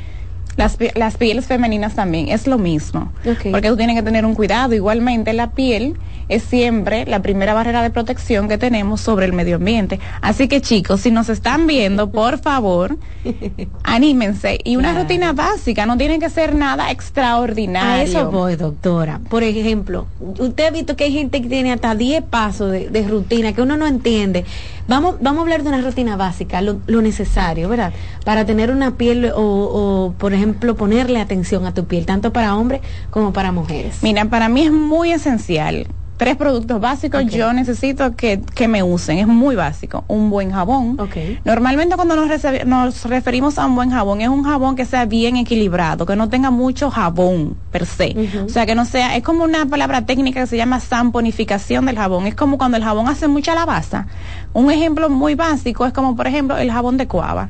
[0.55, 3.11] las, las pieles femeninas también, es lo mismo.
[3.51, 4.73] Porque tú tienes que tener un cuidado.
[4.73, 5.97] Igualmente la piel
[6.29, 9.99] es siempre la primera barrera de protección que tenemos sobre el medio ambiente.
[10.21, 12.97] Así que chicos, si nos están viendo, por favor,
[13.83, 14.59] anímense.
[14.63, 15.03] Y una Claro.
[15.03, 18.01] rutina básica, no tiene que ser nada extraordinario.
[18.01, 19.19] A eso voy, doctora.
[19.29, 20.07] Por ejemplo,
[20.39, 23.61] usted ha visto que hay gente que tiene hasta 10 pasos de, de rutina que
[23.61, 24.45] uno no entiende.
[24.87, 27.93] Vamos, vamos a hablar de una rutina básica, lo, lo necesario, ¿verdad?
[28.25, 30.42] Para tener una piel o, o, por ejemplo,
[30.75, 33.99] ponerle atención a tu piel, tanto para hombres como para mujeres.
[34.01, 35.87] Mira, para mí es muy esencial.
[36.15, 39.17] Tres productos básicos yo necesito que, que me usen.
[39.17, 40.05] Es muy básico.
[40.07, 40.97] Un buen jabón.
[41.43, 46.05] Normalmente cuando nos, referimos a un buen jabón, es un jabón que sea bien equilibrado,
[46.05, 48.15] que no tenga mucho jabón per se.
[48.45, 51.97] O sea, que no sea, es como una palabra técnica que se llama samponificación del
[51.97, 52.27] jabón.
[52.27, 54.05] Es como cuando el jabón hace mucha lavaza.
[54.53, 57.49] Un ejemplo muy básico es como, por ejemplo, el jabón de coaba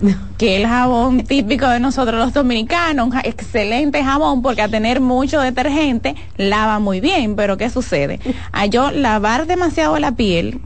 [0.38, 5.40] que el jabón típico de nosotros los dominicanos, un excelente jabón porque a tener mucho
[5.40, 8.20] detergente lava muy bien, pero ¿qué sucede?
[8.52, 10.60] A yo lavar demasiado la piel,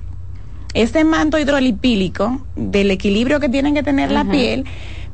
[0.75, 4.65] ese manto hidrolipílico del equilibrio que tiene que tener la piel,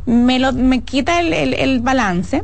[0.07, 2.43] me, lo, me quita el, el- el balance.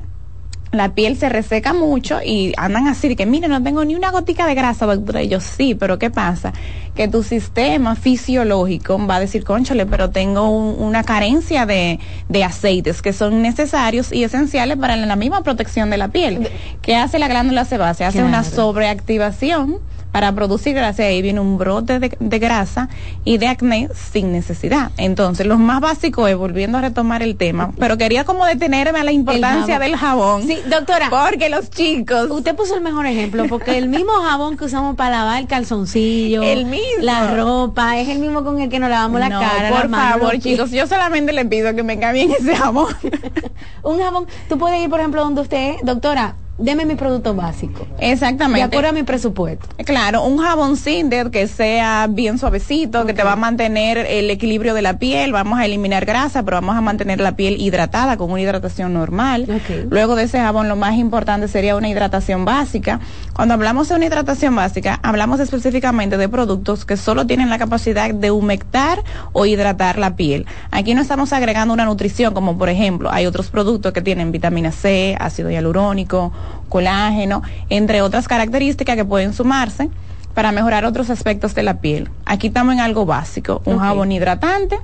[0.73, 4.13] La piel se reseca mucho y andan así de que, mire, no tengo ni una
[4.13, 5.21] gotica de grasa, doctora.
[5.21, 6.53] Y yo, sí, pero ¿qué pasa?
[6.95, 11.99] Que tu sistema fisiológico va a decir, conchole, pero tengo un- una carencia de,
[12.29, 16.49] de aceites que son necesarios y esenciales para la misma protección de la piel.
[16.83, 18.07] ¿Qué hace la glándula sebácea?
[18.09, 19.79] Hace una sobreactivación
[20.13, 22.89] para producir grasa y ahí viene un brote de, de grasa
[23.25, 24.91] y de acné sin necesidad.
[24.97, 29.05] Entonces, lo más básico es, volviendo a retomar el tema, pero quería como detenerme a
[29.05, 30.43] la importancia del jabón.
[30.47, 31.09] Sí, doctora.
[31.11, 32.29] Porque los chicos...
[32.31, 36.43] Usted puso el mejor ejemplo, porque el mismo jabón que usamos para lavar el calzoncillo,
[36.43, 37.03] El mismo.
[37.03, 39.71] la ropa, es el mismo con el que nos lavamos la No, cara.
[39.71, 42.89] por favor, chicos, yo solamente le pido que me cambien ese jabón.
[43.83, 47.87] un jabón, tú puedes ir, por ejemplo, donde usted, doctora, deme mi producto básico.
[47.99, 48.59] Exactamente.
[48.59, 49.67] De acuerdo a mi presupuesto.
[49.85, 54.75] Claro, un jabón Cinder que sea bien suavecito, que te va a mantener el equilibrio
[54.75, 58.31] de la piel, vamos a eliminar grasa, pero vamos a mantener la piel hidratada con
[58.31, 59.47] una hidratación normal.
[59.89, 63.01] Luego de ese jabón lo más importante sería una hidratación básica.
[63.33, 68.13] Cuando hablamos de una hidratación básica, hablamos específicamente de productos que solo tienen la capacidad
[68.13, 70.47] de humectar o hidratar la piel.
[70.71, 74.73] Aquí no estamos agregando una nutrición, como por ejemplo, hay otros productos que tienen vitamina
[74.73, 76.33] C, ácido hialurónico,
[76.69, 79.89] colágeno, entre otras características que pueden sumarse
[80.35, 82.09] para mejorar otros aspectos de la piel.
[82.25, 84.79] Aquí estamos en algo básico, un jabón hidratante.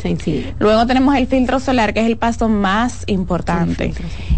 [0.00, 0.52] Sencillo.
[0.58, 3.92] Luego tenemos el filtro solar, que es el paso más importante.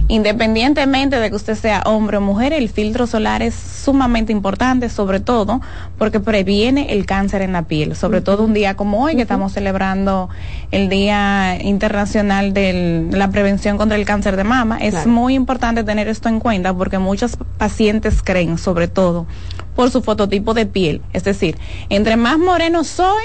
[0.08, 5.20] Independientemente de que usted sea hombre o mujer, el filtro solar es sumamente importante, sobre
[5.20, 5.60] todo
[5.98, 7.96] porque previene el cáncer en la piel.
[7.96, 10.28] Sobre todo un día como hoy, que estamos celebrando
[10.70, 14.78] el Día Internacional de la Prevención contra el Cáncer de Mama.
[14.78, 15.10] Es Claro.
[15.10, 19.26] muy importante tener esto en cuenta porque muchos pacientes creen, sobre todo
[19.74, 21.02] por su fototipo de piel.
[21.12, 21.56] Es decir,
[21.88, 23.22] entre más moreno soy,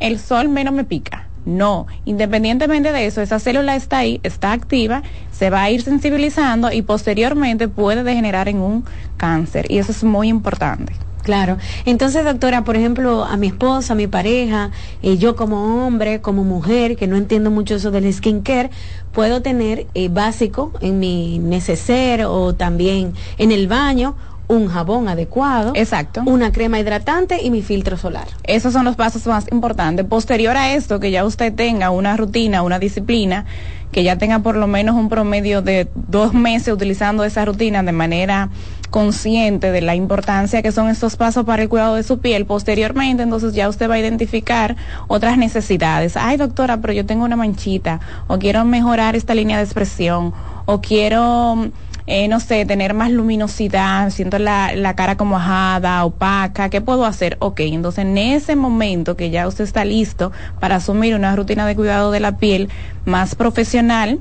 [0.00, 1.28] el sol menos me pica.
[1.46, 6.72] No, independientemente de eso, esa célula está ahí, está activa, se va a ir sensibilizando
[6.72, 8.84] y posteriormente puede degenerar en un
[9.16, 9.66] cáncer.
[9.68, 10.94] Y eso es muy importante.
[11.24, 11.56] Claro.
[11.86, 14.70] Entonces, doctora, por ejemplo, a mi esposa, a mi pareja,
[15.02, 18.70] eh, yo como hombre, como mujer, que no entiendo mucho eso del skincare,
[19.10, 24.16] puedo tener eh, básico en mi neceser o también en el baño
[24.48, 25.72] un jabón adecuado.
[25.74, 26.22] Exacto.
[26.26, 28.28] Una crema hidratante y mi filtro solar.
[28.44, 30.06] Esos son los pasos más importantes.
[30.06, 33.46] Posterior a esto, que ya usted tenga una rutina, una disciplina,
[33.92, 37.92] que ya tenga por lo menos un promedio de dos meses utilizando esa rutina de
[37.92, 38.50] manera
[38.90, 42.46] consciente de la importancia que son estos pasos para el cuidado de su piel.
[42.46, 44.76] Posteriormente, entonces ya usted va a identificar
[45.08, 46.16] otras necesidades.
[46.16, 50.32] Ay, doctora, pero yo tengo una manchita, o quiero mejorar esta línea de expresión,
[50.66, 51.70] o quiero
[52.06, 57.06] eh, no sé, tener más luminosidad, siento la, la cara como ajada, opaca, ¿qué puedo
[57.06, 57.36] hacer?
[57.40, 61.76] Ok, entonces en ese momento que ya usted está listo para asumir una rutina de
[61.76, 62.70] cuidado de la piel
[63.04, 64.20] más profesional,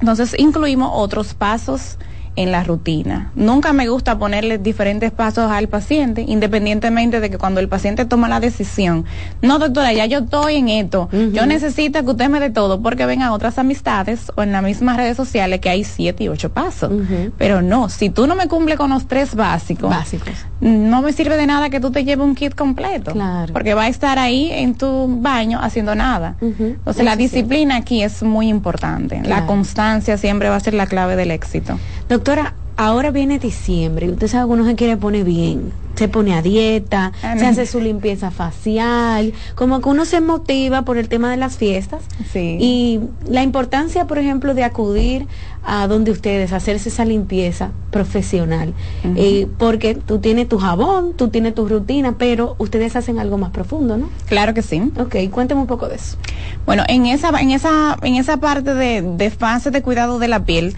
[0.00, 1.98] entonces incluimos otros pasos
[2.42, 3.30] en la rutina.
[3.34, 8.28] Nunca me gusta ponerle diferentes pasos al paciente, independientemente de que cuando el paciente toma
[8.28, 9.04] la decisión,
[9.42, 13.06] no doctora, ya yo estoy en esto, yo necesito que usted me dé todo porque
[13.06, 16.50] ven a otras amistades o en las mismas redes sociales que hay siete y ocho
[16.52, 16.90] pasos.
[17.38, 20.46] Pero no, si tú no me cumples con los tres básicos, Básicos.
[20.60, 23.12] no me sirve de nada que tú te lleves un kit completo.
[23.12, 23.52] Claro.
[23.52, 26.36] Porque va a estar ahí en tu baño haciendo nada.
[26.40, 27.22] Entonces la Eso sí.
[27.24, 29.20] disciplina aquí es muy importante.
[29.24, 31.78] La constancia siempre va a ser la clave del éxito.
[32.10, 35.70] Doctora, ahora viene diciembre y usted sabe que uno se quiere poner bien.
[36.00, 40.80] Se pone a dieta, Ah, se hace su limpieza facial, como que uno se motiva
[40.82, 42.00] por el tema de las fiestas.
[42.32, 42.56] Sí.
[42.58, 45.26] Y la importancia, por ejemplo, de acudir
[45.62, 48.72] a donde ustedes, hacerse esa limpieza profesional.
[49.14, 53.50] Eh, porque tú tienes tu jabón, tú tienes tu rutina, pero ustedes hacen algo más
[53.50, 54.08] profundo, ¿no?
[54.26, 54.80] Claro que sí.
[54.98, 56.16] Ok, cuénteme un poco de eso.
[56.64, 60.46] Bueno, en esa, en esa, en esa parte de, de fase de cuidado de la
[60.46, 60.74] piel,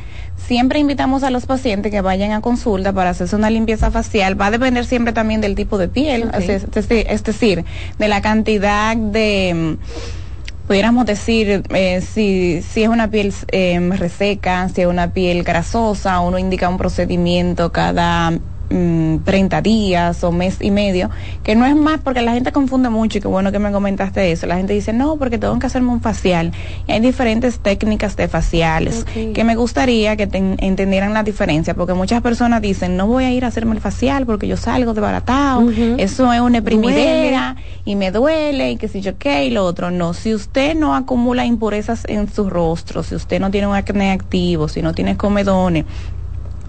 [0.48, 4.40] siempre invitamos a los pacientes que vayan a consulta para hacerse una limpieza facial.
[4.40, 7.64] Va a depender siempre también del tipo de piel, decir, es decir,
[7.98, 14.68] de la cantidad de mm, pudiéramos decir eh, si, si es una piel eh, reseca,
[14.68, 18.32] si es una piel grasosa, uno indica un procedimiento cada
[18.70, 21.10] mm, 30 días o mes y medio,
[21.42, 24.32] que no es más porque la gente confunde mucho y qué bueno que me comentaste
[24.32, 24.46] eso.
[24.46, 26.52] La gente dice, no, porque tengo que hacerme un facial.
[26.86, 31.94] Y hay diferentes técnicas de faciales que me gustaría que ten- entendieran la diferencia, porque
[31.94, 35.00] muchas personas dicen, no voy a ir a hacerme el facial porque yo salgo de
[35.00, 35.96] baratado, Ujú.
[35.98, 39.90] eso es una primidera y me duele y que si yo qué y lo otro.
[39.90, 44.12] No, si usted no acumula impurezas en su rostro, si usted no tiene un acné
[44.12, 45.84] activo, si no tiene comedones,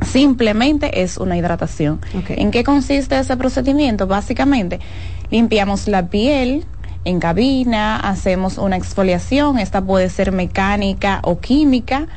[0.02, 2.00] simplemente es una hidratación.
[2.30, 4.08] ¿En qué consiste ese procedimiento?
[4.08, 4.80] Básicamente,
[5.30, 6.66] limpiamos la piel
[7.06, 12.08] en cabina, hacemos una exfoliación, esta puede ser mecánica o química.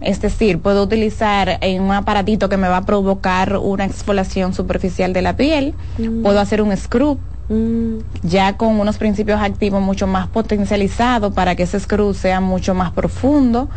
[0.00, 5.14] Es decir, puedo utilizar en un aparatito que me va a provocar una exfoliación superficial
[5.14, 5.74] de la piel.
[5.96, 6.22] Mm.
[6.22, 11.62] Puedo hacer un scrub Mm, ya con unos principios activos mucho más potencializados para que
[11.62, 13.68] ese scrub sea mucho más profundo.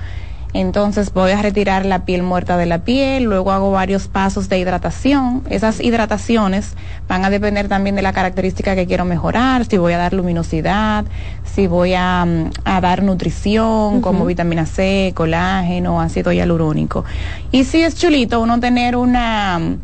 [0.54, 4.58] Entonces voy a retirar la piel muerta de la piel, luego hago varios pasos de
[4.58, 5.44] hidratación.
[5.50, 6.76] Esas hidrataciones
[7.08, 11.06] van a depender también de la característica que quiero mejorar, si voy a dar luminosidad,
[11.44, 12.52] si voy a, mm,
[12.82, 17.06] dar nutrición como vitamina C, colágeno, ácido hialurónico.
[17.52, 19.78] Y si es chulito uno tener una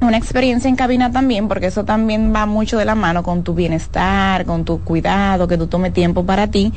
[0.00, 3.54] una experiencia en cabina también, porque eso también va mucho de la mano con tu
[3.54, 6.72] bienestar, con tu cuidado, que tú tomes tiempo para ti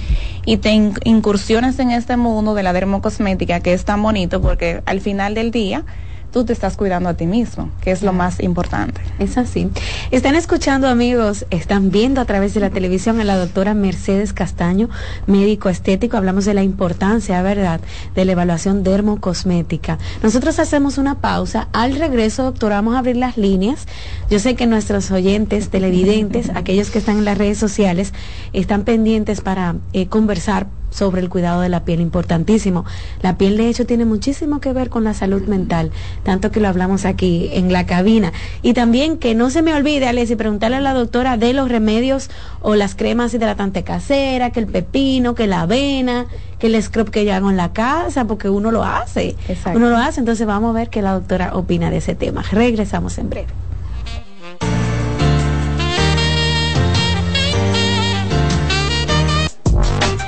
[0.45, 0.71] y te
[1.03, 5.51] incursiones en este mundo de la dermocosmética que es tan bonito porque al final del
[5.51, 5.83] día
[6.31, 9.01] tú te estás cuidando a ti mismo, que es lo más importante.
[9.19, 9.69] Es así.
[10.11, 14.89] Están escuchando amigos, están viendo a través de la televisión a la doctora Mercedes Castaño,
[15.27, 16.17] médico estético.
[16.17, 17.81] Hablamos de la importancia, ¿verdad?,
[18.15, 19.97] de la evaluación dermocosmética.
[20.23, 21.67] Nosotros hacemos una pausa.
[21.73, 23.87] Al regreso, doctora, vamos a abrir las líneas.
[24.29, 28.13] Yo sé que nuestros oyentes, televidentes, aquellos que están en las redes sociales,
[28.53, 32.85] están pendientes para eh, conversar sobre el cuidado de la piel, importantísimo.
[33.23, 35.91] La piel, de hecho, tiene muchísimo que ver con la salud mental,
[36.21, 38.31] tanto que lo hablamos aquí en la cabina.
[38.61, 42.29] Y también que no se me olvide, Alessi, preguntarle a la doctora de los remedios
[42.61, 46.27] o las cremas hidratante casera, que el pepino, que la avena,
[46.59, 49.35] que el scrub que yo hago en la casa, porque uno lo hace.
[49.73, 52.43] Uno lo hace, entonces vamos a ver qué la doctora opina de ese tema.
[52.51, 53.68] Regresamos en breve.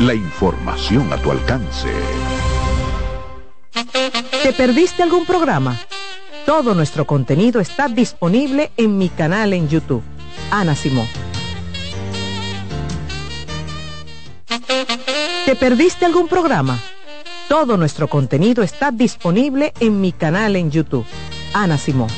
[0.00, 1.88] la información a tu alcance.
[4.42, 5.78] ¿Te perdiste algún programa?
[6.46, 10.02] Todo nuestro contenido está disponible en mi canal en YouTube.
[10.50, 11.06] Ana Simón.
[15.44, 16.78] ¿Te perdiste algún programa?
[17.48, 21.04] Todo nuestro contenido está disponible en mi canal en YouTube.
[21.52, 22.08] Ana Simón.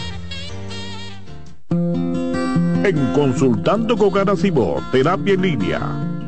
[1.71, 6.13] En Consultando con Ana Simón, Terapia en Línea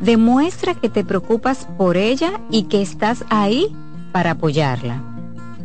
[0.00, 3.74] Demuestra que te preocupas por ella y que estás ahí
[4.12, 5.02] para apoyarla.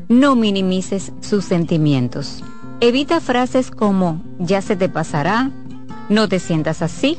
[0.07, 2.43] No minimices sus sentimientos.
[2.79, 5.51] Evita frases como ya se te pasará,
[6.09, 7.17] no te sientas así.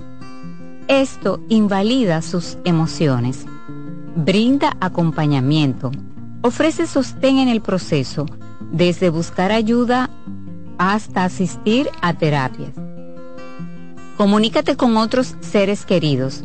[0.89, 3.45] Esto invalida sus emociones.
[4.17, 5.91] Brinda acompañamiento.
[6.43, 8.27] Ofrece sostén en el proceso,
[8.73, 10.11] desde buscar ayuda
[10.79, 12.73] hasta asistir a terapias.
[14.17, 16.45] Comunícate con otros seres queridos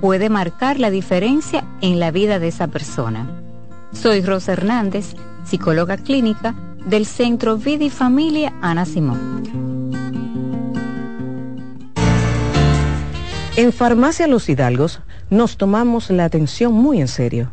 [0.00, 3.26] puede marcar la diferencia en la vida de esa persona.
[3.92, 5.14] Soy Rosa Hernández,
[5.44, 6.54] psicóloga clínica
[6.86, 9.42] del Centro Vida y Familia Ana Simón.
[13.56, 15.00] En Farmacia Los Hidalgos
[15.30, 17.52] nos tomamos la atención muy en serio.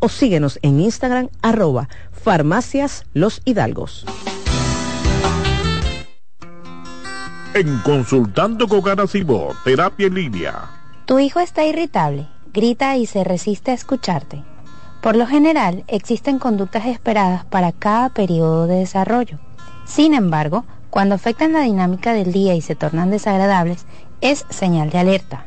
[0.00, 4.04] o síguenos en Instagram arroba farmacias los hidalgos.
[7.54, 10.70] En Consultando con Garacimo, Terapia en Línea.
[11.04, 14.44] Tu hijo está irritable, grita y se resiste a escucharte.
[15.00, 19.38] Por lo general, existen conductas esperadas para cada periodo de desarrollo.
[19.84, 23.86] Sin embargo, cuando afectan la dinámica del día y se tornan desagradables,
[24.20, 25.46] es señal de alerta.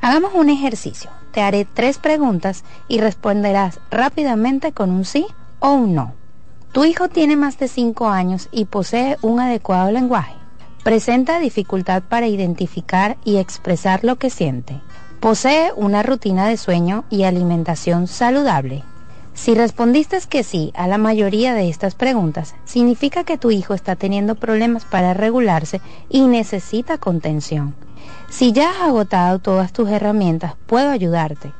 [0.00, 1.10] Hagamos un ejercicio.
[1.32, 5.26] Te haré tres preguntas y responderás rápidamente con un sí
[5.60, 6.14] o un no.
[6.72, 10.34] Tu hijo tiene más de 5 años y posee un adecuado lenguaje.
[10.84, 14.80] Presenta dificultad para identificar y expresar lo que siente.
[15.20, 18.84] Posee una rutina de sueño y alimentación saludable.
[19.38, 23.94] Si respondiste que sí a la mayoría de estas preguntas, significa que tu hijo está
[23.94, 27.76] teniendo problemas para regularse y necesita contención.
[28.28, 31.52] Si ya has agotado todas tus herramientas, puedo ayudarte.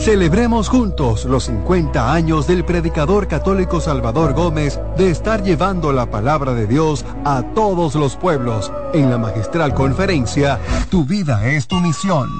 [0.00, 6.54] Celebremos juntos los 50 años del predicador católico Salvador Gómez de estar llevando la palabra
[6.54, 10.58] de Dios a todos los pueblos en la magistral conferencia
[10.90, 12.30] Tu vida es tu misión.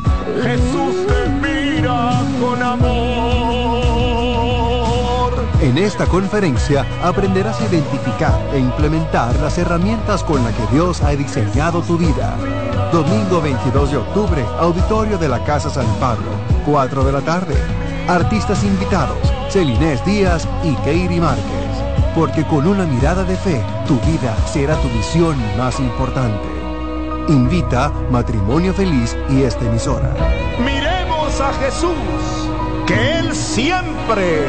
[0.42, 3.09] Jesús te mira con amor.
[5.70, 11.10] En esta conferencia aprenderás a identificar e implementar las herramientas con las que Dios ha
[11.10, 12.36] diseñado tu vida.
[12.92, 16.26] Domingo 22 de octubre, auditorio de la Casa San Pablo,
[16.66, 17.54] 4 de la tarde.
[18.08, 21.44] Artistas invitados, Celinés Díaz y Keiri Márquez.
[22.16, 26.48] Porque con una mirada de fe, tu vida será tu misión más importante.
[27.28, 30.12] Invita Matrimonio Feliz y esta emisora.
[30.58, 31.94] Miremos a Jesús,
[32.88, 34.48] que Él siempre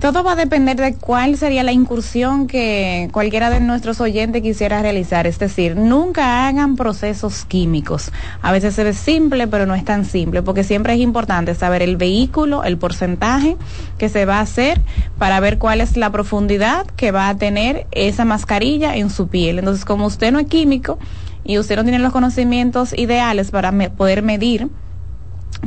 [0.00, 4.80] Todo va a depender de cuál sería la incursión que cualquiera de nuestros oyentes quisiera
[4.80, 5.26] realizar.
[5.26, 8.12] Es decir, nunca hagan procesos químicos.
[8.40, 11.82] A veces se ve simple, pero no es tan simple, porque siempre es importante saber
[11.82, 13.56] el vehículo, el porcentaje
[13.98, 14.80] que se va a hacer
[15.18, 19.58] para ver cuál es la profundidad que va a tener esa mascarilla en su piel.
[19.58, 21.00] Entonces, como usted no es químico
[21.42, 24.68] y usted no tiene los conocimientos ideales para poder medir,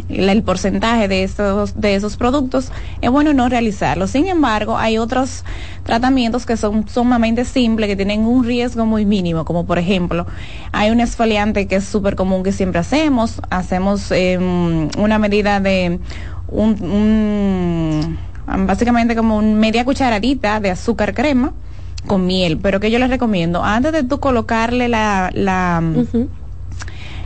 [0.10, 2.72] el porcentaje de esos, de esos productos,
[3.02, 4.08] es bueno no realizarlo.
[4.08, 5.44] Sin embargo, hay otros
[5.84, 10.26] tratamientos que son sumamente simples, que tienen un riesgo muy mínimo, como por ejemplo,
[10.72, 15.99] hay un esfoliante que es súper común que siempre hacemos, hacemos em, una medida de
[16.48, 18.18] un,
[18.66, 21.53] básicamente como un media cucharadita de azúcar crema
[22.08, 25.82] con miel, pero que yo les recomiendo, antes de tú colocarle la, la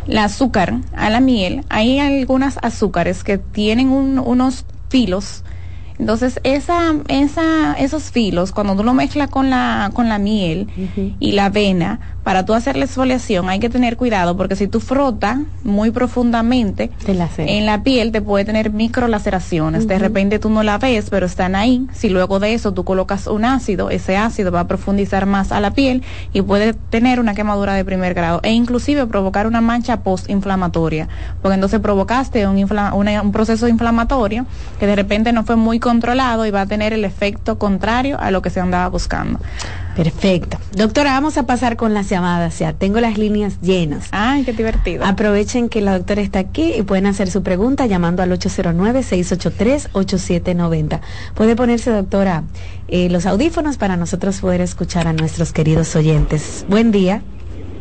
[0.08, 5.44] el azúcar a la miel, hay algunas azúcares que tienen unos filos.
[5.98, 10.68] Entonces, esa, esa, esos filos, cuando tú lo mezclas con la, con la miel
[11.20, 14.80] y la avena, para tú hacer la exfoliación hay que tener cuidado porque si tú
[14.80, 16.90] frotas muy profundamente
[17.38, 19.88] en la piel te puede tener microlaceraciones.
[19.88, 21.86] De repente tú no la ves, pero están ahí.
[21.94, 25.60] Si luego de eso tú colocas un ácido, ese ácido va a profundizar más a
[25.60, 26.02] la piel
[26.34, 31.08] y puede tener una quemadura de primer grado e inclusive provocar una mancha postinflamatoria,
[31.44, 34.48] porque entonces provocaste un, un proceso inflamatorio
[34.80, 38.32] que de repente no fue muy controlado y va a tener el efecto contrario a
[38.32, 39.40] lo que se andaba buscando.
[39.96, 40.58] Perfecto.
[40.76, 42.74] Doctora, vamos a pasar con las llamadas ya.
[42.74, 44.10] Tengo las líneas llenas.
[44.12, 45.06] Ay, qué divertido.
[45.06, 51.00] Aprovechen que la doctora está aquí y pueden hacer su pregunta llamando al 809-683-8790.
[51.34, 52.44] Puede ponerse, doctora,
[52.90, 56.66] eh, los audífonos para nosotros poder escuchar a nuestros queridos oyentes.
[56.68, 57.22] Buen día.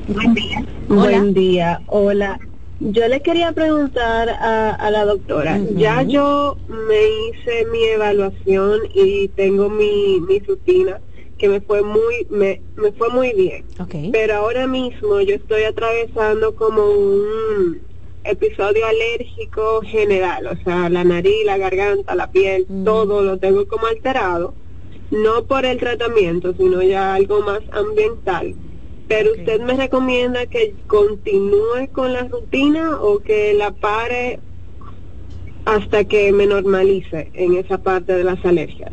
[0.07, 0.65] Buen día.
[0.89, 1.81] Buen día.
[1.87, 2.39] Hola.
[2.81, 9.71] Yo le quería preguntar a, la doctora, ya yo me hice mi evaluación y tengo
[9.71, 11.01] mi, mi rutina
[11.45, 13.67] que me fue muy me, me fue muy bien.
[14.13, 17.83] Pero ahora mismo yo estoy atravesando como un
[18.25, 22.85] episodio alérgico general o sea la nariz la garganta la piel mm.
[22.85, 24.55] todo lo tengo como alterado
[25.11, 28.55] no por el tratamiento sino ya algo más ambiental.
[29.07, 34.41] Pero usted me recomienda que continúe con la rutina o que la pare
[35.67, 38.93] hasta que me normalice en esa parte de las alergias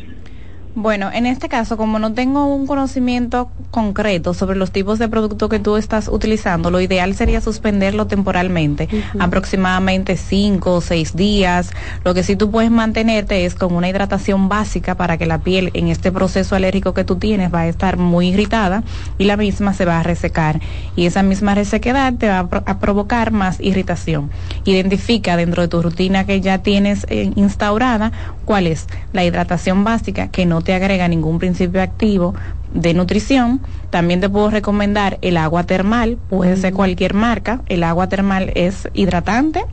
[0.73, 5.49] bueno, en este caso, como no tengo un conocimiento concreto sobre los tipos de producto
[5.49, 8.88] que tú estás utilizando, lo ideal sería suspenderlo temporalmente,
[9.19, 11.72] aproximadamente cinco o seis días.
[12.06, 15.72] Lo que sí tú puedes mantenerte es con una hidratación básica para que la piel
[15.73, 18.84] en este proceso alérgico que tú tienes va a estar muy irritada
[19.18, 20.61] y la misma se va a resecar.
[20.95, 24.31] Y esa misma resequedad te va a, provocar más irritación.
[24.64, 28.11] Identifica dentro de tu rutina que ya tienes eh, instaurada
[28.45, 32.34] cuál es la hidratación básica que no te agrega ningún principio activo
[32.74, 33.62] de nutrición.
[33.90, 37.62] También te puedo recomendar el agua termal, puede ser cualquier marca.
[37.68, 39.66] El agua termal es hidratante,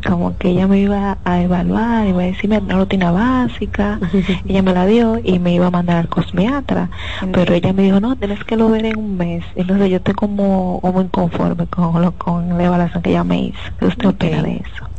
[0.07, 3.99] como que ella me iba a evaluar, iba a decirme una rutina básica,
[4.45, 6.91] ella me la dio y me iba a mandar al cosmiatra,
[7.33, 10.15] pero ella me dijo, no, tienes que lo ver en un mes, entonces yo estoy
[10.15, 14.43] como, como inconforme con, lo, con la evaluación que ella me hizo, ¿qué usted opina
[14.43, 14.92] de eso?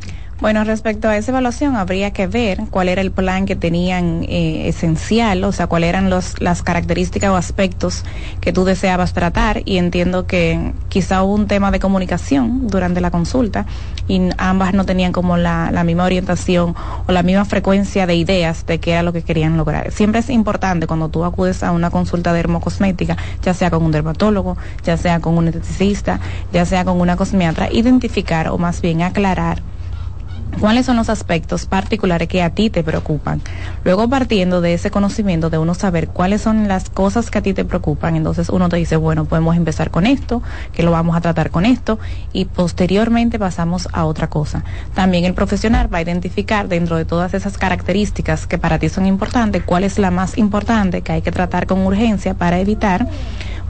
[0.44, 4.68] Bueno, respecto a esa evaluación, habría que ver cuál era el plan que tenían eh,
[4.68, 8.04] esencial, o sea, cuáles eran los, las características o aspectos
[8.42, 9.62] que tú deseabas tratar.
[9.64, 13.66] Y entiendo que quizá hubo un tema de comunicación durante la consulta
[14.10, 16.76] y ambas no tenían como la, la misma orientación
[17.08, 19.94] o la misma frecuencia de ideas de qué era lo que querían lograr.
[19.94, 24.58] Siempre es importante cuando tú acudes a una consulta dermocosmética, ya sea con un dermatólogo,
[24.84, 26.20] ya sea con un esteticista,
[26.52, 29.62] ya sea con una cosmiatra, identificar o más bien aclarar
[30.60, 33.42] cuáles son los aspectos particulares que a ti te preocupan.
[33.84, 37.54] Luego partiendo de ese conocimiento de uno saber cuáles son las cosas que a ti
[37.54, 40.42] te preocupan, entonces uno te dice, bueno, podemos empezar con esto,
[40.74, 42.00] que lo vamos a tratar con esto
[42.32, 44.64] y posteriormente pasamos a otra cosa.
[44.94, 49.06] También el profesional va a identificar dentro de todas esas características que para ti son
[49.06, 53.08] importantes, cuál es la más importante que hay que tratar con urgencia para evitar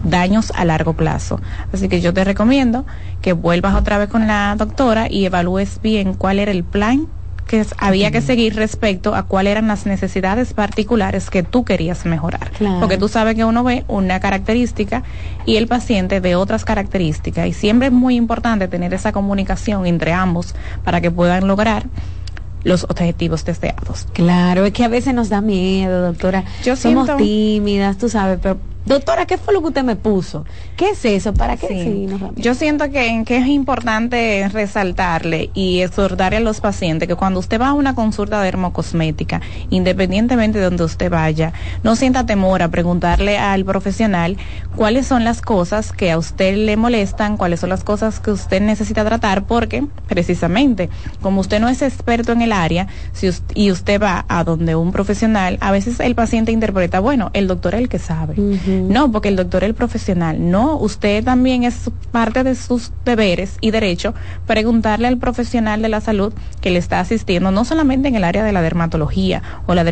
[0.03, 1.39] daños a largo plazo.
[1.73, 2.85] Así que yo te recomiendo
[3.21, 7.07] que vuelvas otra vez con la doctora y evalúes bien cuál era el plan
[7.47, 12.51] que había que seguir respecto a cuáles eran las necesidades particulares que tú querías mejorar.
[12.79, 15.03] Porque tú sabes que uno ve una característica
[15.45, 17.47] y el paciente ve otras características.
[17.47, 21.85] Y siempre es muy importante tener esa comunicación entre ambos para que puedan lograr
[22.63, 24.07] los objetivos deseados.
[24.13, 26.45] Claro, es que a veces nos da miedo, doctora.
[26.63, 30.45] Yo Somos tímidas, tú sabes, pero Doctora, ¿qué fue lo que usted me puso?
[30.75, 31.33] ¿Qué es eso?
[31.33, 31.67] ¿Para qué?
[31.67, 32.07] Sí.
[32.35, 37.61] Yo siento que, que, es importante resaltarle y exhortarle a los pacientes que cuando usted
[37.61, 41.53] va a una consulta dermocosmética, independientemente de donde usted vaya,
[41.83, 44.37] no sienta temor a preguntarle al profesional
[44.75, 48.61] cuáles son las cosas que a usted le molestan, cuáles son las cosas que usted
[48.61, 50.89] necesita tratar, porque precisamente
[51.21, 54.91] como usted no es experto en el área si y usted va a donde un
[54.91, 58.35] profesional, a veces el paciente interpreta, bueno, el doctor es el que sabe.
[58.73, 60.49] No, porque el doctor es el profesional.
[60.51, 64.13] No, usted también es parte de sus deberes y derecho
[64.47, 68.43] preguntarle al profesional de la salud que le está asistiendo, no solamente en el área
[68.43, 69.83] de la dermatología o la,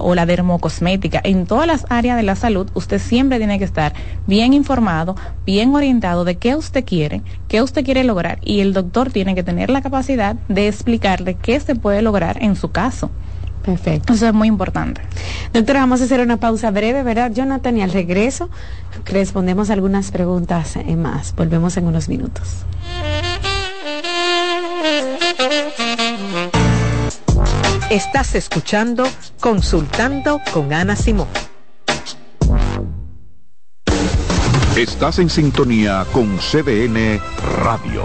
[0.00, 3.92] o la dermocosmética, en todas las áreas de la salud, usted siempre tiene que estar
[4.26, 9.10] bien informado, bien orientado de qué usted quiere, qué usted quiere lograr y el doctor
[9.10, 13.10] tiene que tener la capacidad de explicarle qué se puede lograr en su caso.
[13.64, 14.12] Perfecto.
[14.12, 15.00] Eso es muy importante.
[15.52, 17.78] Doctora, vamos a hacer una pausa breve, ¿verdad, Jonathan?
[17.78, 18.50] Y al regreso
[19.06, 21.34] respondemos algunas preguntas más.
[21.34, 22.64] Volvemos en unos minutos.
[27.90, 29.04] Estás escuchando
[29.40, 31.28] Consultando con Ana Simón.
[34.76, 37.20] Estás en sintonía con CDN
[37.62, 38.04] Radio.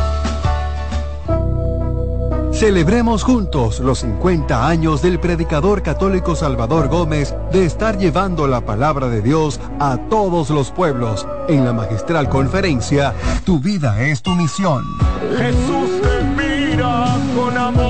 [2.61, 9.07] Celebremos juntos los 50 años del predicador católico Salvador Gómez de estar llevando la palabra
[9.07, 13.15] de Dios a todos los pueblos en la magistral conferencia
[13.45, 14.83] Tu vida es tu misión.
[15.39, 17.81] Jesús te mira con amor.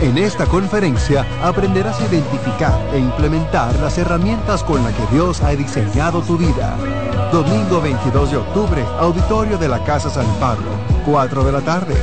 [0.00, 5.50] En esta conferencia aprenderás a identificar e implementar las herramientas con las que Dios ha
[5.56, 6.76] diseñado tu vida.
[7.32, 11.94] Domingo 22 de octubre, auditorio de la Casa San Pablo 4 de la tarde.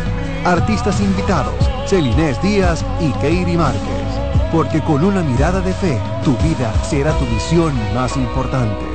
[0.46, 1.54] Artistas invitados,
[1.86, 3.82] Celinés Díaz y Keiri Márquez.
[4.52, 8.86] Porque con una mirada de fe, tu vida será tu misión más importante.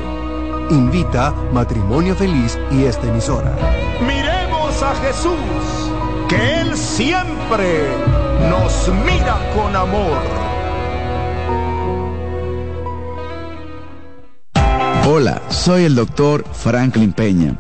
[0.71, 3.55] Invita Matrimonio Feliz y esta emisora.
[4.01, 5.93] Miremos a Jesús,
[6.29, 7.89] que Él siempre
[8.49, 10.19] nos mira con amor.
[15.07, 17.57] Hola, soy el doctor Franklin Peña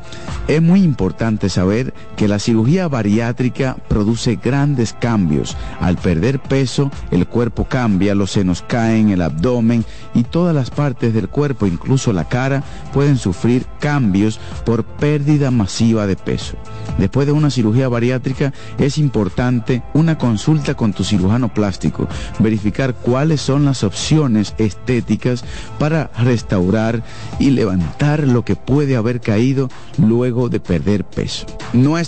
[0.48, 5.56] es muy importante saber que la cirugía bariátrica produce grandes cambios.
[5.80, 9.84] Al perder peso, el cuerpo cambia, los senos caen, el abdomen
[10.14, 16.08] y todas las partes del cuerpo, incluso la cara, pueden sufrir cambios por pérdida masiva
[16.08, 16.56] de peso.
[16.98, 22.08] Después de una cirugía bariátrica es importante una consulta con tu cirujano plástico,
[22.40, 25.44] verificar cuáles son las opciones estéticas
[25.78, 27.04] para restaurar
[27.38, 29.68] y levantar lo que puede haber caído
[29.98, 31.46] luego de perder peso.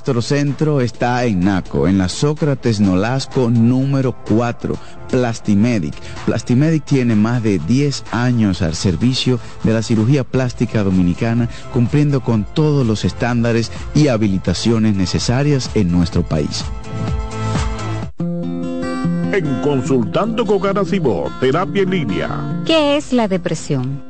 [0.01, 4.75] Nuestro centro está en Naco, en la Sócrates Nolasco número 4,
[5.11, 5.93] Plastimedic.
[6.25, 12.45] Plastimedic tiene más de 10 años al servicio de la cirugía plástica dominicana, cumpliendo con
[12.45, 16.65] todos los estándares y habilitaciones necesarias en nuestro país.
[18.19, 22.63] En Consultando con Garacimo, Terapia en Línea.
[22.65, 24.10] ¿Qué es la depresión?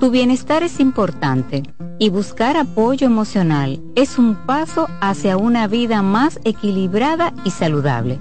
[0.00, 1.64] Tu bienestar es importante
[1.98, 8.16] y buscar apoyo emocional es un paso hacia una vida más equilibrada y saludable.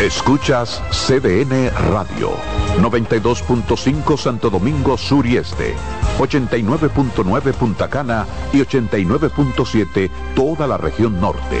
[0.00, 2.30] Escuchas CDN Radio.
[2.80, 5.74] 92.5 Santo Domingo Sur y Este,
[6.18, 11.60] 89.9 Punta Cana y 89.7 toda la región norte.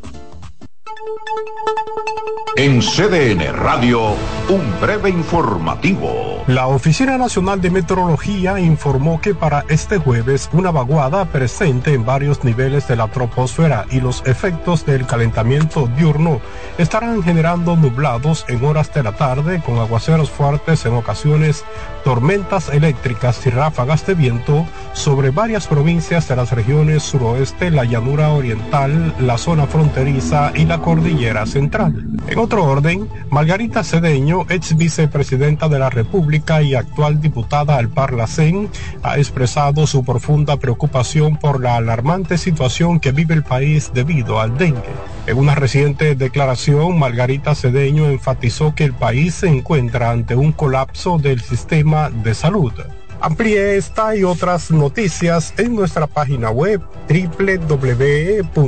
[2.61, 4.13] En CDN Radio,
[4.49, 6.40] un breve informativo.
[6.47, 12.43] La Oficina Nacional de Meteorología informó que para este jueves una vaguada presente en varios
[12.43, 16.41] niveles de la troposfera y los efectos del calentamiento diurno
[16.79, 21.63] estarán generando nublados en horas de la tarde con aguaceros fuertes en ocasiones,
[22.03, 28.29] tormentas eléctricas y ráfagas de viento sobre varias provincias de las regiones suroeste, la llanura
[28.29, 32.07] oriental, la zona fronteriza y la cordillera central.
[32.27, 38.69] En otro orden, Margarita Cedeño, ex vicepresidenta de la República y actual diputada al Parlacén,
[39.03, 44.57] ha expresado su profunda preocupación por la alarmante situación que vive el país debido al
[44.57, 44.81] dengue.
[45.27, 51.17] En una reciente declaración, Margarita Cedeño enfatizó que el país se encuentra ante un colapso
[51.17, 52.73] del sistema de salud.
[53.19, 58.61] Amplíe esta y otras noticias en nuestra página web www.cdn.com.do.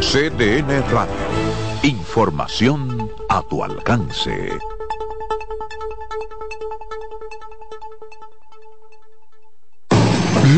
[0.00, 1.14] CDN Radio.
[1.82, 3.03] Información
[3.34, 4.73] a tu alcance.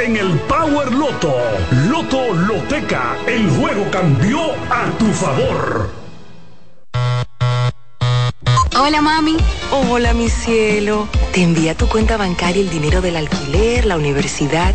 [0.00, 1.34] en el Power Loto.
[1.88, 4.38] Loto Loteca, el juego cambió
[4.70, 5.90] a tu favor.
[8.80, 9.36] Hola mami.
[9.72, 11.08] Hola mi cielo.
[11.32, 14.74] Te envía tu cuenta bancaria el dinero del alquiler, la universidad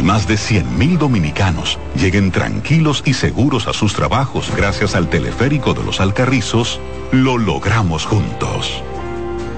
[0.00, 5.74] y más de 100.000 dominicanos lleguen tranquilos y seguros a sus trabajos gracias al teleférico
[5.74, 6.80] de los Alcarrizos,
[7.12, 8.82] lo logramos juntos.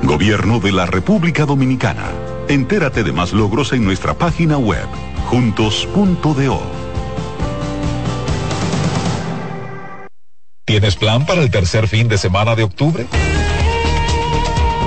[0.02, 2.10] Gobierno de la República Dominicana.
[2.48, 4.89] Entérate de más logros en nuestra página web,
[5.27, 6.60] juntos.do.
[10.64, 13.06] ¿Tienes plan para el tercer fin de semana de octubre?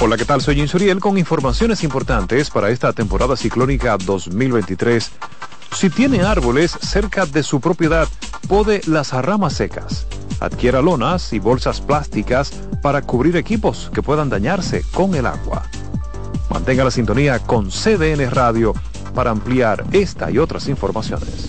[0.00, 0.40] Hola, ¿qué tal?
[0.40, 5.10] Soy Insuriel con informaciones importantes para esta temporada ciclónica 2023.
[5.74, 8.06] Si tiene árboles cerca de su propiedad,
[8.46, 10.06] pode las ramas secas.
[10.38, 15.64] Adquiera lonas y bolsas plásticas para cubrir equipos que puedan dañarse con el agua.
[16.48, 18.74] Mantenga la sintonía con CDN Radio
[19.16, 21.48] para ampliar esta y otras informaciones.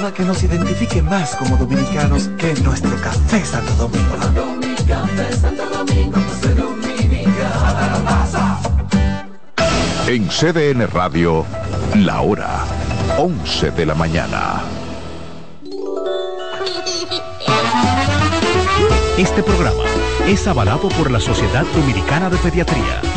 [0.00, 4.14] nada que nos identifique más como dominicanos que nuestro café Santo Domingo.
[4.14, 6.18] Tomando mi café Santo Domingo.
[10.06, 11.44] En CDN Radio,
[11.96, 12.64] la hora
[13.18, 14.62] 11 de la mañana.
[19.18, 19.84] Este programa
[20.26, 23.09] es avalado por la Sociedad Dominicana de Pediatría.